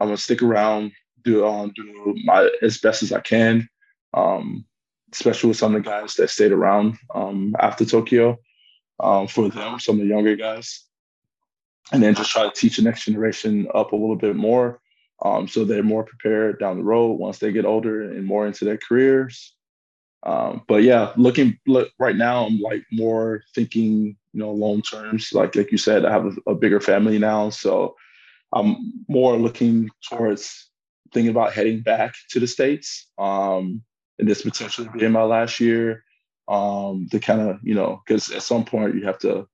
I'm 0.00 0.08
gonna 0.08 0.16
stick 0.16 0.42
around, 0.42 0.90
do 1.22 1.46
um, 1.46 1.72
do 1.76 2.16
my 2.24 2.50
as 2.60 2.78
best 2.78 3.04
as 3.04 3.12
I 3.12 3.20
can, 3.20 3.68
um, 4.14 4.64
especially 5.12 5.46
with 5.46 5.56
some 5.56 5.76
of 5.76 5.84
the 5.84 5.88
guys 5.88 6.14
that 6.14 6.28
stayed 6.28 6.50
around 6.50 6.98
um, 7.14 7.54
after 7.60 7.84
Tokyo. 7.84 8.36
Um, 8.98 9.28
for 9.28 9.48
them, 9.48 9.78
some 9.78 9.96
of 9.96 10.02
the 10.02 10.08
younger 10.08 10.34
guys, 10.34 10.84
and 11.92 12.02
then 12.02 12.16
just 12.16 12.32
try 12.32 12.42
to 12.42 12.50
teach 12.50 12.78
the 12.78 12.82
next 12.82 13.04
generation 13.04 13.68
up 13.74 13.92
a 13.92 13.96
little 13.96 14.16
bit 14.16 14.34
more, 14.34 14.80
um, 15.24 15.46
so 15.46 15.64
they're 15.64 15.84
more 15.84 16.02
prepared 16.02 16.58
down 16.58 16.78
the 16.78 16.84
road 16.84 17.12
once 17.12 17.38
they 17.38 17.52
get 17.52 17.64
older 17.64 18.02
and 18.02 18.26
more 18.26 18.46
into 18.46 18.64
their 18.64 18.78
careers. 18.78 19.54
Um, 20.24 20.62
but 20.68 20.82
yeah, 20.82 21.12
looking 21.16 21.58
look 21.66 21.90
right 21.98 22.16
now, 22.16 22.46
I'm 22.46 22.60
like 22.60 22.84
more 22.92 23.42
thinking, 23.54 24.16
you 24.32 24.40
know, 24.40 24.52
long 24.52 24.82
terms. 24.82 25.32
Like 25.32 25.56
like 25.56 25.72
you 25.72 25.78
said, 25.78 26.04
I 26.04 26.12
have 26.12 26.26
a, 26.26 26.50
a 26.50 26.54
bigger 26.54 26.80
family 26.80 27.18
now, 27.18 27.50
so 27.50 27.96
I'm 28.52 28.92
more 29.08 29.36
looking 29.36 29.90
towards 30.08 30.68
thinking 31.12 31.30
about 31.30 31.52
heading 31.52 31.80
back 31.80 32.14
to 32.30 32.40
the 32.40 32.46
states, 32.46 33.08
um, 33.18 33.82
and 34.18 34.28
this 34.28 34.42
potentially 34.42 34.88
being 34.96 35.12
my 35.12 35.22
last 35.22 35.60
year. 35.60 36.04
Um, 36.48 37.06
to 37.10 37.20
kind 37.20 37.40
of 37.40 37.60
you 37.62 37.74
know, 37.74 38.02
because 38.04 38.30
at 38.30 38.42
some 38.42 38.64
point 38.64 38.96
you 38.96 39.04
have 39.06 39.18
to 39.20 39.48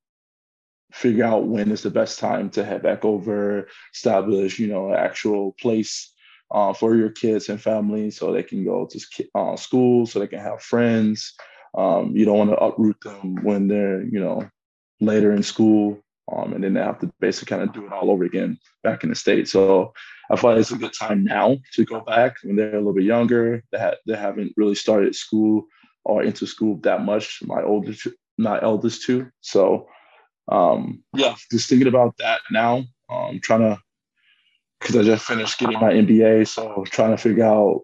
figure 0.91 1.25
out 1.25 1.47
when 1.47 1.71
is 1.71 1.83
the 1.83 1.91
best 1.91 2.19
time 2.19 2.49
to 2.51 2.65
head 2.65 2.83
back 2.83 3.05
over, 3.05 3.69
establish 3.95 4.59
you 4.59 4.67
know 4.67 4.89
an 4.89 4.97
actual 4.97 5.53
place 5.61 6.13
uh, 6.51 6.73
for 6.73 6.95
your 6.95 7.11
kids 7.11 7.49
and 7.49 7.61
family 7.61 8.11
so 8.11 8.33
they 8.33 8.43
can 8.43 8.65
go 8.65 8.87
to 8.87 9.29
uh, 9.35 9.57
school, 9.57 10.07
so 10.07 10.19
they 10.19 10.27
can 10.27 10.41
have 10.41 10.63
friends. 10.63 11.35
Um, 11.77 12.17
you 12.17 12.25
don't 12.25 12.39
want 12.39 12.51
to 12.51 12.57
uproot 12.57 13.01
them 13.03 13.43
when 13.45 13.69
they're 13.69 14.03
you 14.03 14.21
know 14.21 14.49
later 15.01 15.33
in 15.33 15.43
school 15.43 16.03
um, 16.31 16.53
and 16.53 16.63
then 16.63 16.75
they 16.75 16.81
have 16.81 16.99
to 17.01 17.11
basically 17.21 17.57
kind 17.57 17.69
of 17.69 17.75
do 17.75 17.87
it 17.87 17.93
all 17.93 18.11
over 18.11 18.25
again 18.25 18.59
back 18.83 19.03
in 19.03 19.11
the 19.11 19.15
states. 19.15 19.53
So 19.53 19.93
I 20.31 20.37
thought 20.37 20.59
it's 20.59 20.73
a 20.73 20.77
good 20.77 20.93
time 20.99 21.25
now 21.25 21.57
to 21.75 21.85
go 21.85 22.01
back 22.01 22.37
when 22.43 22.57
they're 22.57 22.75
a 22.75 22.79
little 22.79 22.95
bit 22.95 23.05
younger. 23.05 23.63
They, 23.73 23.79
ha- 23.79 23.95
they 24.07 24.17
haven't 24.17 24.53
really 24.57 24.75
started 24.75 25.15
school 25.15 25.65
or 26.05 26.23
into 26.23 26.47
school 26.47 26.79
that 26.83 27.05
much. 27.05 27.41
My 27.43 27.63
oldest, 27.63 28.09
my 28.37 28.61
eldest 28.61 29.05
two. 29.05 29.31
So 29.41 29.89
um, 30.51 31.03
yeah, 31.15 31.35
just 31.51 31.69
thinking 31.69 31.89
about 31.89 32.17
that 32.19 32.41
now. 32.51 32.85
Um, 33.11 33.41
trying 33.43 33.61
to 33.61 33.79
because 34.81 34.97
I 34.97 35.03
just 35.03 35.25
finished 35.25 35.59
getting 35.59 35.81
my 35.81 35.93
MBA, 35.93 36.49
so 36.49 36.85
trying 36.91 37.11
to 37.11 37.17
figure 37.17 37.45
out 37.45 37.83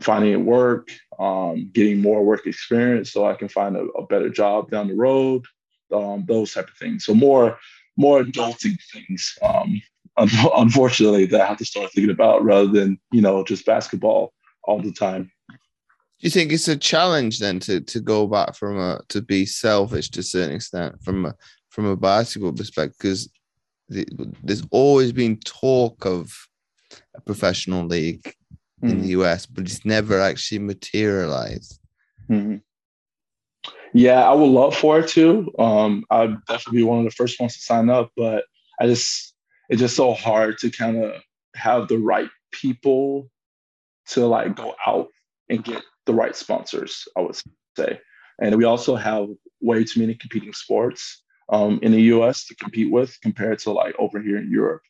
finding 0.00 0.44
work, 0.44 0.88
um, 1.18 1.70
getting 1.72 2.00
more 2.00 2.24
work 2.24 2.46
experience, 2.46 3.12
so 3.12 3.26
I 3.26 3.34
can 3.34 3.48
find 3.48 3.76
a, 3.76 3.80
a 3.80 4.06
better 4.06 4.28
job 4.28 4.70
down 4.70 4.88
the 4.88 4.94
road 4.94 5.44
um, 5.92 6.24
those 6.26 6.52
type 6.52 6.68
of 6.68 6.76
things. 6.76 7.04
So 7.04 7.14
more 7.14 7.58
more 7.96 8.22
adulting 8.22 8.78
things. 8.92 9.36
Um, 9.42 9.80
un- 10.16 10.28
unfortunately, 10.56 11.26
that 11.26 11.40
I 11.40 11.46
have 11.46 11.58
to 11.58 11.64
start 11.64 11.90
thinking 11.92 12.12
about 12.12 12.44
rather 12.44 12.68
than 12.68 12.98
you 13.12 13.20
know 13.20 13.44
just 13.44 13.66
basketball 13.66 14.32
all 14.64 14.80
the 14.80 14.92
time. 14.92 15.30
Do 15.50 16.26
you 16.26 16.30
think 16.30 16.52
it's 16.52 16.68
a 16.68 16.76
challenge 16.76 17.38
then 17.38 17.60
to 17.60 17.80
to 17.80 18.00
go 18.00 18.26
back 18.26 18.54
from 18.54 18.78
a 18.78 19.00
to 19.08 19.22
be 19.22 19.46
selfish 19.46 20.10
to 20.10 20.20
a 20.20 20.24
certain 20.24 20.56
extent 20.56 21.02
from 21.02 21.26
a 21.26 21.34
from 21.70 21.86
a 21.86 21.96
basketball 21.96 22.52
perspective? 22.52 22.96
Because 22.98 23.28
the, 23.88 24.06
there's 24.42 24.62
always 24.70 25.12
been 25.12 25.38
talk 25.40 26.04
of 26.04 26.32
a 27.14 27.20
professional 27.20 27.86
league 27.86 28.34
in 28.82 29.00
the 29.02 29.08
US, 29.08 29.46
but 29.46 29.64
it's 29.64 29.84
never 29.84 30.20
actually 30.20 30.60
materialized. 30.60 31.80
Mhm. 32.30 32.62
Yeah, 33.94 34.28
I 34.28 34.32
would 34.34 34.50
love 34.50 34.76
for 34.76 35.00
it 35.00 35.08
to. 35.10 35.52
Um, 35.58 36.04
I'd 36.10 36.44
definitely 36.46 36.80
be 36.80 36.84
one 36.84 36.98
of 36.98 37.04
the 37.04 37.10
first 37.10 37.40
ones 37.40 37.54
to 37.54 37.62
sign 37.62 37.88
up, 37.88 38.12
but 38.16 38.44
I 38.80 38.86
just 38.86 39.34
it's 39.68 39.80
just 39.80 39.96
so 39.96 40.14
hard 40.14 40.58
to 40.58 40.70
kind 40.70 41.02
of 41.02 41.20
have 41.54 41.88
the 41.88 41.98
right 41.98 42.30
people 42.52 43.30
to 44.10 44.26
like 44.26 44.54
go 44.54 44.74
out 44.86 45.08
and 45.48 45.64
get 45.64 45.82
the 46.06 46.14
right 46.14 46.36
sponsors. 46.36 47.08
I 47.16 47.20
would 47.22 47.36
say, 47.76 48.00
and 48.40 48.56
we 48.56 48.64
also 48.64 48.94
have 48.96 49.28
way 49.60 49.84
too 49.84 50.00
many 50.00 50.14
competing 50.14 50.52
sports 50.52 51.22
um, 51.50 51.78
in 51.82 51.92
the 51.92 52.02
U.S. 52.02 52.46
to 52.46 52.54
compete 52.56 52.90
with 52.90 53.18
compared 53.22 53.58
to 53.60 53.72
like 53.72 53.94
over 53.98 54.20
here 54.20 54.38
in 54.38 54.50
Europe. 54.50 54.82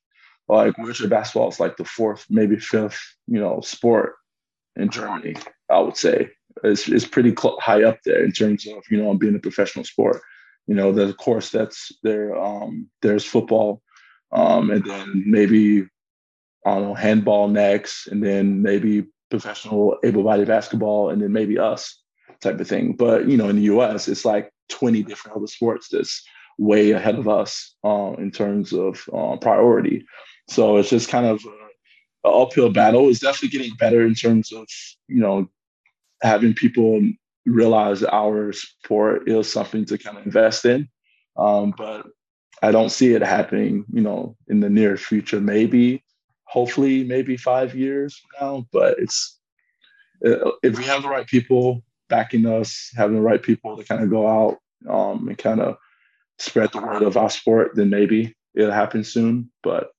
Like 0.49 0.79
wheelchair 0.79 1.09
basketball 1.09 1.49
is 1.49 1.61
like 1.61 1.77
the 1.77 1.85
fourth, 1.85 2.25
maybe 2.31 2.59
fifth, 2.59 3.01
you 3.27 3.39
know, 3.39 3.61
sport 3.61 4.15
in 4.77 4.89
Germany. 4.89 5.37
I 5.71 5.81
would 5.81 5.97
say 5.97 6.31
It's, 6.65 6.89
is 6.89 7.05
pretty 7.07 7.35
cl- 7.39 7.59
high 7.61 7.85
up 7.85 7.99
there 8.05 8.25
in 8.25 8.33
terms 8.33 8.67
of 8.67 8.83
you 8.91 9.03
know 9.03 9.15
being 9.15 9.35
a 9.35 9.41
professional 9.41 9.85
sport. 9.85 10.23
You 10.67 10.75
know, 10.75 10.93
there's 10.93 11.11
of 11.11 11.19
course 11.19 11.51
that's 11.51 11.93
there. 12.03 12.37
Um, 12.37 12.89
there's 13.03 13.25
football, 13.25 13.83
um, 14.33 14.71
and 14.71 14.85
then 14.85 15.25
maybe 15.27 15.83
I 16.65 16.75
don't 16.75 16.83
know 16.83 16.95
handball 16.95 17.49
next, 17.49 18.07
and 18.07 18.23
then 18.23 18.63
maybe 18.63 19.07
professional 19.31 19.99
able-bodied 20.03 20.49
basketball, 20.49 21.11
and 21.11 21.21
then 21.21 21.33
maybe 21.33 21.59
us 21.59 22.03
type 22.41 22.59
of 22.59 22.69
thing. 22.69 22.95
But 22.95 23.29
you 23.29 23.37
know, 23.37 23.49
in 23.49 23.57
the 23.57 23.63
U.S., 23.63 24.09
it's 24.09 24.25
like 24.25 24.51
20 24.71 25.03
different 25.03 25.37
other 25.37 25.47
sports 25.47 25.89
that's 25.91 26.23
way 26.59 26.91
ahead 26.91 27.17
of 27.17 27.29
us 27.29 27.75
uh, 27.85 28.13
in 28.19 28.31
terms 28.31 28.73
of 28.73 29.09
uh, 29.13 29.37
priority. 29.37 30.05
So 30.49 30.77
it's 30.77 30.91
just 30.91 31.09
kind 31.09 31.27
of 31.27 31.45
an 31.45 31.53
uphill 32.25 32.71
battle. 32.71 33.09
It's 33.09 33.21
definitely 33.21 33.57
getting 33.57 33.77
better 33.77 34.05
in 34.07 34.15
terms 34.15 34.53
of 34.53 34.67
you 35.07 35.21
know 35.21 35.49
having 36.23 36.55
people 36.55 37.01
realize 37.47 38.03
our 38.05 38.53
sport 38.53 39.29
is 39.29 39.51
something 39.51 39.85
to 39.87 39.99
kind 39.99 40.19
of 40.19 40.27
invest 40.27 40.65
in. 40.65 40.89
Um, 41.37 41.73
but 41.77 42.07
I 42.63 42.73
don't 42.73 42.91
see 42.91 43.15
it 43.15 43.23
happening, 43.23 43.85
you 43.93 44.01
know, 44.01 44.37
in 44.49 44.61
the 44.61 44.69
near 44.69 44.97
future. 44.97 45.41
Maybe, 45.41 46.03
hopefully, 46.45 47.05
maybe 47.05 47.37
five 47.37 47.75
years 47.75 48.21
now. 48.41 48.67
But 48.73 48.99
it's 48.99 49.39
uh, 50.27 50.51
if 50.63 50.77
we 50.77 50.85
have 50.85 51.03
the 51.03 51.09
right 51.09 51.27
people 51.27 51.83
backing 52.09 52.47
us, 52.47 52.91
having 52.97 53.17
the 53.17 53.23
right 53.23 53.43
people 53.43 53.77
to 53.77 53.85
kind 53.85 54.03
of 54.03 54.11
go 54.11 54.27
out 54.27 54.59
um, 54.89 55.29
and 55.29 55.39
kind 55.39 55.61
of 55.61 55.77
spread 56.39 56.73
the 56.73 56.81
word 56.81 57.03
of 57.03 57.17
our 57.17 57.31
sport, 57.31 57.73
then 57.75 57.91
maybe 57.91 58.35
it'll 58.55 58.73
happen 58.73 59.05
soon. 59.05 59.51
But 59.63 59.91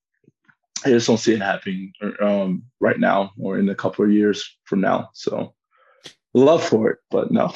I 0.85 0.89
just 0.89 1.07
don't 1.07 1.17
see 1.17 1.33
it 1.33 1.41
happening 1.41 1.93
um, 2.21 2.63
right 2.79 2.99
now 2.99 3.31
or 3.37 3.59
in 3.59 3.67
a 3.69 3.75
couple 3.75 4.05
of 4.05 4.11
years 4.11 4.57
from 4.63 4.81
now. 4.81 5.09
So 5.13 5.53
love 6.33 6.63
for 6.63 6.91
it, 6.91 6.99
but 7.11 7.31
no. 7.31 7.53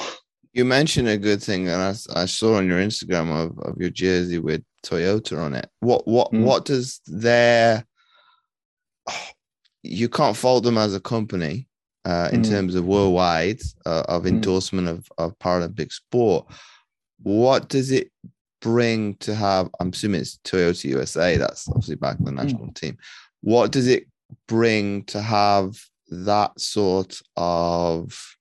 You 0.52 0.64
mentioned 0.64 1.08
a 1.08 1.18
good 1.18 1.42
thing, 1.42 1.68
and 1.68 1.82
I, 1.82 1.94
I 2.14 2.26
saw 2.26 2.58
on 2.58 2.68
your 2.68 2.78
Instagram 2.78 3.32
of, 3.32 3.58
of 3.58 3.76
your 3.76 3.90
jersey 3.90 4.38
with 4.38 4.62
Toyota 4.84 5.38
on 5.38 5.54
it. 5.54 5.68
What 5.80 6.06
what 6.06 6.30
mm. 6.30 6.44
what 6.44 6.64
does 6.64 7.00
their 7.06 7.84
oh, 9.08 9.26
you 9.82 10.08
can't 10.08 10.36
fault 10.36 10.62
them 10.62 10.78
as 10.78 10.94
a 10.94 11.00
company 11.00 11.66
uh, 12.04 12.28
in 12.32 12.42
mm. 12.42 12.48
terms 12.48 12.74
of 12.74 12.84
worldwide 12.84 13.60
uh, 13.84 14.04
of 14.08 14.22
mm. 14.24 14.28
endorsement 14.28 14.88
of, 14.88 15.08
of 15.18 15.36
Paralympic 15.38 15.92
sport. 15.92 16.46
What 17.22 17.68
does 17.68 17.90
it 17.90 18.10
bring 18.64 19.14
to 19.16 19.34
have? 19.34 19.68
I'm 19.78 19.90
assuming 19.90 20.22
it's 20.22 20.38
Toyota 20.42 20.84
USA. 20.84 21.36
That's 21.36 21.68
obviously 21.68 21.96
back 21.96 22.18
in 22.18 22.24
the 22.24 22.30
mm. 22.30 22.42
national 22.42 22.72
team. 22.72 22.96
What 23.42 23.70
does 23.70 23.86
it 23.86 24.06
bring 24.48 25.04
to 25.04 25.20
have 25.20 25.76
that 26.08 26.58
sort 26.58 27.20
of 27.36 28.36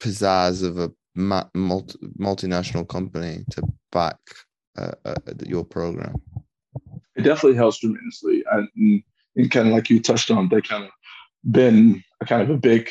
pizzazz 0.00 0.66
of 0.66 0.78
a 0.78 0.90
multi, 1.14 1.96
multinational 2.18 2.88
company 2.88 3.44
to 3.52 3.62
back 3.92 4.18
uh, 4.76 4.90
uh, 5.04 5.14
your 5.46 5.64
program? 5.64 6.20
It 7.14 7.22
definitely 7.22 7.56
helps 7.56 7.78
tremendously, 7.78 8.42
and, 8.50 9.02
and 9.36 9.50
kind 9.50 9.68
of 9.68 9.74
like 9.74 9.90
you 9.90 10.00
touched 10.00 10.32
on, 10.32 10.48
they 10.48 10.60
kind 10.60 10.84
of 10.84 10.90
been 11.48 12.02
a 12.20 12.26
kind 12.26 12.42
of 12.42 12.50
a 12.50 12.56
big 12.56 12.90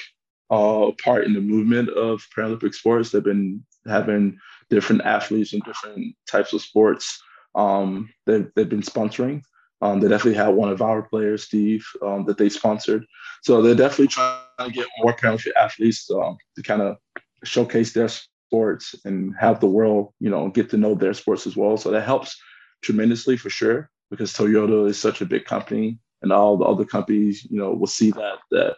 uh, 0.49 0.91
part 1.03 1.25
in 1.25 1.33
the 1.33 1.41
movement 1.41 1.89
of 1.89 2.25
Paralympic 2.35 2.73
sports. 2.73 3.11
They've 3.11 3.21
been 3.21 3.61
having 3.85 4.39
different 4.69 5.01
athletes 5.03 5.53
and 5.53 5.63
different 5.63 6.15
types 6.29 6.53
of 6.53 6.61
sports. 6.61 7.21
Um, 7.55 8.09
they've, 8.25 8.49
they've 8.55 8.69
been 8.69 8.81
sponsoring. 8.81 9.41
Um, 9.81 9.99
they 9.99 10.09
definitely 10.09 10.37
had 10.37 10.49
one 10.49 10.69
of 10.69 10.81
our 10.81 11.03
players, 11.03 11.43
Steve, 11.43 11.85
um, 12.01 12.25
that 12.25 12.37
they 12.37 12.49
sponsored. 12.49 13.05
So 13.43 13.61
they're 13.61 13.75
definitely 13.75 14.07
trying 14.07 14.41
to 14.59 14.71
get 14.71 14.87
more 14.99 15.15
Paralympic 15.15 15.53
athletes 15.55 16.09
um, 16.11 16.37
to 16.55 16.61
kind 16.61 16.81
of 16.81 16.97
showcase 17.43 17.93
their 17.93 18.09
sports 18.09 18.95
and 19.05 19.33
have 19.39 19.59
the 19.59 19.67
world, 19.67 20.13
you 20.19 20.29
know, 20.29 20.49
get 20.49 20.69
to 20.71 20.77
know 20.77 20.95
their 20.95 21.13
sports 21.13 21.47
as 21.47 21.55
well. 21.55 21.77
So 21.77 21.91
that 21.91 22.05
helps 22.05 22.37
tremendously 22.81 23.37
for 23.37 23.49
sure 23.49 23.89
because 24.09 24.33
Toyota 24.33 24.87
is 24.89 24.99
such 24.99 25.21
a 25.21 25.25
big 25.25 25.45
company, 25.45 25.99
and 26.21 26.33
all 26.33 26.57
the 26.57 26.65
other 26.65 26.83
companies, 26.83 27.47
you 27.49 27.57
know, 27.57 27.71
will 27.71 27.87
see 27.87 28.11
that 28.11 28.39
that 28.51 28.75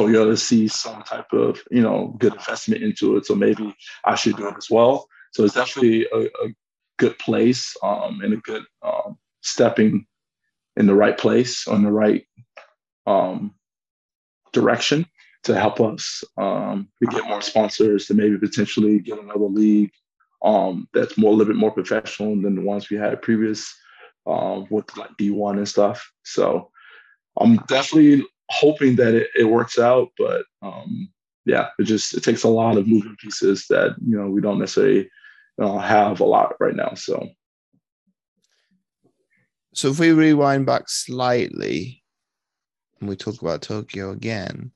Toyota 0.00 0.38
sees 0.38 0.74
some 0.74 1.02
type 1.02 1.32
of, 1.32 1.60
you 1.70 1.82
know, 1.82 2.14
good 2.18 2.34
investment 2.34 2.82
into 2.82 3.16
it. 3.16 3.26
So 3.26 3.34
maybe 3.34 3.74
I 4.04 4.14
should 4.14 4.36
do 4.36 4.48
it 4.48 4.56
as 4.56 4.68
well. 4.70 5.06
So 5.32 5.44
it's 5.44 5.54
definitely 5.54 6.06
a, 6.12 6.22
a 6.24 6.54
good 6.98 7.18
place 7.18 7.76
um, 7.82 8.20
and 8.22 8.32
a 8.32 8.38
good 8.38 8.64
um, 8.82 9.18
stepping 9.42 10.06
in 10.76 10.86
the 10.86 10.94
right 10.94 11.16
place 11.16 11.68
on 11.68 11.82
the 11.82 11.92
right 11.92 12.24
um, 13.06 13.54
direction 14.52 15.06
to 15.44 15.58
help 15.58 15.80
us 15.80 16.24
um, 16.38 16.88
to 17.02 17.10
get 17.10 17.26
more 17.26 17.42
sponsors 17.42 18.06
to 18.06 18.14
maybe 18.14 18.38
potentially 18.38 18.98
get 18.98 19.18
another 19.18 19.46
league 19.46 19.90
um, 20.42 20.88
that's 20.94 21.18
more 21.18 21.32
a 21.32 21.34
little 21.34 21.52
bit 21.52 21.60
more 21.60 21.70
professional 21.70 22.40
than 22.40 22.54
the 22.54 22.62
ones 22.62 22.88
we 22.88 22.96
had 22.96 23.20
previous 23.22 23.74
um, 24.26 24.66
with 24.70 24.96
like 24.96 25.10
D1 25.18 25.58
and 25.58 25.68
stuff. 25.68 26.10
So 26.24 26.70
I'm 27.38 27.56
definitely 27.68 28.26
hoping 28.50 28.96
that 28.96 29.14
it, 29.14 29.28
it 29.34 29.44
works 29.44 29.78
out, 29.78 30.08
but 30.18 30.44
um, 30.62 31.08
yeah, 31.44 31.68
it 31.78 31.84
just 31.84 32.14
it 32.14 32.22
takes 32.22 32.42
a 32.42 32.48
lot 32.48 32.76
of 32.76 32.86
moving 32.86 33.16
pieces 33.20 33.66
that 33.70 33.96
you 34.06 34.16
know 34.16 34.28
we 34.28 34.40
don't 34.40 34.58
necessarily 34.58 35.08
uh, 35.60 35.78
have 35.78 36.20
a 36.20 36.24
lot 36.24 36.54
right 36.60 36.76
now. 36.76 36.94
So 36.94 37.28
so 39.72 39.88
if 39.88 40.00
we 40.00 40.12
rewind 40.12 40.66
back 40.66 40.88
slightly 40.88 42.02
and 43.00 43.08
we 43.08 43.16
talk 43.16 43.40
about 43.40 43.62
Tokyo 43.62 44.10
again, 44.10 44.72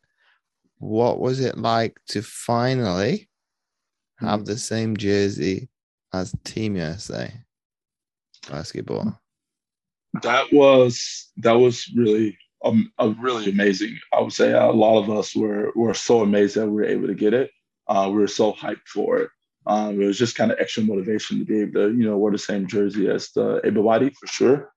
what 0.79 1.21
was 1.21 1.41
it 1.41 1.59
like 1.59 1.99
to 2.09 2.23
finally 2.23 3.29
have 4.19 4.41
hmm. 4.41 4.45
the 4.45 4.59
same 4.59 4.97
jersey 4.97 5.69
as 6.13 6.35
Team 6.45 6.77
USA 6.77 7.33
basketball? 8.49 9.21
That 10.23 10.53
was 10.53 11.31
that 11.39 11.55
was 11.55 11.91
really 11.97 12.39
um, 12.65 12.91
really 13.21 13.51
amazing. 13.51 13.99
I 14.13 14.21
would 14.21 14.33
say 14.33 14.53
a 14.53 14.71
lot 14.71 15.03
of 15.03 15.11
us 15.11 15.37
were 15.37 15.71
were 15.75 15.95
so 15.95 16.23
amazed 16.23 16.57
that 16.57 16.67
we 16.67 16.73
were 16.73 16.85
able 16.85 17.09
to 17.09 17.15
get 17.15 17.35
it. 17.35 17.51
Uh, 17.87 18.09
we 18.11 18.19
were 18.19 18.27
so 18.27 18.53
hyped 18.53 18.87
for 18.87 19.19
it. 19.19 19.31
Um, 19.67 20.01
it 20.01 20.07
was 20.07 20.19
just 20.19 20.37
kind 20.37 20.51
of 20.51 20.59
extra 20.59 20.83
motivation 20.83 21.39
to 21.39 21.45
be 21.45 21.61
able 21.61 21.73
to, 21.73 21.97
you 21.97 22.05
know, 22.05 22.19
wear 22.19 22.33
the 22.33 22.39
same 22.39 22.67
jersey 22.67 23.09
as 23.09 23.31
the 23.31 23.61
able 23.65 23.83
body 23.83 24.11
for 24.11 24.27
sure. 24.27 24.73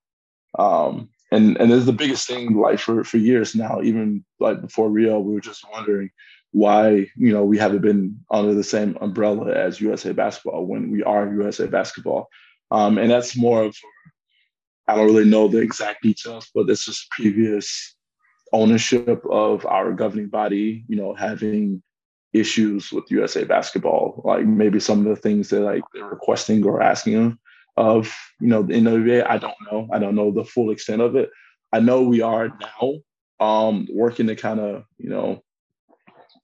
Um, 0.57 1.09
and 1.31 1.57
and 1.57 1.71
it's 1.71 1.85
the 1.85 1.93
biggest 1.93 2.27
thing 2.27 2.55
like 2.55 2.79
for 2.79 3.03
for 3.03 3.17
years 3.17 3.55
now. 3.55 3.81
Even 3.81 4.23
like 4.39 4.61
before 4.61 4.89
Rio, 4.89 5.19
we 5.19 5.33
were 5.33 5.41
just 5.41 5.65
wondering 5.71 6.09
why 6.51 7.07
you 7.15 7.33
know 7.33 7.43
we 7.43 7.57
haven't 7.57 7.81
been 7.81 8.19
under 8.31 8.53
the 8.53 8.63
same 8.63 8.97
umbrella 9.01 9.51
as 9.51 9.81
USA 9.81 10.13
Basketball 10.13 10.65
when 10.65 10.91
we 10.91 11.03
are 11.03 11.33
USA 11.33 11.67
Basketball. 11.67 12.29
Um, 12.71 12.97
and 12.97 13.11
that's 13.11 13.38
more 13.38 13.63
of 13.63 13.77
I 14.88 14.95
don't 14.95 15.07
really 15.07 15.29
know 15.29 15.47
the 15.47 15.59
exact 15.59 16.03
details, 16.03 16.49
but 16.53 16.67
this 16.67 16.88
is 16.88 17.05
previous 17.11 17.95
ownership 18.53 19.23
of 19.29 19.65
our 19.65 19.91
governing 19.93 20.29
body. 20.29 20.85
You 20.88 20.95
know, 20.95 21.13
having 21.13 21.81
issues 22.33 22.91
with 22.91 23.09
USA 23.09 23.43
Basketball, 23.43 24.21
like 24.23 24.45
maybe 24.45 24.79
some 24.79 25.05
of 25.05 25.15
the 25.15 25.21
things 25.21 25.49
that 25.49 25.61
like 25.61 25.83
they're 25.93 26.05
requesting 26.05 26.65
or 26.65 26.81
asking 26.81 27.38
of 27.75 28.13
you 28.39 28.47
know 28.47 28.63
the 28.63 28.73
NWA. 28.73 29.27
I 29.27 29.38
don't 29.38 29.55
know. 29.71 29.88
I 29.91 29.99
don't 29.99 30.15
know 30.15 30.31
the 30.31 30.45
full 30.45 30.71
extent 30.71 31.01
of 31.01 31.15
it. 31.15 31.29
I 31.73 31.79
know 31.79 32.01
we 32.01 32.21
are 32.21 32.49
now 32.49 32.93
um, 33.39 33.88
working 33.93 34.27
to 34.27 34.35
kind 34.35 34.59
of 34.59 34.83
you 34.97 35.09
know 35.09 35.43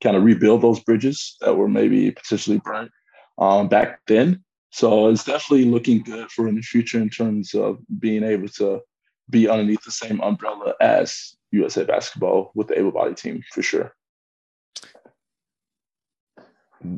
kind 0.02 0.18
of 0.18 0.24
rebuild 0.24 0.62
those 0.62 0.82
bridges 0.82 1.38
that 1.42 1.56
were 1.56 1.70
maybe 1.70 2.12
potentially 2.12 2.62
burnt 2.64 2.92
um, 3.38 3.68
back 3.68 4.02
then. 4.08 4.44
So 4.74 5.10
it's 5.10 5.24
definitely 5.24 5.66
looking 5.66 6.02
good 6.02 6.32
for 6.32 6.48
in 6.48 6.56
the 6.56 6.62
future 6.62 7.00
in 7.00 7.10
terms 7.10 7.54
of 7.54 7.78
being 8.00 8.24
able 8.24 8.50
to 8.50 8.82
be 9.30 9.48
underneath 9.48 9.84
the 9.84 9.92
same 9.92 10.20
umbrella 10.22 10.74
as 10.82 11.36
USA 11.52 11.84
Basketball 11.86 12.52
with 12.56 12.68
the 12.68 12.80
able 12.80 12.92
bodied 12.92 13.18
team 13.18 13.44
for 13.54 13.62
sure 13.62 13.96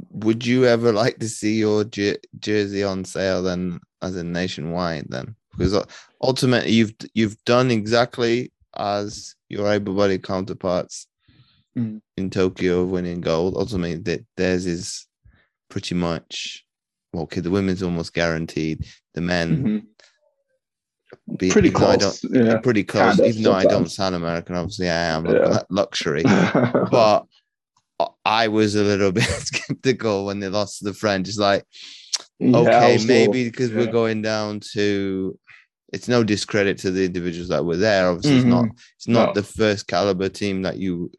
would 0.10 0.44
you 0.44 0.66
ever 0.66 0.92
like 0.92 1.20
to 1.20 1.30
see 1.30 1.60
your 1.60 1.84
jer- 1.84 2.18
jersey 2.40 2.82
on 2.84 3.06
sale 3.06 3.44
then 3.44 3.80
as 4.02 4.16
a 4.16 4.24
nationwide 4.24 5.06
then 5.10 5.36
because 5.52 5.86
ultimately 6.24 6.72
you've 6.72 6.96
you've 7.14 7.38
done 7.46 7.70
exactly 7.70 8.52
as 8.78 9.36
your 9.50 9.72
able-bodied 9.72 10.24
counterparts 10.24 11.08
Mm. 11.78 12.02
in 12.16 12.30
Tokyo 12.30 12.82
of 12.82 12.90
winning 12.90 13.20
gold. 13.20 13.56
Ultimately, 13.58 13.98
that 13.98 14.26
theirs 14.38 14.66
is 14.66 15.08
pretty 15.70 15.94
much 15.94 16.65
well, 17.16 17.24
okay. 17.24 17.42
The 17.42 17.50
women's 17.52 17.82
almost 17.82 18.14
guaranteed. 18.14 18.86
The 19.14 19.22
men, 19.22 19.48
Mhm. 19.64 21.38
be, 21.38 21.50
Pretty 21.50 21.70
close. 21.72 22.22
don't- 22.22 22.34
Yeah. 22.46 22.58
pretty 22.58 22.84
close. 22.84 23.16
Kind 23.16 23.20
of, 23.22 23.26
even 23.28 23.44
though 23.44 23.54
I 23.54 23.66
don't 23.66 23.90
sound 23.92 24.16
American, 24.16 24.56
obviously 24.56 24.90
I 24.90 25.06
am. 25.16 25.26
Yeah. 25.26 25.32
Lu- 25.32 25.60
Luxury, 25.70 26.24
but 26.92 27.26
I 28.26 28.48
was 28.50 28.76
a 28.76 28.84
little 28.84 29.12
bit 29.20 29.24
skeptical 29.24 30.26
when 30.26 30.40
they 30.40 30.50
lost 30.50 30.80
to 30.80 30.86
the 30.86 30.94
French. 30.94 31.28
It's 31.30 31.38
like, 31.38 31.64
Yeah, 32.40 32.58
okay, 32.58 32.94
was 32.94 33.06
maybe 33.08 33.46
because 33.46 33.72
we're 33.72 33.92
going 33.92 34.22
down 34.22 34.60
to. 34.74 35.38
It's 35.94 36.08
no 36.10 36.24
discredit 36.24 36.78
to 36.80 36.92
the 36.92 37.06
individuals 37.06 37.48
that 37.50 37.64
were 37.64 37.78
there. 37.78 38.10
Obviously, 38.10 38.38
it's 38.38 38.46
Mhm. 38.46 38.50
not. 38.50 38.66
It's 38.98 39.08
not 39.08 39.28
No. 39.36 39.42
the 39.42 39.48
first 39.48 39.88
caliber 39.88 40.28
team 40.28 40.64
that 40.64 40.78
you 40.78 41.10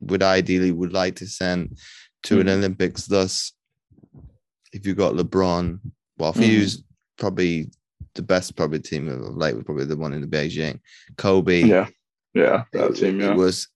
would 0.00 0.22
ideally 0.24 0.72
would 0.72 0.92
like 0.92 1.16
to 1.16 1.26
send 1.26 1.78
to 2.24 2.40
an 2.40 2.46
Mhm. 2.48 2.54
Olympics. 2.58 3.06
Thus, 3.06 3.52
if 4.74 4.86
you 4.86 4.94
got 4.94 5.14
LeBron, 5.14 5.80
well, 6.18 6.30
if 6.30 6.36
you 6.36 6.62
Mhm. 6.66 6.84
probably 7.16 7.70
the 8.14 8.22
best 8.22 8.54
probably 8.56 8.80
team 8.80 9.08
of 9.08 9.36
late 9.36 9.54
was 9.54 9.64
probably 9.64 9.84
the 9.86 9.96
one 9.96 10.12
in 10.12 10.20
the 10.20 10.26
Beijing. 10.26 10.78
Kobe, 11.16 11.62
Yeah. 11.62 11.88
Yeah. 12.34 12.64
That 12.72 12.90
it, 12.90 12.96
team. 12.96 13.20
it 13.20 13.24
Yeah. 13.24 13.34
was 13.34 13.68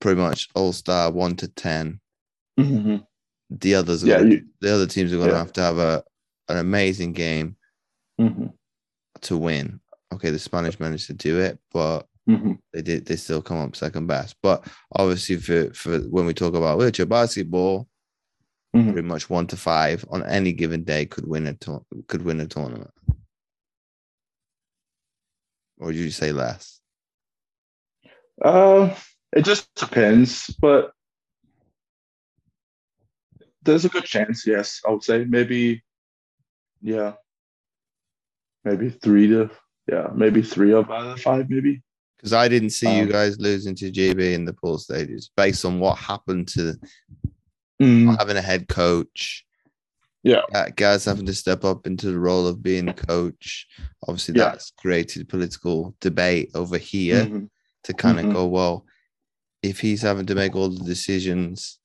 pretty 0.00 0.20
much 0.20 0.48
all 0.54 0.72
star 0.72 1.10
one 1.12 1.36
to 1.36 1.48
ten. 1.48 2.00
Mhm. 2.58 3.04
The 3.50 3.74
others, 3.74 4.02
Yeah. 4.02 4.18
gonna- 4.18 4.30
You, 4.30 4.46
the 4.60 4.72
other 4.74 4.86
teams 4.86 5.12
are 5.12 5.16
going 5.16 5.28
to 5.28 5.34
yeah. 5.34 5.38
have 5.38 5.52
to 5.54 5.60
have 5.60 5.78
a 5.78 6.04
an 6.48 6.58
amazing 6.58 7.12
game 7.14 7.56
mhm. 8.20 8.52
to 9.22 9.36
win. 9.36 9.80
Okay, 10.12 10.30
the 10.30 10.38
Spanish 10.38 10.78
managed 10.78 11.06
to 11.06 11.14
do 11.14 11.38
it, 11.40 11.58
but 11.72 12.06
Mhm. 12.28 12.58
they 12.72 12.82
did 12.82 13.06
they 13.06 13.16
still 13.16 13.40
come 13.42 13.56
up 13.58 13.74
second 13.76 14.06
best. 14.06 14.36
But 14.42 14.66
obviously, 14.92 15.36
for 15.36 15.72
for 15.72 15.98
when 16.10 16.26
we 16.26 16.34
talk 16.34 16.54
about 16.54 16.78
wheelchair 16.78 17.06
basketball, 17.06 17.88
Mhm. 18.74 18.92
pretty 18.92 19.06
much 19.08 19.30
one 19.30 19.46
to 19.46 19.56
five 19.56 20.04
on 20.10 20.24
any 20.24 20.52
given 20.52 20.82
day 20.84 21.06
could 21.06 21.26
win 21.26 21.46
a 21.46 21.54
tour- 21.54 21.84
could 22.08 22.22
win 22.22 22.40
a 22.40 22.46
tournament. 22.46 22.90
Or 25.78 25.86
would 25.86 25.96
you 25.96 26.10
say 26.10 26.32
less? 26.32 26.80
Uh, 28.42 28.94
it 29.32 29.44
just 29.44 29.72
depends, 29.74 30.48
but 30.60 30.92
there's 33.62 33.84
a 33.84 33.88
good 33.88 34.04
chance. 34.04 34.46
Yes, 34.46 34.80
I 34.86 34.90
would 34.90 35.02
say 35.04 35.24
maybe. 35.24 35.82
Yeah. 36.82 37.14
Maybe 38.64 38.90
three 38.90 39.28
to 39.28 39.50
yeah, 39.90 40.08
maybe 40.14 40.42
three 40.42 40.72
of 40.72 40.90
out 40.90 41.06
of 41.06 41.16
the 41.16 41.22
five, 41.22 41.48
maybe. 41.50 41.82
Because 42.16 42.32
I 42.32 42.48
didn't 42.48 42.70
see 42.70 42.94
you 42.96 43.02
Um, 43.04 43.10
guys 43.10 43.38
losing 43.38 43.74
to 43.76 43.90
GB 43.90 44.32
in 44.34 44.46
the 44.46 44.54
pool 44.54 44.78
stages 44.78 45.30
based 45.36 45.64
on 45.66 45.78
what 45.78 45.98
happened 45.98 46.48
to 46.48 46.74
Mm, 47.84 48.18
having 48.18 48.36
a 48.36 48.42
head 48.42 48.68
coach. 48.68 49.44
Yeah. 50.22 50.40
guys 50.76 51.04
having 51.04 51.26
to 51.26 51.34
step 51.34 51.64
up 51.64 51.86
into 51.86 52.06
the 52.10 52.18
role 52.18 52.46
of 52.46 52.62
being 52.62 52.90
coach. 52.94 53.66
Obviously, 54.08 54.34
Yeah. 54.38 54.44
that's 54.52 54.70
created 54.78 55.28
political 55.28 55.94
debate 56.00 56.50
over 56.54 56.78
here 56.78 57.26
mhm, 57.26 57.48
to 57.84 57.92
kind 57.92 58.18
of 58.18 58.24
Mhm. 58.26 58.32
go, 58.32 58.46
well, 58.46 58.86
if 59.62 59.80
he's 59.80 60.00
having 60.00 60.24
to 60.26 60.34
make 60.34 60.56
all 60.56 60.70
the 60.70 60.82
decisions, 60.82 61.78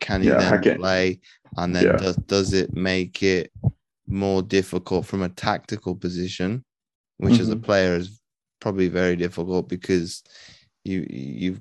can 0.00 0.20
he 0.20 0.28
Yeah, 0.28 0.50
then 0.50 0.60
get- 0.60 0.78
play? 0.78 1.20
And 1.56 1.74
then 1.74 1.84
Yeah. 1.86 1.96
does, 1.96 2.16
does 2.16 2.52
it 2.52 2.74
make 2.74 3.22
it 3.22 3.50
more 4.06 4.42
difficult 4.42 5.06
from 5.06 5.22
a 5.22 5.30
tactical 5.30 5.94
position, 5.96 6.64
which 7.16 7.40
as 7.40 7.48
a 7.48 7.56
Mhm. 7.56 7.62
player 7.62 7.96
is 7.96 8.20
probably 8.60 8.88
very 8.88 9.16
difficult 9.16 9.66
because 9.68 10.22
you 10.84 11.06
you've 11.08 11.60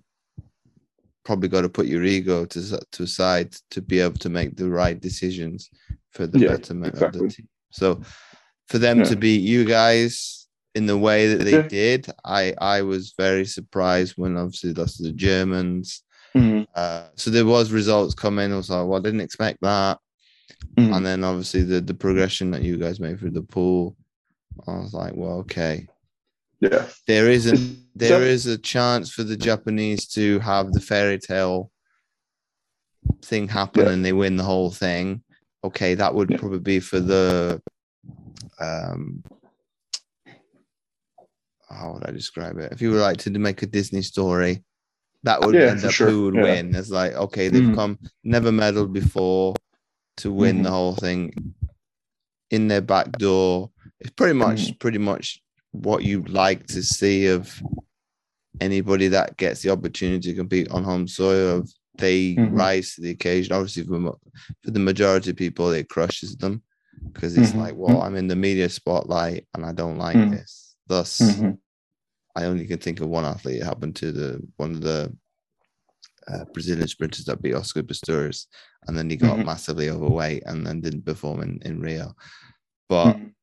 probably 1.28 1.49
got 1.49 1.61
to 1.63 1.69
put 1.69 1.88
your 1.93 2.05
ego 2.05 2.45
to 2.45 2.61
to 2.95 3.05
side 3.05 3.49
to 3.73 3.82
be 3.82 3.99
able 3.99 4.17
to 4.25 4.30
make 4.30 4.55
the 4.55 4.69
right 4.82 4.99
decisions 5.09 5.69
for 6.15 6.25
the 6.25 6.39
Yeah, 6.39 6.51
betterment 6.53 6.95
of 7.01 7.11
the 7.11 7.28
team. 7.36 7.47
So 7.71 8.01
for 8.69 8.80
them 8.80 8.97
to 9.03 9.13
Yeah. 9.13 9.19
beat 9.25 9.41
you 9.53 9.65
guys 9.65 10.47
in 10.73 10.86
the 10.88 10.97
way 11.07 11.19
that 11.32 11.43
they 11.43 11.57
Yeah. 11.59 11.67
did, 11.80 12.01
I 12.23 12.43
I 12.75 12.78
was 12.91 13.13
very 13.25 13.45
surprised 13.45 14.13
when 14.17 14.38
obviously 14.38 14.73
lost 14.73 14.97
to 14.97 15.03
the 15.03 15.17
Germans. 15.30 15.88
mhm, 16.36 16.65
Uh, 16.75 17.09
so 17.15 17.30
there 17.32 17.45
was 17.55 17.71
results 17.82 18.13
coming. 18.15 18.53
I 18.53 18.57
was 18.57 18.69
like, 18.69 18.88
well, 18.88 18.99
I 18.99 19.03
didn't 19.07 19.25
expect 19.28 19.59
that. 19.61 19.99
mhm. 20.78 20.95
And 20.95 21.05
then 21.05 21.23
obviously 21.23 21.63
the 21.71 21.82
the 21.82 21.99
progression 22.05 22.51
that 22.51 22.63
you 22.67 22.78
guys 22.84 22.99
made 23.05 23.19
through 23.19 23.36
the 23.39 23.47
pool, 23.55 23.82
I 24.67 24.78
was 24.80 24.93
like, 24.93 25.13
well, 25.21 25.39
okay, 25.43 25.88
Yeah. 26.60 26.88
there 27.08 27.30
is 27.30 27.45
a 27.47 27.53
It's 27.53 27.64
there 27.95 28.22
is 28.24 28.45
a 28.47 28.58
chance 28.58 29.12
for 29.12 29.24
the 29.24 29.38
Japanese 29.38 30.08
to 30.10 30.39
have 30.39 30.72
the 30.74 30.80
fairy 30.82 31.18
tale 31.20 31.72
thing 33.24 33.47
happen 33.47 33.86
Yeah. 33.86 33.91
and 33.91 34.03
they 34.05 34.14
win 34.14 34.38
the 34.38 34.43
whole 34.43 34.72
thing. 34.72 35.24
Okay, 35.64 35.95
that 35.95 36.14
would 36.14 36.30
Yeah. 36.32 36.38
probably 36.38 36.60
be 36.60 36.80
for 36.80 36.99
the 36.99 37.62
um 38.60 39.24
how 41.70 41.93
would 41.93 42.05
I 42.08 42.12
describe 42.12 42.58
it? 42.60 42.72
If 42.72 42.82
you 42.82 42.91
were 42.91 42.99
like 42.99 43.18
to 43.20 43.30
make 43.32 43.62
a 43.62 43.68
Disney 43.68 44.01
story, 44.01 44.64
that 45.24 45.41
would 45.41 45.53
Yeah, 45.55 45.72
end 45.72 45.84
up 45.84 45.91
sure. 45.91 46.10
who 46.10 46.24
would 46.26 46.36
win. 46.36 46.74
It's 46.74 46.89
like, 46.89 47.14
okay, 47.14 47.49
they've 47.49 47.62
Mhm. 47.64 47.76
come 47.76 47.99
never 48.24 48.51
medaled 48.51 48.93
before 48.93 49.53
to 50.18 50.32
win 50.32 50.60
Mhm. 50.60 50.64
the 50.64 50.72
whole 50.72 50.95
thing 50.95 51.55
in 52.51 52.68
their 52.70 52.82
back 52.82 53.12
door. 53.14 53.72
It's 53.99 54.12
pretty 54.12 54.34
much 54.34 54.60
Mm-hmm. 54.68 54.78
pretty 54.78 54.97
much 54.99 55.41
what 55.72 56.03
you 56.03 56.24
like 56.24 56.65
to 56.68 56.82
see 56.84 57.28
of 57.28 57.61
anybody 58.59 59.07
that 59.09 59.38
gets 59.38 59.61
the 59.61 59.70
opportunity 59.70 60.32
to 60.32 60.38
compete 60.38 60.70
on 60.72 60.84
home 60.84 61.07
soil. 61.07 61.59
Of 61.59 61.72
they 61.97 62.36
Mhm. 62.36 62.51
rise 62.51 62.93
to 62.95 63.01
the 63.01 63.09
occasion. 63.11 63.53
Obviously, 63.53 63.84
for, 63.84 64.15
for 64.63 64.72
the 64.72 64.80
majority 64.80 65.32
of 65.32 65.36
people, 65.36 65.72
it 65.72 65.89
crushes 65.89 66.36
them 66.38 66.61
because 67.13 67.36
it's 67.36 67.53
Mhm. 67.53 67.57
like, 67.59 67.76
well, 67.76 68.01
I'm 68.01 68.15
in 68.15 68.28
the 68.28 68.36
media 68.36 68.70
spotlight 68.70 69.47
and 69.55 69.65
I 69.65 69.74
don't 69.74 69.97
like 69.97 70.15
Mhm. 70.18 70.32
this. 70.32 70.76
Thus, 70.88 71.20
Mhm. 71.20 71.57
I 72.36 72.45
only 72.45 72.68
can 72.68 72.78
think 72.78 72.99
of 72.99 73.09
one 73.09 73.26
athlete. 73.26 73.61
It 73.61 73.65
happened 73.65 73.95
to 73.97 74.11
the 74.11 74.41
one 74.57 74.72
of 74.76 74.82
the 74.82 75.15
uh, 76.28 76.43
Brazilian 76.53 76.88
sprinters 76.88 77.24
that 77.26 77.41
beat 77.41 77.53
Oscar 77.55 77.82
Pistorius, 77.84 78.47
and 78.88 78.97
then 78.97 79.09
he 79.09 79.15
got 79.15 79.38
Mhm. 79.39 79.45
massively 79.45 79.89
overweight 79.89 80.43
and 80.45 80.68
then 80.68 80.82
didn't 80.82 81.05
perform 81.05 81.41
in, 81.41 81.59
in 81.63 81.80
Rio. 81.80 82.13
But 82.89 83.15
Mhm. 83.15 83.34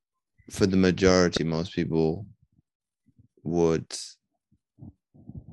For 0.51 0.67
the 0.67 0.77
majority, 0.77 1.45
most 1.45 1.73
people 1.73 2.27
would 3.43 3.87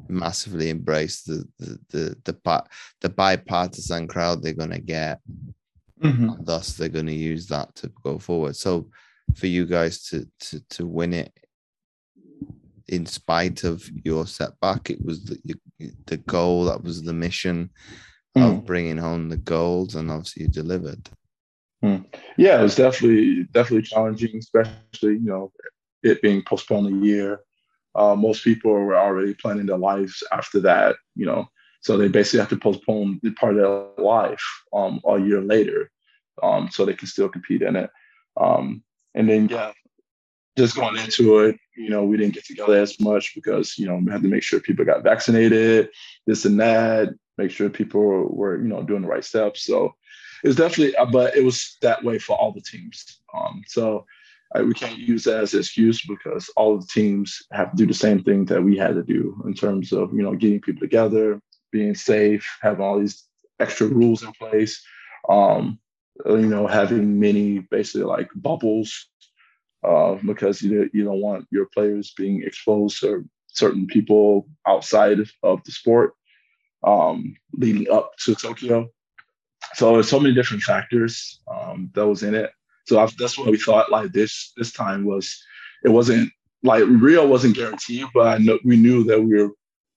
massively 0.07 0.69
embrace 0.69 1.21
the 1.23 1.47
the 1.59 1.79
the 1.89 2.15
the, 2.25 2.33
bi- 2.33 2.65
the 2.99 3.09
bipartisan 3.09 4.07
crowd 4.07 4.41
they're 4.43 4.53
gonna 4.53 4.79
get. 4.79 5.19
Mhm. 6.03 6.35
And 6.37 6.45
thus, 6.45 6.73
they're 6.73 6.89
gonna 6.89 7.11
use 7.11 7.47
that 7.47 7.73
to 7.75 7.91
go 8.03 8.17
forward. 8.19 8.55
So, 8.55 8.89
for 9.35 9.47
you 9.47 9.65
guys 9.65 10.03
to 10.09 10.27
to 10.39 10.59
to 10.71 10.87
win 10.87 11.13
it, 11.13 11.31
in 12.87 13.05
spite 13.05 13.63
of 13.63 13.87
your 14.03 14.25
setback, 14.27 14.89
it 14.89 15.03
was 15.03 15.23
the 15.23 15.37
the 16.07 16.17
goal. 16.17 16.65
That 16.65 16.83
was 16.83 17.01
the 17.01 17.13
mission 17.13 17.69
of 18.35 18.41
Mhm. 18.53 18.65
bringing 18.65 18.97
home 18.97 19.29
the 19.29 19.37
gold, 19.37 19.95
and 19.95 20.09
obviously 20.11 20.43
you 20.43 20.49
delivered. 20.49 21.09
Yeah, 22.37 22.59
it 22.59 22.63
was 22.63 22.75
definitely 22.75 23.43
definitely 23.51 23.87
challenging, 23.87 24.37
especially 24.37 25.13
you 25.13 25.19
know 25.19 25.51
it 26.03 26.21
being 26.21 26.43
postponed 26.43 26.87
a 26.87 27.05
year. 27.05 27.41
Uh, 27.93 28.15
most 28.15 28.43
people 28.43 28.71
were 28.71 28.97
already 28.97 29.33
planning 29.33 29.65
their 29.65 29.77
lives 29.77 30.23
after 30.31 30.61
that, 30.61 30.95
you 31.15 31.25
know, 31.25 31.45
so 31.81 31.97
they 31.97 32.07
basically 32.07 32.39
have 32.39 32.49
to 32.49 32.57
postpone 32.57 33.19
the 33.21 33.31
part 33.31 33.57
of 33.57 33.59
their 33.59 34.05
life 34.05 34.43
um, 34.71 35.01
a 35.05 35.19
year 35.19 35.41
later, 35.41 35.91
um, 36.41 36.69
so 36.71 36.85
they 36.85 36.93
can 36.93 37.07
still 37.07 37.27
compete 37.27 37.61
in 37.61 37.75
it. 37.75 37.89
Um, 38.37 38.83
and 39.13 39.27
then 39.27 39.49
yeah, 39.49 39.73
just 40.57 40.75
going 40.75 40.97
into 40.97 41.39
it, 41.39 41.57
you 41.75 41.89
know, 41.89 42.05
we 42.05 42.17
didn't 42.17 42.35
get 42.35 42.45
together 42.45 42.77
as 42.77 42.99
much 42.99 43.33
because 43.35 43.77
you 43.77 43.87
know 43.87 43.95
we 43.97 44.11
had 44.11 44.21
to 44.21 44.29
make 44.29 44.43
sure 44.43 44.59
people 44.59 44.85
got 44.85 45.03
vaccinated, 45.03 45.89
this 46.27 46.45
and 46.45 46.59
that, 46.59 47.09
make 47.37 47.51
sure 47.51 47.69
people 47.69 48.01
were, 48.01 48.27
were 48.27 48.57
you 48.57 48.67
know 48.67 48.83
doing 48.83 49.01
the 49.01 49.07
right 49.07 49.25
steps. 49.25 49.65
So 49.65 49.95
it 50.43 50.47
was 50.47 50.55
definitely, 50.55 50.95
uh, 50.95 51.05
but 51.05 51.35
it 51.35 51.43
was 51.43 51.77
that 51.81 52.03
way 52.03 52.19
for 52.19 52.35
all 52.35 52.51
the 52.51 52.61
teams. 52.61 53.19
Um, 53.33 53.63
so 53.67 54.05
I, 54.55 54.61
we 54.61 54.73
can't 54.73 54.97
use 54.97 55.23
that 55.25 55.41
as 55.41 55.53
an 55.53 55.59
excuse 55.59 56.01
because 56.05 56.49
all 56.55 56.77
the 56.77 56.87
teams 56.87 57.41
have 57.51 57.71
to 57.71 57.77
do 57.77 57.85
the 57.85 57.93
same 57.93 58.23
thing 58.23 58.45
that 58.45 58.61
we 58.61 58.77
had 58.77 58.95
to 58.95 59.03
do 59.03 59.41
in 59.45 59.53
terms 59.53 59.91
of 59.91 60.13
you 60.13 60.21
know 60.21 60.35
getting 60.35 60.61
people 60.61 60.81
together, 60.81 61.41
being 61.71 61.95
safe, 61.95 62.47
having 62.61 62.83
all 62.83 62.99
these 62.99 63.23
extra 63.59 63.87
rules 63.87 64.23
in 64.23 64.31
place. 64.33 64.83
Um, 65.29 65.79
you 66.25 66.47
know, 66.47 66.67
having 66.67 67.19
many 67.19 67.59
basically 67.59 68.03
like 68.03 68.29
bubbles 68.35 69.07
uh, 69.87 70.15
because 70.25 70.61
you 70.61 70.89
you 70.93 71.03
don't 71.03 71.21
want 71.21 71.47
your 71.51 71.67
players 71.73 72.13
being 72.15 72.43
exposed 72.43 72.99
to 73.01 73.27
certain 73.47 73.87
people 73.87 74.47
outside 74.65 75.19
of 75.43 75.63
the 75.63 75.71
sport 75.71 76.13
um, 76.83 77.35
leading 77.53 77.89
up 77.91 78.11
to 78.17 78.35
Tokyo. 78.35 78.89
So 79.73 79.93
there's 79.93 80.09
so 80.09 80.19
many 80.19 80.33
different 80.35 80.63
factors 80.63 81.39
um, 81.53 81.89
that 81.93 82.07
was 82.07 82.23
in 82.23 82.35
it. 82.35 82.51
So 82.87 82.99
I, 82.99 83.07
that's 83.17 83.37
what 83.37 83.47
we 83.47 83.57
thought. 83.57 83.91
Like 83.91 84.11
this 84.11 84.53
this 84.57 84.71
time 84.71 85.05
was, 85.05 85.41
it 85.83 85.89
wasn't 85.89 86.31
like 86.63 86.83
Rio 86.87 87.25
wasn't 87.27 87.55
guaranteed, 87.55 88.05
but 88.13 88.27
I 88.27 88.37
know 88.37 88.59
we 88.63 88.77
knew 88.77 89.03
that 89.05 89.21
we 89.21 89.41
were 89.41 89.51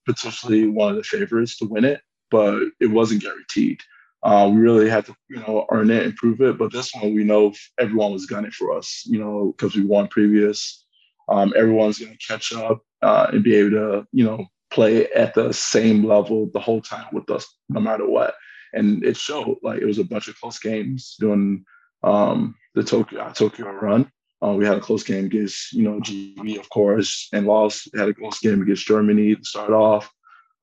potentially 0.07 0.67
one 0.69 0.91
of 0.91 0.97
the 0.97 1.03
favorites 1.03 1.57
to 1.59 1.67
win 1.67 1.85
it. 1.85 2.01
but 2.31 2.61
it 2.81 2.87
wasn't 2.87 3.23
guaranteed. 3.23 3.81
Uh, 4.25 4.51
we 4.53 4.61
really 4.61 4.89
had 4.89 5.05
to, 5.07 5.15
you 5.29 5.37
know, 5.37 5.67
earn 5.71 5.91
it 5.91 6.05
and 6.05 6.17
prove 6.17 6.41
it. 6.41 6.59
But 6.59 6.73
this 6.73 6.93
one, 6.95 7.15
we 7.15 7.25
know 7.25 7.53
everyone 7.79 8.13
was 8.13 8.27
gunning 8.27 8.51
for 8.51 8.77
us, 8.77 9.05
you 9.07 9.19
know, 9.21 9.55
because 9.57 9.77
we 9.77 9.85
won 9.85 10.09
previous. 10.09 10.85
Um, 11.29 11.53
everyone's 11.57 11.99
going 11.99 12.13
to 12.13 12.27
catch 12.27 12.53
up 12.53 12.83
uh, 13.03 13.29
and 13.33 13.45
be 13.45 13.55
able 13.55 13.71
to, 13.71 14.07
you 14.13 14.25
know, 14.25 14.47
play 14.71 15.07
at 15.13 15.35
the 15.35 15.53
same 15.53 16.05
level 16.05 16.51
the 16.53 16.61
whole 16.61 16.81
time 16.81 17.07
with 17.13 17.31
us, 17.31 17.47
no 17.69 17.81
matter 17.81 18.09
what. 18.09 18.35
And 18.75 19.05
it 19.05 19.17
showed. 19.17 19.59
Like 19.63 19.81
it 19.81 19.87
was 19.87 19.99
a 19.99 20.05
bunch 20.05 20.29
of 20.29 20.39
close 20.41 20.59
games 20.59 21.17
during 21.19 21.65
um, 22.03 22.55
the 22.75 22.83
Tokyo 22.83 23.31
Tokyo 23.33 23.71
run. 23.73 24.11
Uh, 24.45 24.53
we 24.53 24.67
had 24.67 24.77
a 24.77 24.81
close 24.81 25.03
game 25.03 25.27
against, 25.27 25.73
you 25.73 25.85
know, 25.85 26.01
GB, 26.01 26.59
of 26.59 26.69
course, 26.69 27.29
and 27.33 27.47
lost. 27.47 27.89
Had 27.97 28.09
a 28.09 28.15
close 28.15 28.41
game 28.41 28.61
against 28.61 28.87
Germany 28.87 29.37
to 29.37 29.45
start 29.45 29.71
off. 29.71 30.11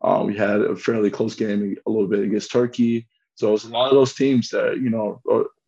Uh, 0.02 0.24
we 0.26 0.36
had 0.36 0.62
a 0.62 0.76
fairly 0.76 1.10
close 1.10 1.36
game 1.36 1.76
a 1.86 1.90
little 1.90 2.08
bit 2.08 2.20
against 2.20 2.52
Turkey. 2.52 3.08
So 3.36 3.50
it 3.50 3.52
was 3.52 3.66
a 3.66 3.70
lot 3.70 3.90
of 3.90 3.96
those 3.96 4.14
teams 4.14 4.50
that 4.50 4.78
you 4.78 4.90
know 4.90 5.22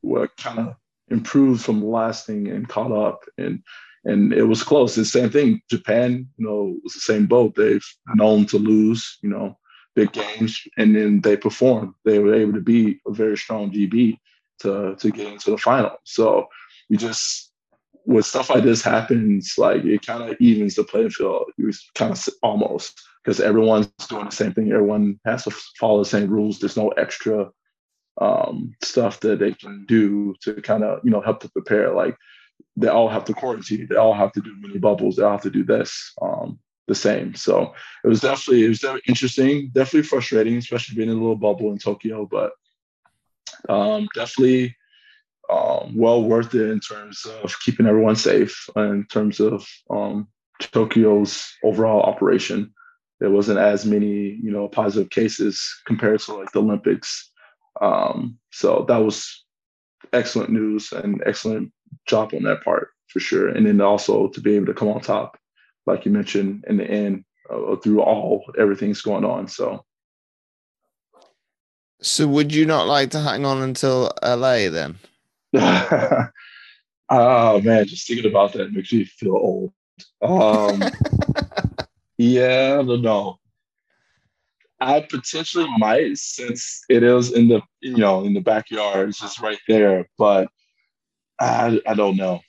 were 0.04 0.30
kind 0.38 0.60
of 0.60 0.76
improved 1.10 1.64
from 1.64 1.80
the 1.80 1.88
last 1.88 2.26
thing 2.26 2.50
and 2.50 2.68
caught 2.68 2.92
up, 2.92 3.24
and 3.38 3.64
and 4.06 4.34
it 4.34 4.44
was 4.44 4.64
close. 4.64 4.96
The 4.96 5.06
same 5.06 5.30
thing. 5.30 5.62
Japan, 5.70 6.28
you 6.38 6.46
know, 6.46 6.78
was 6.84 6.94
the 6.94 7.00
same 7.00 7.26
boat. 7.26 7.56
They've 7.56 7.86
known 8.16 8.46
to 8.48 8.58
lose, 8.58 9.18
you 9.22 9.30
know, 9.30 9.58
big 9.96 10.12
games, 10.12 10.62
and 10.78 10.96
then 10.96 11.22
they 11.22 11.38
performed. 11.38 11.94
They 12.06 12.20
were 12.20 12.34
able 12.34 12.54
to 12.54 12.62
be 12.62 13.00
a 13.08 13.14
very 13.14 13.38
strong 13.38 13.72
GB 13.72 14.18
to 14.60 14.96
to 14.96 15.12
get 15.12 15.32
into 15.32 15.52
the 15.52 15.58
final. 15.58 15.98
So 16.04 16.48
you 16.90 16.98
just 16.98 17.52
when 18.06 18.24
stuff 18.24 18.50
like 18.50 18.64
this 18.64 18.82
happens, 18.82 19.54
like 19.58 19.84
it 19.86 20.06
kind 20.06 20.30
of 20.30 20.36
evens 20.40 20.76
the 20.76 20.84
playing 20.84 21.12
field. 21.12 21.52
You 21.58 21.72
kind 21.96 22.12
of 22.12 22.28
almost 22.42 23.02
because 23.24 23.40
everyone's 23.40 23.88
doing 24.10 24.26
the 24.26 24.32
same 24.32 24.54
thing. 24.54 24.72
Everyone 24.72 25.20
has 25.26 25.46
to 25.46 25.52
follow 25.80 26.00
the 26.00 26.10
same 26.10 26.30
rules. 26.30 26.60
There's 26.60 26.78
no 26.78 26.90
extra 26.90 27.50
um, 28.20 28.76
stuff 28.84 29.20
that 29.22 29.40
they 29.40 29.54
can 29.54 29.86
do 29.88 30.36
to 30.44 30.56
kind 30.62 30.84
of 30.84 31.00
you 31.04 31.12
know 31.12 31.22
help 31.22 31.40
to 31.42 31.50
prepare. 31.50 31.94
Like 31.94 32.18
they 32.76 32.88
all 32.88 33.10
have 33.10 33.26
to 33.26 33.34
quarantine. 33.34 33.88
They 33.90 33.96
all 33.96 34.14
have 34.14 34.32
to 34.34 34.42
do 34.42 34.56
mini 34.60 34.80
bubbles. 34.80 35.16
They 35.16 35.24
all 35.24 35.32
have 35.32 35.42
to 35.44 35.50
do 35.50 35.64
this 35.64 36.14
um, 36.22 36.60
the 36.88 36.96
same. 36.96 37.36
So 37.36 37.74
it 38.04 38.08
was 38.08 38.22
definitely 38.22 38.66
it 38.66 38.70
was 38.70 38.80
definitely 38.80 39.04
interesting. 39.08 39.72
Definitely 39.74 40.04
frustrating, 40.04 40.58
especially 40.58 40.96
being 40.96 41.10
in 41.10 41.18
a 41.18 41.20
little 41.20 41.36
bubble 41.36 41.72
in 41.72 41.78
Tokyo. 41.78 42.28
But 42.30 42.52
um, 43.70 44.08
definitely 44.14 44.76
um, 45.50 45.94
well 45.96 46.24
worth 46.24 46.54
it 46.56 46.70
in 46.70 46.80
terms 46.80 47.26
of 47.26 47.56
keeping 47.64 47.86
everyone 47.86 48.16
safe. 48.16 48.68
In 48.76 49.06
terms 49.10 49.40
of 49.40 49.68
um, 49.90 50.28
Tokyo's 50.60 51.52
overall 51.64 52.02
operation, 52.02 52.74
there 53.20 53.32
wasn't 53.32 53.60
as 53.60 53.86
many 53.86 54.40
you 54.42 54.52
know 54.52 54.68
positive 54.68 55.10
cases 55.10 55.64
compared 55.86 56.20
to 56.22 56.34
like 56.34 56.52
the 56.52 56.62
Olympics. 56.62 57.32
Um, 57.82 58.38
so 58.52 58.86
that 58.88 58.98
was 58.98 59.46
excellent 60.12 60.52
news 60.52 60.92
and 60.92 61.24
excellent 61.26 61.72
job 62.08 62.34
on 62.34 62.44
that 62.44 62.64
part 62.64 62.90
for 63.08 63.20
sure. 63.20 63.50
And 63.50 63.66
then 63.66 63.82
also 63.82 64.28
to 64.30 64.42
be 64.42 64.56
able 64.56 64.68
to 64.68 64.74
come 64.74 64.90
on 64.90 65.02
top, 65.02 65.38
like 65.86 66.06
you 66.06 66.12
mentioned, 66.12 66.66
in 66.68 66.78
the 66.78 66.90
end 66.90 67.26
uh, 67.50 67.76
through 67.78 68.02
all 68.02 68.52
everything's 68.58 69.02
going 69.02 69.26
on. 69.26 69.48
So. 69.48 69.86
So 72.02 72.28
would 72.28 72.54
you 72.54 72.66
not 72.66 72.88
like 72.88 73.12
to 73.12 73.20
hang 73.20 73.46
on 73.46 73.62
until 73.62 74.12
LA 74.22 74.70
then? 74.70 74.98
oh 77.10 77.62
man, 77.62 77.86
just 77.86 78.08
thinking 78.08 78.30
about 78.30 78.54
that 78.54 78.74
makes 78.74 78.92
me 78.92 79.06
feel 79.06 79.36
old. 79.36 79.72
Um, 80.22 80.84
yeah, 82.18 82.78
I 82.80 82.84
don't 82.84 83.02
know. 83.02 83.40
I 84.82 85.00
potentially 85.00 85.68
might 85.78 86.18
since 86.18 86.84
it 86.90 87.04
is 87.04 87.32
in 87.32 87.48
the 87.48 87.62
you 87.80 87.98
know 87.98 88.26
in 88.26 88.34
the 88.34 88.42
backyard, 88.42 89.10
it's 89.10 89.20
just 89.20 89.40
right 89.40 89.60
there. 89.68 90.10
But 90.18 90.50
I 91.40 91.80
I 91.88 91.94
don't 91.94 92.18
know. 92.18 92.42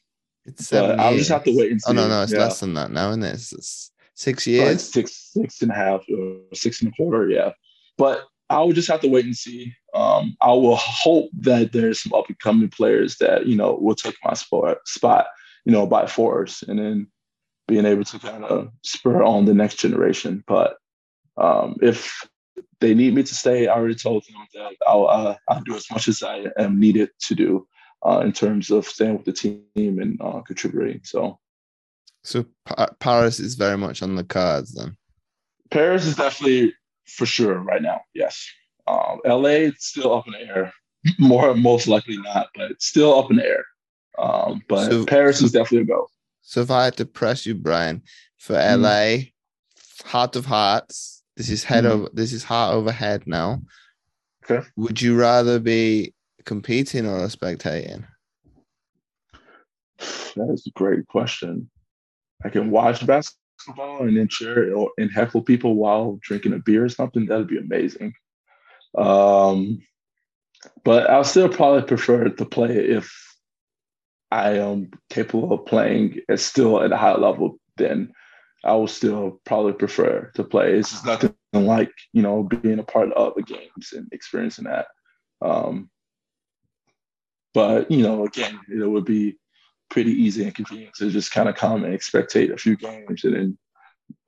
It's 0.47 0.67
seven 0.67 1.01
I'll 1.01 1.17
just 1.17 1.31
have 1.31 1.45
to 1.45 1.57
wait 1.57 1.71
and 1.73 1.81
see. 1.81 1.91
Oh 1.91 1.95
no, 1.95 2.09
no, 2.09 2.23
it's 2.23 2.33
yeah. 2.33 2.41
less 2.41 2.61
than 2.61 2.75
that 2.75 2.91
now, 2.91 3.11
isn't 3.11 3.23
it? 3.23 3.35
It's, 3.35 3.53
it's 3.53 3.93
six 4.15 4.47
years, 4.47 4.83
six 4.93 5.31
six 5.33 5.63
and 5.63 5.71
a 5.71 5.75
half 5.75 6.05
or 6.11 6.39
six 6.53 6.83
and 6.83 6.93
a 6.93 6.97
quarter, 6.97 7.29
yeah. 7.29 7.53
But 7.97 8.25
I 8.51 8.59
will 8.61 8.73
just 8.73 8.89
have 8.89 9.01
to 9.01 9.09
wait 9.09 9.25
and 9.25 9.37
see. 9.37 9.73
Um, 9.95 10.37
I 10.41 10.53
will 10.53 10.77
hope 10.77 11.31
that 11.41 11.73
there's 11.73 12.03
some 12.03 12.13
up 12.13 12.29
and 12.29 12.39
coming 12.39 12.69
players 12.69 13.17
that 13.19 13.47
you 13.47 13.57
know 13.57 13.75
will 13.81 13.95
take 13.95 14.17
my 14.25 14.35
spot 14.35 14.79
spot, 14.87 15.27
you 15.65 15.73
know, 15.73 15.87
by 15.87 16.07
force, 16.07 16.63
and 16.63 16.79
then 16.79 17.07
being 17.67 17.87
able 17.87 18.05
to 18.05 18.19
kind 18.19 18.45
of 18.45 18.69
spur 18.83 19.23
on 19.23 19.47
the 19.47 19.55
next 19.55 19.77
generation. 19.77 20.45
But 20.47 20.77
um, 21.37 21.77
if 21.81 22.29
they 22.81 22.95
need 22.95 23.15
me 23.15 23.23
to 23.23 23.35
stay, 23.35 23.67
I 23.67 23.75
already 23.75 23.95
told 23.95 24.25
them 24.25 24.47
that 24.55 24.77
I'll, 24.87 25.07
uh, 25.07 25.37
I'll 25.49 25.63
do 25.63 25.75
as 25.75 25.91
much 25.91 26.09
as 26.09 26.23
I 26.23 26.47
am 26.59 26.79
needed 26.79 27.09
to 27.23 27.35
do 27.35 27.67
uh, 28.05 28.21
in 28.21 28.33
terms 28.33 28.71
of 28.71 28.87
staying 28.87 29.17
with 29.17 29.25
the 29.25 29.33
team 29.33 29.65
and 29.75 30.21
uh, 30.21 30.41
contributing. 30.43 31.01
So, 31.05 31.39
so 32.23 32.45
Paris 33.01 33.41
is 33.41 33.55
very 33.55 33.79
much 33.79 34.03
on 34.03 34.15
the 34.15 34.25
cards 34.25 34.73
then. 34.73 34.97
Paris 35.71 36.05
is 36.05 36.17
definitely 36.17 36.75
for 37.07 37.27
sure 37.27 37.59
right 37.59 37.83
now. 37.83 38.01
Yes. 38.15 38.47
Um, 38.87 39.21
LA 39.25 39.69
it's 39.69 39.87
still 39.87 40.15
up 40.15 40.27
in 40.27 40.35
the 40.35 40.41
air. 40.41 40.73
More 41.19 41.55
most 41.55 41.87
likely 41.87 42.19
not, 42.19 42.49
but 42.55 42.81
still 42.81 43.19
up 43.19 43.31
in 43.31 43.37
the 43.37 43.45
air. 43.45 43.65
Um, 44.19 44.63
but 44.69 44.87
so, 44.87 45.05
Paris 45.05 45.43
is 45.43 45.53
definitely 45.53 45.93
a 45.93 45.97
go. 45.97 46.07
So 46.43 46.61
if 46.61 46.71
I 46.71 46.85
had 46.85 46.97
to 46.99 47.07
press 47.07 47.47
you, 47.47 47.55
Brian, 47.55 48.03
for 48.39 48.55
mm. 48.55 48.81
LA, 48.81 49.31
heart 50.09 50.37
of 50.37 50.47
hearts, 50.47 51.23
this 51.37 51.51
is 51.51 51.65
head 51.65 51.85
mm. 51.85 51.91
over 51.91 52.11
this 52.13 52.33
is 52.33 52.45
heart 52.45 52.75
over 52.75 52.93
head 52.93 53.27
now. 53.27 53.63
Okay. 54.45 54.67
Would 54.77 55.01
you 55.01 55.19
rather 55.19 55.59
be 55.59 56.15
competing 56.45 57.07
or 57.07 57.19
spectating? 57.29 58.07
That 60.37 60.51
is 60.51 60.67
a 60.67 60.71
great 60.71 61.07
question. 61.07 61.71
I 62.45 62.49
can 62.49 62.71
watch 62.71 63.07
basketball 63.07 64.03
and 64.03 64.17
then 64.17 64.29
cheer 64.29 64.75
or 64.75 64.91
and 64.99 65.11
heckle 65.11 65.43
people 65.43 65.77
while 65.77 66.19
drinking 66.23 66.53
a 66.53 66.59
beer 66.59 66.85
or 66.85 66.89
something. 66.89 67.27
That'd 67.27 67.49
be 67.49 67.59
amazing. 67.59 68.15
Um, 68.97 69.81
but 70.85 71.09
I'll 71.11 71.25
still 71.25 71.49
probably 71.49 71.83
prefer 71.83 72.29
to 72.29 72.45
play 72.45 72.77
if 72.77 73.13
I 74.31 74.59
am 74.59 74.91
capable 75.11 75.53
of 75.53 75.67
playing 75.67 76.21
at 76.29 76.41
still 76.41 76.83
at 76.83 76.93
a 76.93 76.97
high 76.97 77.17
level. 77.17 77.59
Then 77.77 78.13
I 78.65 78.73
will 78.75 78.89
still 78.89 79.41
probably 79.45 79.75
prefer 79.75 80.31
to 80.35 80.45
play. 80.45 80.75
It's 80.75 80.91
just 80.91 81.07
nothing 81.07 81.35
like 81.53 81.93
you 82.13 82.23
know 82.23 82.43
being 82.43 82.79
a 82.79 82.85
part 82.85 83.13
of 83.13 83.35
the 83.37 83.43
games 83.43 83.93
and 83.93 84.09
experiencing 84.13 84.65
that. 84.65 84.87
Um, 85.43 85.91
but 87.55 87.91
you 87.91 88.03
know, 88.03 88.25
again, 88.25 88.61
it 88.69 88.87
would 88.87 89.05
be 89.05 89.37
pretty 89.91 90.13
easy 90.13 90.45
and 90.45 90.55
convenient 90.55 90.95
to 90.97 91.11
just 91.11 91.33
kind 91.33 91.49
of 91.49 91.55
come 91.55 91.85
and 91.85 91.99
spectate 92.01 92.53
a 92.53 92.59
few 92.59 92.77
games 92.77 93.25
and 93.25 93.35
then 93.35 93.59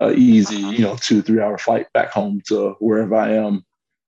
an 0.01 0.14
easy, 0.16 0.57
you 0.57 0.79
know, 0.79 0.97
two 0.97 1.22
three 1.22 1.41
hour 1.41 1.59
flight 1.59 1.93
back 1.93 2.11
home 2.11 2.41
to 2.49 2.77
wherever 2.79 3.14
I 3.14 3.35
am 3.35 3.64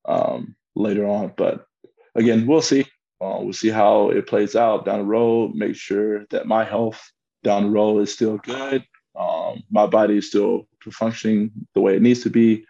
um, 0.07 0.55
later 0.75 1.07
on. 1.07 1.33
But 1.37 1.67
again, 2.15 2.47
we'll 2.47 2.63
see. 2.63 2.87
Uh, 3.21 3.41
we'll 3.41 3.53
see 3.53 3.69
how 3.69 4.11
it 4.11 4.29
plays 4.29 4.55
out 4.55 4.85
down 4.85 5.01
the 5.01 5.05
road. 5.05 5.55
Make 5.55 5.75
sure 5.75 6.25
that 6.31 6.47
my 6.47 6.65
health 6.65 7.01
down 7.43 7.65
the 7.65 7.71
road 7.71 7.99
is 7.99 8.13
still 8.13 8.39
good 8.39 8.85
um, 9.19 9.65
my 9.71 9.87
body 9.87 10.19
is 10.19 10.29
still 10.29 10.69
functioning 10.91 11.51
the 11.75 11.81
way 11.81 11.97
it 11.97 12.03
needs 12.03 12.23
to 12.23 12.31
be. 12.31 12.65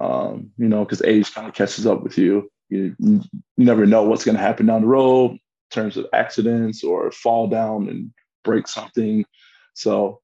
Um, 0.00 0.52
you 0.56 0.68
know, 0.68 0.84
because 0.84 1.02
age 1.02 1.34
kind 1.34 1.48
of 1.48 1.54
catches 1.54 1.86
up 1.86 2.02
with 2.02 2.16
you. 2.16 2.50
You, 2.68 2.94
you 2.98 3.22
never 3.56 3.84
know 3.84 4.04
what's 4.04 4.24
going 4.24 4.36
to 4.36 4.42
happen 4.42 4.66
down 4.66 4.82
the 4.82 4.86
road 4.86 5.38
terms 5.70 5.96
of 5.96 6.06
accidents 6.12 6.82
or 6.82 7.10
fall 7.10 7.48
down 7.48 7.88
and 7.88 8.10
break 8.44 8.68
something. 8.68 9.24
So 9.74 10.20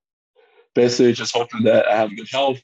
basically, 0.74 1.12
just 1.12 1.34
hoping 1.34 1.64
that 1.64 1.86
I 1.86 1.96
have 1.96 2.16
good 2.16 2.28
health, 2.30 2.60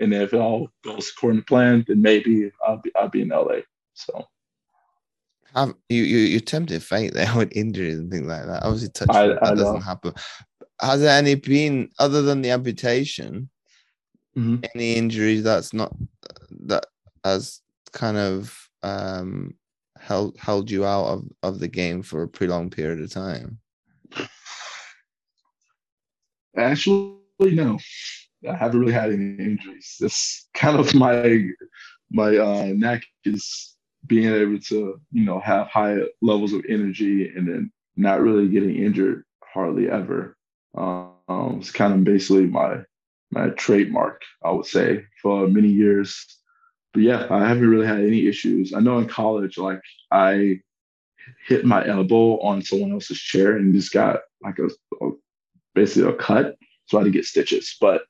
and 0.00 0.14
if 0.14 0.32
it 0.32 0.40
all 0.40 0.70
goes 0.84 1.10
according 1.10 1.40
to 1.40 1.46
plan, 1.46 1.84
then 1.88 2.02
maybe 2.02 2.50
I'll 2.66 2.78
be 2.78 2.90
I'll 2.94 3.08
be 3.08 3.22
in 3.22 3.28
LA. 3.28 3.60
So. 3.94 4.26
Have 5.54 5.74
you 5.88 6.02
you 6.02 6.18
you 6.18 6.40
tempted 6.40 6.82
fate 6.82 7.14
there 7.14 7.32
with 7.36 7.56
injuries 7.56 7.98
and 7.98 8.10
things 8.10 8.26
like 8.26 8.44
that? 8.44 8.62
Obviously, 8.62 8.90
touch 8.90 9.08
I, 9.10 9.28
that 9.28 9.42
I 9.42 9.54
doesn't 9.54 9.74
know. 9.74 9.80
happen 9.80 10.12
has 10.80 11.00
there 11.00 11.16
any 11.16 11.34
been 11.34 11.90
other 11.98 12.22
than 12.22 12.42
the 12.42 12.50
amputation 12.50 13.48
mm-hmm. 14.36 14.64
any 14.74 14.94
injuries 14.94 15.42
that's 15.42 15.72
not 15.72 15.94
that 16.66 16.86
has 17.24 17.60
kind 17.92 18.16
of 18.16 18.56
um 18.82 19.54
held 20.00 20.36
held 20.38 20.70
you 20.70 20.84
out 20.84 21.06
of, 21.06 21.24
of 21.42 21.60
the 21.60 21.68
game 21.68 22.02
for 22.02 22.22
a 22.22 22.28
pretty 22.28 22.50
long 22.50 22.70
period 22.70 23.00
of 23.00 23.10
time? 23.10 23.58
Actually 26.56 27.18
no. 27.40 27.78
I 28.48 28.54
haven't 28.54 28.80
really 28.80 28.92
had 28.92 29.12
any 29.12 29.36
injuries. 29.36 29.96
That's 30.00 30.48
kind 30.54 30.78
of 30.78 30.94
my 30.94 31.48
my 32.10 32.36
uh 32.36 32.72
neck 32.74 33.02
is 33.24 33.74
being 34.06 34.32
able 34.32 34.60
to 34.60 35.00
you 35.12 35.24
know 35.24 35.40
have 35.40 35.66
high 35.68 35.98
levels 36.22 36.52
of 36.52 36.64
energy 36.68 37.28
and 37.28 37.48
then 37.48 37.72
not 37.96 38.20
really 38.20 38.48
getting 38.48 38.76
injured 38.76 39.24
hardly 39.42 39.90
ever. 39.90 40.36
Um, 40.76 41.58
it's 41.58 41.72
kind 41.72 41.92
of 41.92 42.04
basically 42.04 42.46
my 42.46 42.82
my 43.30 43.50
trademark, 43.50 44.22
I 44.42 44.52
would 44.52 44.66
say, 44.66 45.04
for 45.20 45.48
many 45.48 45.68
years 45.68 46.37
but 46.98 47.04
yeah, 47.04 47.28
I 47.30 47.46
haven't 47.46 47.68
really 47.68 47.86
had 47.86 48.00
any 48.00 48.26
issues. 48.26 48.74
I 48.74 48.80
know 48.80 48.98
in 48.98 49.06
college, 49.06 49.56
like 49.56 49.80
I 50.10 50.58
hit 51.46 51.64
my 51.64 51.86
elbow 51.86 52.40
on 52.40 52.60
someone 52.60 52.90
else's 52.90 53.20
chair 53.20 53.56
and 53.56 53.72
just 53.72 53.92
got 53.92 54.22
like 54.42 54.58
a, 54.58 54.66
a 55.04 55.10
basically 55.76 56.10
a 56.10 56.16
cut. 56.16 56.56
So 56.86 56.98
I 56.98 57.02
had 57.02 57.04
to 57.04 57.10
get 57.12 57.24
stitches, 57.24 57.76
but 57.80 58.02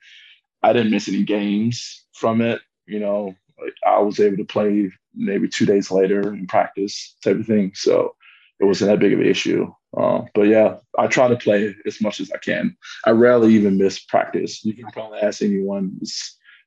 I 0.63 0.73
didn't 0.73 0.91
miss 0.91 1.07
any 1.07 1.23
games 1.23 2.07
from 2.15 2.41
it. 2.41 2.63
You 2.87 3.01
know, 3.01 3.35
like 3.63 3.75
I 3.87 3.99
was 3.99 4.21
able 4.21 4.39
to 4.39 4.47
play 4.47 4.91
maybe 5.15 5.49
two 5.49 5.67
days 5.67 5.91
later 5.91 6.33
in 6.33 6.47
practice 6.47 7.15
type 7.23 7.37
of 7.37 7.47
thing. 7.47 7.73
So 7.75 8.15
it 8.59 8.65
wasn't 8.65 8.91
that 8.91 9.01
big 9.01 9.13
of 9.13 9.21
an 9.21 9.27
issue. 9.27 9.71
Uh, 9.99 10.23
but 10.35 10.47
yeah, 10.47 10.77
I 10.99 11.09
try 11.09 11.29
to 11.29 11.37
play 11.37 11.77
as 11.87 12.01
much 12.01 12.21
as 12.21 12.31
I 12.33 12.39
can. 12.39 12.75
I 13.05 13.11
rarely 13.11 13.53
even 13.53 13.77
miss 13.77 13.99
practice. 13.99 14.65
You 14.65 14.73
can 14.73 14.87
probably 14.93 15.19
ask 15.19 15.43
anyone 15.43 16.01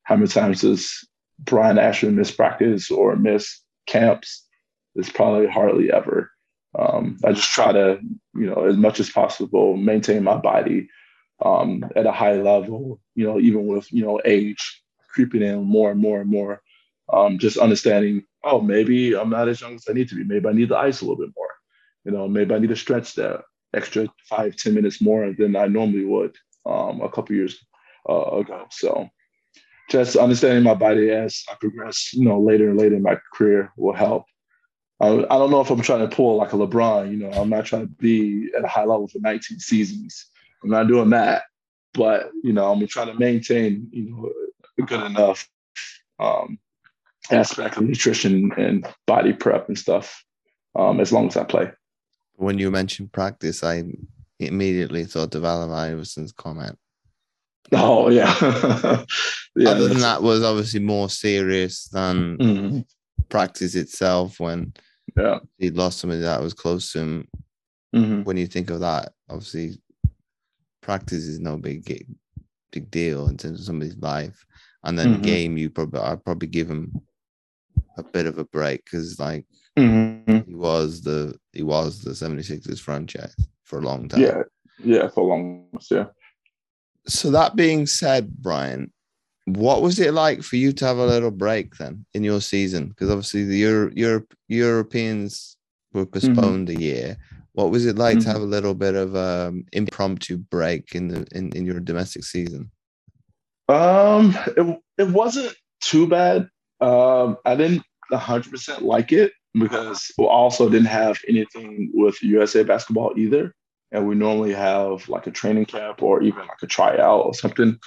how 0.03 0.17
many 0.17 0.27
times 0.27 0.61
does 0.61 1.07
Brian 1.41 1.79
Asher 1.79 2.11
miss 2.11 2.31
practice 2.31 2.91
or 2.91 3.15
miss 3.15 3.59
camps? 3.87 4.45
It's 4.95 5.09
probably 5.09 5.47
hardly 5.47 5.91
ever. 5.91 6.31
Um, 6.77 7.17
I 7.25 7.33
just 7.33 7.51
try 7.51 7.71
to, 7.71 7.99
you 8.35 8.45
know, 8.47 8.65
as 8.65 8.77
much 8.77 8.99
as 8.99 9.09
possible, 9.09 9.75
maintain 9.75 10.23
my 10.23 10.37
body 10.37 10.89
um, 11.43 11.83
at 11.95 12.05
a 12.05 12.11
high 12.11 12.35
level. 12.35 12.99
You 13.15 13.25
know, 13.25 13.39
even 13.39 13.67
with 13.67 13.91
you 13.91 14.03
know 14.03 14.21
age 14.23 14.81
creeping 15.09 15.41
in 15.41 15.63
more 15.63 15.91
and 15.91 15.99
more 15.99 16.21
and 16.21 16.29
more. 16.29 16.61
Um, 17.11 17.39
just 17.39 17.57
understanding, 17.57 18.23
oh, 18.43 18.61
maybe 18.61 19.15
I'm 19.15 19.29
not 19.29 19.49
as 19.49 19.59
young 19.59 19.75
as 19.75 19.85
I 19.89 19.93
need 19.93 20.07
to 20.09 20.15
be. 20.15 20.23
Maybe 20.23 20.47
I 20.47 20.53
need 20.53 20.69
the 20.69 20.77
ice 20.77 21.01
a 21.01 21.05
little 21.05 21.17
bit 21.23 21.33
more. 21.35 21.49
You 22.05 22.11
know, 22.11 22.27
maybe 22.27 22.53
I 22.55 22.59
need 22.59 22.69
to 22.69 22.75
stretch 22.75 23.15
that 23.15 23.41
extra 23.73 24.07
five, 24.29 24.55
ten 24.55 24.73
minutes 24.73 25.01
more 25.01 25.33
than 25.33 25.55
I 25.55 25.67
normally 25.67 26.05
would 26.05 26.35
um, 26.65 27.01
a 27.01 27.09
couple 27.09 27.35
years 27.35 27.63
uh, 28.07 28.37
ago. 28.37 28.65
So 28.71 29.09
just 29.91 30.15
understanding 30.15 30.63
my 30.63 30.73
body 30.73 31.09
as 31.11 31.43
I 31.49 31.55
progress, 31.55 32.13
you 32.13 32.25
know, 32.25 32.39
later 32.39 32.69
and 32.69 32.79
later 32.79 32.95
in 32.95 33.03
my 33.03 33.17
career 33.33 33.71
will 33.77 33.93
help. 33.93 34.25
I, 34.99 35.07
I 35.07 35.37
don't 35.37 35.51
know 35.51 35.61
if 35.61 35.69
I'm 35.69 35.81
trying 35.81 36.07
to 36.07 36.15
pull 36.15 36.37
like 36.37 36.53
a 36.53 36.55
LeBron. 36.55 37.11
You 37.11 37.17
know, 37.17 37.31
I'm 37.31 37.49
not 37.49 37.65
trying 37.65 37.87
to 37.87 37.93
be 37.93 38.49
at 38.57 38.63
a 38.63 38.67
high 38.67 38.85
level 38.85 39.07
for 39.07 39.19
19 39.19 39.59
seasons. 39.59 40.27
I'm 40.63 40.69
not 40.69 40.87
doing 40.87 41.09
that, 41.11 41.43
but 41.93 42.31
you 42.43 42.53
know, 42.53 42.71
I'm 42.71 42.85
trying 42.87 43.07
to 43.07 43.19
maintain, 43.19 43.89
you 43.91 44.09
know, 44.09 44.31
a 44.79 44.81
good 44.83 45.03
enough 45.03 45.47
um, 46.19 46.59
aspect 47.31 47.77
of 47.77 47.83
nutrition 47.83 48.51
and 48.57 48.87
body 49.07 49.33
prep 49.33 49.67
and 49.67 49.77
stuff 49.77 50.23
um, 50.75 50.99
as 50.99 51.11
long 51.11 51.27
as 51.27 51.37
I 51.37 51.43
play 51.43 51.71
when 52.41 52.57
you 52.57 52.71
mentioned 52.71 53.11
practice, 53.11 53.63
I 53.63 53.83
immediately 54.39 55.05
thought 55.05 55.35
of 55.35 55.45
Allen 55.45 55.69
Iverson's 55.69 56.31
comment. 56.31 56.77
Oh 57.71 58.09
yeah. 58.09 58.35
yeah 59.55 59.69
Other 59.69 59.87
than 59.87 59.99
that 59.99 60.21
was 60.21 60.43
obviously 60.43 60.79
more 60.79 61.09
serious 61.09 61.87
than 61.87 62.37
mm-hmm. 62.37 62.79
practice 63.29 63.75
itself 63.75 64.39
when 64.39 64.73
yeah 65.17 65.39
he 65.57 65.69
lost 65.69 65.99
somebody 65.99 66.21
that 66.21 66.41
was 66.41 66.53
close 66.53 66.91
to 66.93 66.99
him. 66.99 67.27
Mm-hmm. 67.95 68.23
When 68.23 68.37
you 68.37 68.47
think 68.47 68.69
of 68.69 68.79
that, 68.81 69.13
obviously 69.29 69.81
practice 70.81 71.25
is 71.25 71.39
no 71.39 71.57
big 71.57 71.85
big 72.71 72.91
deal 72.91 73.27
in 73.27 73.37
terms 73.37 73.59
of 73.59 73.65
somebody's 73.65 73.97
life. 73.97 74.45
And 74.83 74.97
then 74.97 75.13
mm-hmm. 75.13 75.21
game 75.21 75.57
you 75.57 75.69
probably 75.69 76.01
I'd 76.01 76.23
probably 76.23 76.47
give 76.47 76.69
him 76.69 77.01
a 77.97 78.03
bit 78.03 78.25
of 78.25 78.37
a 78.37 78.45
break 78.45 78.83
because 78.85 79.19
like 79.19 79.45
mm-hmm. 79.77 80.49
he 80.49 80.55
was 80.55 81.01
the 81.01 81.35
he 81.53 81.63
was 81.63 82.01
the 82.01 82.11
76ers 82.11 82.79
franchise 82.79 83.35
for 83.63 83.79
a 83.79 83.83
long 83.83 84.09
time. 84.09 84.21
Yeah, 84.21 84.43
yeah, 84.83 85.07
for 85.07 85.21
a 85.21 85.27
long 85.27 85.67
time, 85.73 85.81
yeah. 85.91 86.05
So 87.07 87.31
that 87.31 87.55
being 87.55 87.87
said, 87.87 88.35
Brian, 88.37 88.91
what 89.45 89.81
was 89.81 89.99
it 89.99 90.13
like 90.13 90.43
for 90.43 90.55
you 90.55 90.71
to 90.73 90.85
have 90.85 90.97
a 90.97 91.05
little 91.05 91.31
break 91.31 91.75
then 91.77 92.05
in 92.13 92.23
your 92.23 92.41
season? 92.41 92.89
Because 92.89 93.09
obviously 93.09 93.43
the 93.43 93.57
Euro, 93.57 93.91
Europe, 93.95 94.33
Europeans 94.47 95.57
were 95.93 96.05
mm-hmm. 96.05 96.13
postponed 96.13 96.67
mm-hmm. 96.67 96.77
a 96.77 96.81
year. 96.81 97.17
What 97.53 97.71
was 97.71 97.85
it 97.85 97.97
like 97.97 98.17
mm-hmm. 98.17 98.25
to 98.25 98.31
have 98.31 98.41
a 98.41 98.45
little 98.45 98.75
bit 98.75 98.95
of 98.95 99.15
um 99.15 99.65
impromptu 99.73 100.37
break 100.37 100.95
in 100.95 101.09
the 101.09 101.25
in, 101.31 101.51
in 101.53 101.65
your 101.65 101.79
domestic 101.79 102.23
season? 102.23 102.71
Um, 103.67 104.37
it, 104.57 104.79
it 104.97 105.09
wasn't 105.09 105.55
too 105.81 106.07
bad. 106.07 106.49
Um, 106.81 107.37
I 107.45 107.55
didn't 107.55 107.83
100% 108.11 108.81
like 108.81 109.11
it 109.11 109.31
because 109.53 110.11
we 110.17 110.25
also 110.25 110.69
didn't 110.69 110.87
have 110.87 111.19
anything 111.27 111.91
with 111.93 112.21
USA 112.21 112.63
basketball 112.63 113.13
either. 113.17 113.53
And 113.91 114.07
we 114.07 114.15
normally 114.15 114.53
have 114.53 115.07
like 115.09 115.27
a 115.27 115.31
training 115.31 115.65
camp 115.65 116.01
or 116.01 116.21
even 116.21 116.39
like 116.39 116.61
a 116.61 116.67
tryout 116.67 117.25
or 117.25 117.33
something 117.33 117.77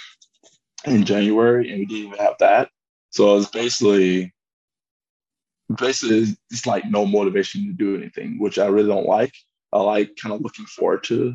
in 0.84 1.04
January, 1.04 1.70
and 1.70 1.78
we 1.78 1.86
didn't 1.86 2.08
even 2.08 2.18
have 2.18 2.34
that. 2.40 2.68
So 3.10 3.38
it's 3.38 3.48
basically, 3.48 4.34
basically, 5.78 6.36
it's 6.50 6.66
like 6.66 6.84
no 6.90 7.06
motivation 7.06 7.66
to 7.66 7.72
do 7.72 7.96
anything, 7.96 8.38
which 8.38 8.58
I 8.58 8.66
really 8.66 8.88
don't 8.88 9.06
like. 9.06 9.32
I 9.72 9.80
like 9.80 10.16
kind 10.20 10.34
of 10.34 10.42
looking 10.42 10.66
forward 10.66 11.04
to, 11.04 11.34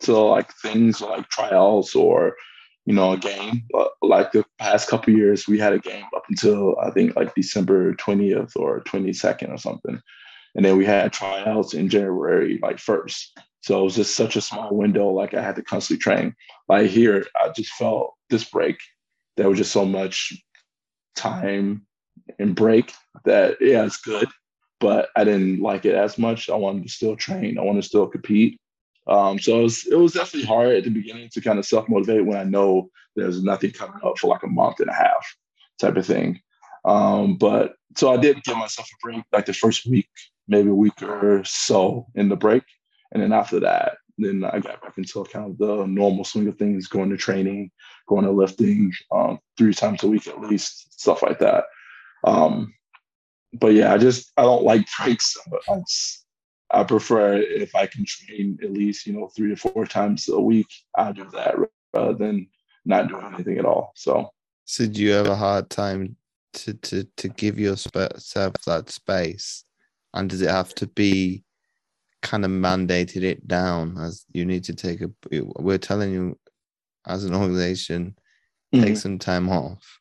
to 0.00 0.18
like 0.18 0.52
things 0.54 1.00
like 1.00 1.28
tryouts 1.28 1.94
or 1.94 2.34
you 2.84 2.94
know, 2.94 3.12
a 3.12 3.18
game. 3.18 3.64
But 3.70 3.92
like 4.02 4.32
the 4.32 4.44
past 4.58 4.88
couple 4.88 5.12
years, 5.12 5.46
we 5.46 5.58
had 5.58 5.72
a 5.72 5.78
game 5.78 6.04
up 6.16 6.24
until 6.28 6.76
I 6.80 6.90
think 6.90 7.16
like 7.16 7.34
December 7.34 7.94
20th 7.94 8.52
or 8.56 8.82
22nd 8.84 9.52
or 9.52 9.58
something. 9.58 10.00
And 10.54 10.64
then 10.64 10.76
we 10.76 10.84
had 10.84 11.12
tryouts 11.12 11.74
in 11.74 11.88
January, 11.88 12.58
like 12.62 12.78
first. 12.78 13.38
So 13.62 13.80
it 13.80 13.84
was 13.84 13.96
just 13.96 14.16
such 14.16 14.36
a 14.36 14.40
small 14.40 14.74
window. 14.74 15.10
Like 15.10 15.34
I 15.34 15.42
had 15.42 15.56
to 15.56 15.62
constantly 15.62 16.02
train. 16.02 16.34
Like 16.68 16.90
here, 16.90 17.26
I 17.40 17.50
just 17.50 17.72
felt 17.74 18.14
this 18.28 18.44
break. 18.44 18.78
There 19.36 19.48
was 19.48 19.58
just 19.58 19.72
so 19.72 19.84
much 19.84 20.34
time 21.16 21.86
and 22.38 22.54
break 22.54 22.92
that 23.24 23.56
yeah, 23.60 23.84
it's 23.84 23.98
good, 23.98 24.28
but 24.80 25.08
I 25.16 25.24
didn't 25.24 25.60
like 25.60 25.84
it 25.84 25.94
as 25.94 26.18
much. 26.18 26.50
I 26.50 26.56
wanted 26.56 26.82
to 26.82 26.88
still 26.88 27.16
train. 27.16 27.58
I 27.58 27.62
wanted 27.62 27.82
to 27.82 27.88
still 27.88 28.06
compete. 28.06 28.58
Um, 29.06 29.38
so 29.38 29.60
it 29.60 29.62
was, 29.62 29.86
it 29.86 29.96
was 29.96 30.12
definitely 30.12 30.46
hard 30.46 30.76
at 30.76 30.84
the 30.84 30.90
beginning 30.90 31.28
to 31.32 31.40
kind 31.40 31.58
of 31.58 31.66
self 31.66 31.88
motivate 31.88 32.26
when 32.26 32.38
I 32.38 32.44
know 32.44 32.90
there's 33.16 33.42
nothing 33.42 33.72
coming 33.72 34.00
up 34.04 34.18
for 34.18 34.28
like 34.28 34.42
a 34.42 34.48
month 34.48 34.80
and 34.80 34.90
a 34.90 34.94
half 34.94 35.36
type 35.80 35.96
of 35.96 36.06
thing. 36.06 36.40
Um, 36.84 37.36
but 37.36 37.74
so 37.96 38.12
I 38.12 38.16
did 38.16 38.42
give 38.42 38.56
myself 38.56 38.88
a 38.88 39.06
break 39.06 39.24
like 39.32 39.46
the 39.46 39.52
first 39.52 39.86
week, 39.86 40.08
maybe 40.48 40.68
a 40.68 40.74
week 40.74 41.00
or 41.02 41.42
so 41.44 42.06
in 42.14 42.28
the 42.28 42.36
break. 42.36 42.64
And 43.12 43.22
then 43.22 43.32
after 43.32 43.60
that, 43.60 43.98
then 44.18 44.44
I 44.44 44.58
got 44.58 44.82
back 44.82 44.98
into 44.98 45.24
kind 45.24 45.50
of 45.50 45.58
the 45.58 45.86
normal 45.86 46.24
swing 46.24 46.48
of 46.48 46.56
things, 46.56 46.88
going 46.88 47.10
to 47.10 47.16
training, 47.16 47.70
going 48.08 48.24
to 48.24 48.30
lifting 48.30 48.92
um, 49.10 49.38
three 49.56 49.74
times 49.74 50.02
a 50.02 50.08
week 50.08 50.26
at 50.26 50.40
least, 50.40 51.00
stuff 51.00 51.22
like 51.22 51.38
that. 51.38 51.64
Um, 52.24 52.74
but 53.52 53.74
yeah, 53.74 53.92
I 53.92 53.98
just 53.98 54.32
I 54.36 54.42
don't 54.42 54.64
like 54.64 54.86
breaks. 54.98 55.36
I 55.68 55.82
I 56.70 56.84
prefer 56.84 57.36
if 57.36 57.74
I 57.74 57.86
can 57.86 58.04
train 58.06 58.58
at 58.62 58.72
least, 58.72 59.06
you 59.06 59.12
know, 59.12 59.28
three 59.28 59.50
to 59.50 59.56
four 59.56 59.84
times 59.84 60.28
a 60.28 60.40
week, 60.40 60.68
I 60.96 61.12
do 61.12 61.28
that 61.32 61.54
rather 61.94 62.14
than 62.14 62.48
not 62.86 63.08
doing 63.08 63.30
anything 63.34 63.58
at 63.58 63.66
all. 63.66 63.92
So, 63.94 64.30
so 64.64 64.86
do 64.86 65.02
you 65.02 65.12
have 65.12 65.26
a 65.26 65.36
hard 65.36 65.68
time 65.68 66.16
to 66.54 66.74
to 66.74 67.04
to 67.16 67.28
give 67.28 67.58
yourself 67.58 68.54
that 68.66 68.90
space, 68.90 69.64
and 70.14 70.30
does 70.30 70.40
it 70.40 70.50
have 70.50 70.74
to 70.76 70.86
be 70.86 71.44
kind 72.22 72.44
of 72.44 72.50
mandated 72.50 73.22
it 73.22 73.46
down 73.46 73.98
as 73.98 74.24
you 74.32 74.44
need 74.44 74.64
to 74.64 74.74
take 74.74 75.00
a? 75.00 75.10
We're 75.30 75.78
telling 75.78 76.12
you 76.12 76.38
as 77.06 77.24
an 77.24 77.34
organization, 77.34 78.16
take 78.72 78.84
mm-hmm. 78.84 78.94
some 78.94 79.18
time 79.18 79.48
off. 79.48 80.00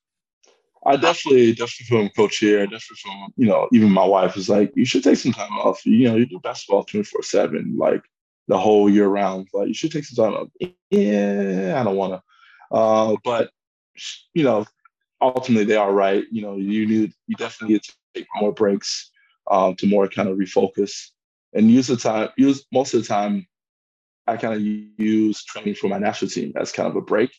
I 0.85 0.95
definitely, 0.95 1.53
definitely 1.53 1.85
from 1.87 2.09
coach 2.09 2.37
here, 2.37 2.63
definitely 2.65 2.97
from, 3.03 3.33
you 3.37 3.45
know, 3.45 3.67
even 3.71 3.91
my 3.91 4.05
wife 4.05 4.35
is 4.35 4.49
like, 4.49 4.71
you 4.75 4.85
should 4.85 5.03
take 5.03 5.17
some 5.17 5.31
time 5.31 5.51
off. 5.51 5.85
You 5.85 6.09
know, 6.09 6.15
you 6.15 6.25
do 6.25 6.39
basketball 6.39 6.83
24 6.83 7.21
7, 7.21 7.75
like 7.77 8.01
the 8.47 8.57
whole 8.57 8.89
year 8.89 9.07
round. 9.07 9.47
Like, 9.53 9.67
you 9.67 9.75
should 9.75 9.91
take 9.91 10.05
some 10.05 10.25
time 10.25 10.41
off. 10.41 10.47
Yeah, 10.89 11.75
I 11.79 11.83
don't 11.83 11.95
want 11.95 12.13
to. 12.13 12.75
Uh, 12.75 13.15
but, 13.23 13.51
you 14.33 14.43
know, 14.43 14.65
ultimately 15.21 15.65
they 15.65 15.75
are 15.75 15.91
right. 15.93 16.23
You 16.31 16.41
know, 16.41 16.55
you 16.55 16.87
need, 16.87 17.13
you 17.27 17.35
definitely 17.35 17.75
need 17.75 17.83
to 17.83 17.93
take 18.15 18.27
more 18.37 18.51
breaks 18.51 19.11
um, 19.51 19.75
to 19.75 19.87
more 19.87 20.07
kind 20.07 20.29
of 20.29 20.37
refocus 20.37 21.11
and 21.53 21.69
use 21.69 21.87
the 21.87 21.97
time, 21.97 22.29
use 22.37 22.65
most 22.71 22.93
of 22.93 23.01
the 23.01 23.07
time, 23.07 23.47
I 24.27 24.37
kind 24.37 24.53
of 24.53 24.61
use 24.61 25.43
training 25.43 25.75
for 25.75 25.87
my 25.87 25.97
national 25.97 26.31
team 26.31 26.53
as 26.55 26.71
kind 26.71 26.87
of 26.87 26.95
a 26.95 27.01
break 27.01 27.31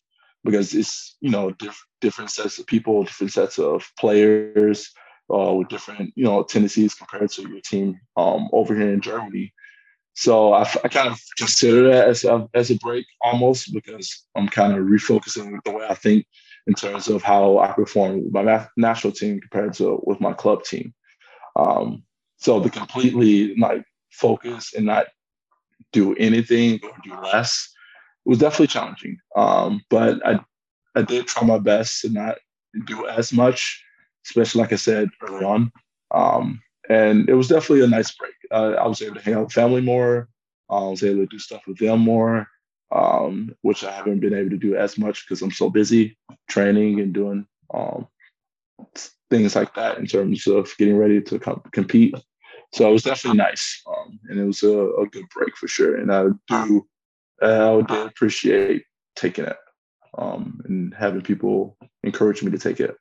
because 0.44 0.74
it's 0.74 1.16
you 1.20 1.30
know 1.30 1.50
diff- 1.52 1.86
different 2.00 2.30
sets 2.30 2.58
of 2.58 2.66
people, 2.66 3.04
different 3.04 3.32
sets 3.32 3.58
of 3.58 3.88
players 3.98 4.90
uh, 5.32 5.52
with 5.52 5.68
different 5.68 6.12
you 6.16 6.24
know 6.24 6.42
tendencies 6.42 6.94
compared 6.94 7.30
to 7.30 7.48
your 7.48 7.60
team 7.60 7.98
um, 8.16 8.48
over 8.52 8.74
here 8.74 8.92
in 8.92 9.00
Germany. 9.00 9.52
So 10.14 10.52
I, 10.52 10.62
I 10.84 10.88
kind 10.88 11.08
of 11.08 11.18
consider 11.38 11.88
that 11.88 12.08
as 12.08 12.24
a, 12.24 12.46
as 12.52 12.70
a 12.70 12.76
break 12.76 13.06
almost 13.22 13.72
because 13.72 14.26
I'm 14.36 14.48
kind 14.48 14.74
of 14.74 14.80
refocusing 14.80 15.58
the 15.64 15.72
way 15.72 15.86
I 15.88 15.94
think 15.94 16.26
in 16.66 16.74
terms 16.74 17.08
of 17.08 17.22
how 17.22 17.58
I 17.58 17.72
perform 17.72 18.24
with 18.24 18.32
my 18.32 18.66
national 18.76 19.14
team 19.14 19.40
compared 19.40 19.72
to 19.74 20.00
with 20.04 20.20
my 20.20 20.32
club 20.34 20.64
team. 20.64 20.92
Um, 21.56 22.02
so 22.36 22.60
the 22.60 22.70
completely 22.70 23.56
like 23.56 23.84
focus 24.12 24.72
and 24.74 24.86
not 24.86 25.06
do 25.92 26.14
anything 26.16 26.80
or 26.82 26.92
do 27.02 27.20
less 27.20 27.68
it 28.24 28.28
was 28.28 28.38
definitely 28.38 28.68
challenging. 28.68 29.18
Um, 29.34 29.82
but 29.90 30.24
I 30.24 30.38
I 30.94 31.02
did 31.02 31.26
try 31.26 31.46
my 31.46 31.58
best 31.58 32.02
to 32.02 32.08
not 32.08 32.38
do 32.86 33.06
as 33.08 33.32
much 33.32 33.82
especially 34.24 34.60
like 34.60 34.72
I 34.72 34.76
said 34.76 35.10
early 35.22 35.44
on. 35.44 35.72
Um, 36.12 36.62
and 36.88 37.28
it 37.28 37.34
was 37.34 37.48
definitely 37.48 37.84
a 37.84 37.88
nice 37.88 38.12
break. 38.14 38.34
Uh, 38.50 38.74
I 38.78 38.86
was 38.86 39.02
able 39.02 39.16
to 39.16 39.20
hang 39.20 39.34
out 39.34 39.44
with 39.44 39.52
family 39.52 39.80
more. 39.80 40.28
I 40.70 40.80
was 40.80 41.02
able 41.02 41.22
to 41.22 41.26
do 41.26 41.38
stuff 41.38 41.62
with 41.66 41.78
them 41.78 42.00
more, 42.00 42.46
um, 42.90 43.54
which 43.62 43.84
I 43.84 43.92
haven't 43.92 44.20
been 44.20 44.34
able 44.34 44.50
to 44.50 44.56
do 44.56 44.76
as 44.76 44.98
much 44.98 45.24
because 45.24 45.42
I'm 45.42 45.50
so 45.50 45.70
busy 45.70 46.16
training 46.48 47.00
and 47.00 47.12
doing 47.12 47.46
um, 47.72 48.08
things 49.30 49.54
like 49.54 49.74
that 49.74 49.98
in 49.98 50.06
terms 50.06 50.46
of 50.46 50.70
getting 50.78 50.96
ready 50.96 51.20
to 51.22 51.38
com- 51.38 51.62
compete. 51.72 52.14
So 52.72 52.88
it 52.88 52.92
was 52.92 53.02
definitely 53.02 53.38
nice, 53.38 53.82
um, 53.86 54.18
and 54.28 54.40
it 54.40 54.44
was 54.44 54.62
a, 54.62 54.72
a, 54.72 55.06
good 55.06 55.26
break 55.34 55.54
for 55.58 55.68
sure. 55.68 55.96
And 55.96 56.10
I 56.10 56.28
do, 56.48 56.86
I 57.42 57.82
did 57.86 58.06
appreciate 58.06 58.84
taking 59.14 59.44
it 59.44 59.56
um, 60.16 60.60
and 60.64 60.94
having 60.94 61.22
people 61.22 61.76
encourage 62.02 62.42
me 62.42 62.50
to 62.50 62.58
take 62.58 62.80
it. 62.80 62.96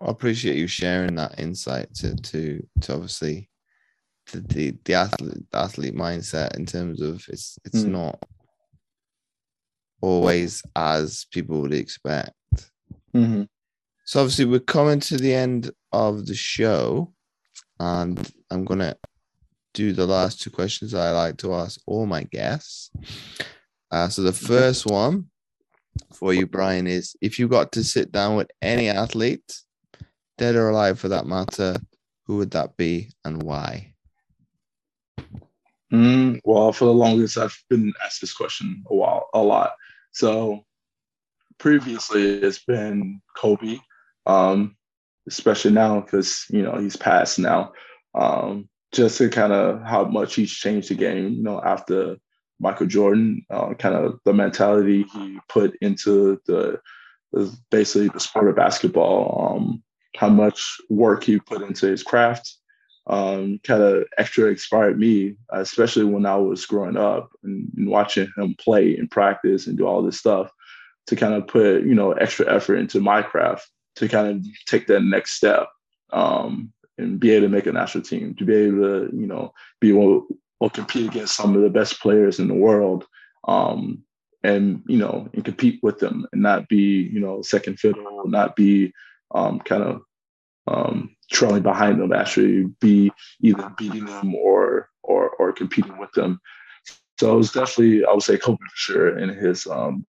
I 0.00 0.10
appreciate 0.10 0.56
you 0.56 0.66
sharing 0.66 1.14
that 1.16 1.38
insight 1.38 1.94
to 1.96 2.14
to 2.14 2.66
to 2.82 2.94
obviously 2.94 3.48
the 4.30 4.40
the, 4.40 4.78
the 4.84 4.94
athlete 4.94 5.50
the 5.50 5.58
athlete 5.58 5.94
mindset 5.94 6.56
in 6.56 6.66
terms 6.66 7.00
of 7.00 7.24
it's 7.28 7.58
it's 7.64 7.82
mm. 7.82 7.88
not 7.88 8.22
always 10.00 10.62
as 10.76 11.26
people 11.32 11.60
would 11.62 11.72
expect. 11.72 12.32
Mm-hmm. 13.14 13.44
So 14.04 14.20
obviously 14.20 14.44
we're 14.44 14.60
coming 14.60 15.00
to 15.00 15.16
the 15.16 15.32
end 15.32 15.70
of 15.92 16.26
the 16.26 16.34
show, 16.34 17.12
and 17.78 18.30
I'm 18.52 18.64
gonna 18.64 18.96
do 19.74 19.92
the 19.92 20.06
last 20.06 20.42
two 20.42 20.50
questions 20.50 20.94
I 20.94 21.10
like 21.10 21.38
to 21.38 21.54
ask 21.54 21.80
all 21.86 22.06
my 22.06 22.24
guests. 22.24 22.90
Uh, 23.90 24.08
so 24.08 24.22
the 24.22 24.32
first 24.32 24.86
one 24.86 25.26
for 26.12 26.34
you, 26.34 26.46
Brian, 26.46 26.86
is 26.86 27.16
if 27.20 27.38
you 27.38 27.48
got 27.48 27.72
to 27.72 27.84
sit 27.84 28.12
down 28.12 28.36
with 28.36 28.50
any 28.60 28.88
athlete, 28.88 29.60
dead 30.38 30.54
or 30.54 30.68
alive 30.68 30.98
for 30.98 31.08
that 31.08 31.26
matter, 31.26 31.76
who 32.26 32.36
would 32.38 32.50
that 32.52 32.76
be 32.76 33.10
and 33.24 33.42
why? 33.42 33.94
Mm, 35.92 36.40
well, 36.44 36.72
for 36.72 36.86
the 36.86 36.92
longest, 36.92 37.36
I've 37.36 37.58
been 37.68 37.92
asked 38.04 38.20
this 38.20 38.32
question 38.32 38.84
a 38.88 38.94
while, 38.94 39.28
a 39.34 39.40
lot. 39.40 39.72
So 40.12 40.64
previously, 41.58 42.22
it's 42.22 42.64
been 42.64 43.20
Kobe, 43.36 43.78
um, 44.26 44.76
especially 45.28 45.72
now 45.72 46.00
because 46.00 46.46
you 46.48 46.62
know 46.62 46.78
he's 46.78 46.96
passed 46.96 47.38
now. 47.38 47.72
Um, 48.14 48.68
just 48.92 49.18
to 49.18 49.30
kind 49.30 49.52
of 49.52 49.82
how 49.82 50.04
much 50.04 50.34
he's 50.34 50.52
changed 50.52 50.90
the 50.90 50.94
game, 50.94 51.32
you 51.32 51.42
know, 51.42 51.60
after 51.62 52.16
Michael 52.60 52.86
Jordan, 52.86 53.44
uh, 53.50 53.74
kind 53.74 53.94
of 53.94 54.20
the 54.24 54.32
mentality 54.32 55.04
he 55.14 55.38
put 55.48 55.76
into 55.80 56.40
the, 56.46 56.78
basically 57.70 58.08
the 58.08 58.20
sport 58.20 58.48
of 58.48 58.56
basketball, 58.56 59.56
um, 59.56 59.82
how 60.16 60.28
much 60.28 60.76
work 60.90 61.24
he 61.24 61.40
put 61.40 61.62
into 61.62 61.86
his 61.86 62.02
craft, 62.02 62.56
um, 63.06 63.58
kind 63.64 63.82
of 63.82 64.04
extra 64.18 64.48
inspired 64.48 64.98
me, 64.98 65.36
especially 65.50 66.04
when 66.04 66.26
I 66.26 66.36
was 66.36 66.66
growing 66.66 66.96
up 66.96 67.30
and, 67.42 67.68
and, 67.76 67.88
watching 67.88 68.30
him 68.36 68.54
play 68.58 68.96
and 68.96 69.10
practice 69.10 69.66
and 69.66 69.76
do 69.76 69.86
all 69.86 70.02
this 70.02 70.18
stuff 70.18 70.50
to 71.08 71.16
kind 71.16 71.34
of 71.34 71.48
put, 71.48 71.82
you 71.82 71.94
know, 71.94 72.12
extra 72.12 72.52
effort 72.52 72.76
into 72.76 73.00
my 73.00 73.22
craft 73.22 73.68
to 73.96 74.08
kind 74.08 74.28
of 74.28 74.46
take 74.66 74.86
that 74.86 75.02
next 75.02 75.32
step. 75.32 75.68
Um, 76.12 76.72
and 77.02 77.20
be 77.20 77.32
able 77.32 77.46
to 77.46 77.52
make 77.52 77.66
a 77.66 77.72
national 77.72 78.04
team, 78.04 78.34
to 78.36 78.44
be 78.44 78.54
able 78.54 78.78
to, 78.78 79.16
you 79.16 79.26
know, 79.26 79.52
be 79.80 79.90
able 79.90 80.26
or 80.62 80.70
compete 80.70 81.08
against 81.08 81.34
some 81.34 81.56
of 81.56 81.62
the 81.62 81.68
best 81.68 82.00
players 82.00 82.38
in 82.38 82.46
the 82.46 82.54
world 82.54 83.04
um, 83.48 84.00
and 84.44 84.80
you 84.86 84.96
know 84.96 85.28
and 85.34 85.44
compete 85.44 85.80
with 85.82 85.98
them 85.98 86.24
and 86.32 86.40
not 86.40 86.68
be 86.68 87.10
you 87.12 87.18
know 87.18 87.42
second 87.42 87.80
fiddle 87.80 88.22
not 88.26 88.54
be 88.54 88.92
um, 89.34 89.58
kind 89.60 89.82
of 89.82 90.02
um, 90.68 91.16
trailing 91.32 91.62
behind 91.62 92.00
them 92.00 92.12
actually 92.12 92.64
be 92.80 93.10
either 93.40 93.72
beating 93.76 94.04
them 94.04 94.36
or 94.36 94.88
or 95.02 95.30
or 95.30 95.52
competing 95.52 95.98
with 95.98 96.12
them. 96.12 96.40
So 97.18 97.34
it 97.34 97.36
was 97.36 97.52
definitely 97.52 98.04
i 98.04 98.12
would 98.12 98.22
say 98.22 98.38
kobe 98.38 98.58
for 98.58 98.76
sure 98.76 99.18
in 99.18 99.28
his 99.30 99.66
um 99.66 100.06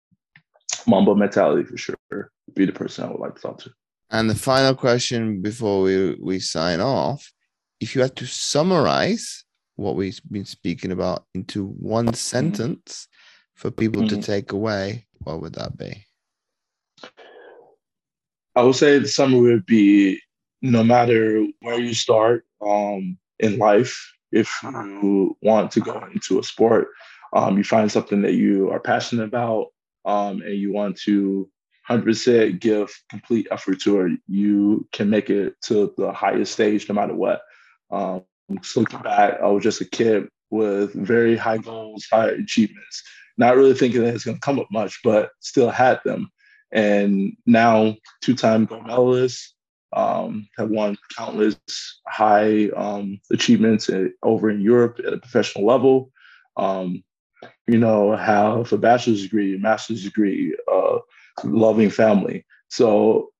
mamba 0.86 1.14
mentality 1.14 1.64
for 1.64 1.76
sure 1.76 2.30
be 2.54 2.66
the 2.66 2.72
person 2.72 3.04
i 3.04 3.10
would 3.10 3.20
like 3.20 3.34
to 3.36 3.42
talk 3.42 3.58
to 3.58 3.72
and 4.12 4.30
the 4.30 4.34
final 4.34 4.74
question 4.74 5.42
before 5.42 5.82
we 5.82 6.14
we 6.20 6.38
sign 6.38 6.80
off 6.80 7.32
if 7.80 7.96
you 7.96 8.00
had 8.00 8.14
to 8.14 8.26
summarize 8.26 9.44
what 9.74 9.96
we've 9.96 10.20
been 10.30 10.44
speaking 10.44 10.92
about 10.92 11.24
into 11.34 11.66
one 11.66 12.06
mm-hmm. 12.06 12.14
sentence 12.14 13.08
for 13.54 13.72
people 13.72 14.02
mm-hmm. 14.02 14.20
to 14.20 14.22
take 14.22 14.52
away, 14.52 15.06
what 15.24 15.40
would 15.40 15.54
that 15.54 15.76
be? 15.76 16.04
I 18.54 18.62
would 18.62 18.76
say 18.76 18.98
the 18.98 19.08
summary 19.08 19.54
would 19.54 19.66
be 19.66 20.20
no 20.60 20.84
matter 20.84 21.44
where 21.60 21.80
you 21.80 21.94
start 21.94 22.44
um, 22.64 23.18
in 23.40 23.58
life, 23.58 23.98
if 24.30 24.48
you 24.62 25.36
want 25.42 25.72
to 25.72 25.80
go 25.80 26.04
into 26.14 26.38
a 26.38 26.44
sport, 26.44 26.88
um, 27.32 27.58
you 27.58 27.64
find 27.64 27.90
something 27.90 28.22
that 28.22 28.34
you 28.34 28.70
are 28.70 28.80
passionate 28.80 29.24
about 29.24 29.68
um, 30.04 30.40
and 30.42 30.54
you 30.54 30.72
want 30.72 30.96
to 31.00 31.50
100% 32.00 32.60
give 32.60 32.90
complete 33.10 33.48
effort 33.50 33.80
to 33.82 34.00
it, 34.02 34.20
you 34.26 34.86
can 34.92 35.10
make 35.10 35.30
it 35.30 35.54
to 35.62 35.92
the 35.96 36.12
highest 36.12 36.52
stage 36.52 36.88
no 36.88 36.94
matter 36.94 37.14
what. 37.14 37.42
Um, 37.90 38.24
just 38.60 38.76
looking 38.76 39.00
back, 39.00 39.40
I 39.40 39.46
was 39.48 39.62
just 39.62 39.80
a 39.80 39.84
kid 39.84 40.28
with 40.50 40.92
very 40.92 41.36
high 41.36 41.58
goals, 41.58 42.06
high 42.10 42.28
achievements, 42.28 43.02
not 43.38 43.56
really 43.56 43.74
thinking 43.74 44.02
that 44.02 44.14
it's 44.14 44.24
going 44.24 44.36
to 44.36 44.40
come 44.40 44.58
up 44.58 44.68
much, 44.70 45.00
but 45.02 45.30
still 45.40 45.70
had 45.70 46.00
them. 46.04 46.30
And 46.72 47.36
now, 47.46 47.96
two 48.22 48.34
time 48.34 48.64
gold 48.64 48.86
medalist, 48.86 49.54
um, 49.94 50.48
have 50.56 50.70
won 50.70 50.96
countless 51.16 51.56
high 52.08 52.68
um, 52.70 53.20
achievements 53.30 53.90
over 54.22 54.50
in 54.50 54.60
Europe 54.60 54.98
at 55.06 55.12
a 55.12 55.18
professional 55.18 55.66
level. 55.66 56.10
Um, 56.56 57.02
you 57.66 57.78
know, 57.78 58.16
have 58.16 58.72
a 58.72 58.78
bachelor's 58.78 59.22
degree, 59.22 59.56
master's 59.58 60.04
degree, 60.04 60.56
uh, 60.70 60.98
loving 61.44 61.90
family. 61.90 62.44
So 62.68 63.30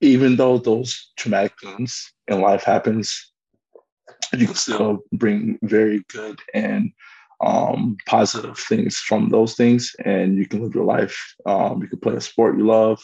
even 0.00 0.36
though 0.36 0.58
those 0.58 1.12
traumatic 1.16 1.54
things 1.60 2.12
in 2.28 2.40
life 2.40 2.64
happens, 2.64 3.32
you 4.32 4.46
can 4.46 4.54
still 4.54 4.98
bring 5.12 5.58
very 5.62 6.02
good 6.08 6.38
and 6.52 6.92
um, 7.40 7.96
positive 8.06 8.58
things 8.58 8.96
from 8.98 9.28
those 9.28 9.54
things, 9.54 9.94
and 10.04 10.36
you 10.36 10.46
can 10.46 10.62
live 10.62 10.74
your 10.74 10.84
life. 10.84 11.16
Um, 11.46 11.82
you 11.82 11.88
can 11.88 12.00
play 12.00 12.14
a 12.14 12.20
sport 12.20 12.56
you 12.56 12.66
love. 12.66 13.02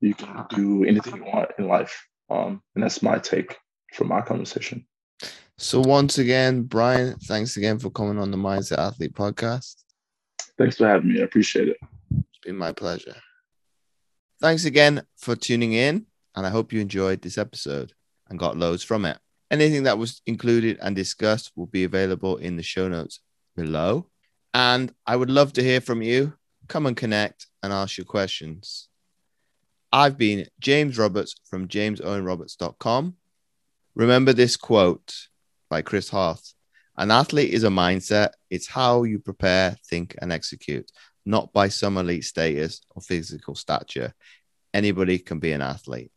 You 0.00 0.14
can 0.14 0.44
do 0.50 0.84
anything 0.84 1.16
you 1.16 1.24
want 1.24 1.50
in 1.58 1.68
life, 1.68 2.06
um, 2.30 2.62
and 2.74 2.84
that's 2.84 3.02
my 3.02 3.18
take 3.18 3.56
from 3.94 4.08
my 4.08 4.20
conversation. 4.20 4.86
So 5.58 5.80
once 5.80 6.18
again, 6.18 6.62
Brian, 6.62 7.16
thanks 7.24 7.56
again 7.56 7.78
for 7.78 7.90
coming 7.90 8.18
on 8.18 8.30
the 8.30 8.36
Mindset 8.36 8.78
Athlete 8.78 9.14
podcast. 9.14 9.76
Thanks 10.58 10.76
for 10.76 10.86
having 10.86 11.12
me. 11.12 11.20
I 11.20 11.24
appreciate 11.24 11.68
it. 11.68 11.78
Been 12.46 12.56
my 12.56 12.70
pleasure. 12.70 13.16
Thanks 14.40 14.64
again 14.64 15.02
for 15.16 15.34
tuning 15.34 15.72
in, 15.72 16.06
and 16.36 16.46
I 16.46 16.50
hope 16.50 16.72
you 16.72 16.80
enjoyed 16.80 17.20
this 17.20 17.38
episode 17.38 17.92
and 18.30 18.38
got 18.38 18.56
loads 18.56 18.84
from 18.84 19.04
it. 19.04 19.18
Anything 19.50 19.82
that 19.82 19.98
was 19.98 20.22
included 20.26 20.78
and 20.80 20.94
discussed 20.94 21.50
will 21.56 21.66
be 21.66 21.82
available 21.82 22.36
in 22.36 22.54
the 22.54 22.62
show 22.62 22.86
notes 22.86 23.18
below. 23.56 24.06
And 24.54 24.94
I 25.08 25.16
would 25.16 25.28
love 25.28 25.54
to 25.54 25.62
hear 25.62 25.80
from 25.80 26.02
you. 26.02 26.34
Come 26.68 26.86
and 26.86 26.96
connect 26.96 27.48
and 27.64 27.72
ask 27.72 27.98
your 27.98 28.04
questions. 28.04 28.90
I've 29.92 30.16
been 30.16 30.46
James 30.60 30.98
Roberts 30.98 31.34
from 31.50 31.66
jamesowenroberts.com. 31.66 33.16
Remember 33.96 34.32
this 34.32 34.56
quote 34.56 35.16
by 35.68 35.82
Chris 35.82 36.10
Harth 36.10 36.54
An 36.96 37.10
athlete 37.10 37.52
is 37.52 37.64
a 37.64 37.70
mindset, 37.70 38.34
it's 38.50 38.68
how 38.68 39.02
you 39.02 39.18
prepare, 39.18 39.76
think, 39.90 40.14
and 40.22 40.32
execute, 40.32 40.92
not 41.26 41.52
by 41.52 41.68
some 41.68 41.98
elite 41.98 42.24
status 42.24 42.80
or 42.90 43.02
physical 43.02 43.54
stature. 43.54 44.14
Anybody 44.72 45.18
can 45.18 45.38
be 45.38 45.52
an 45.52 45.60
athlete. 45.60 46.12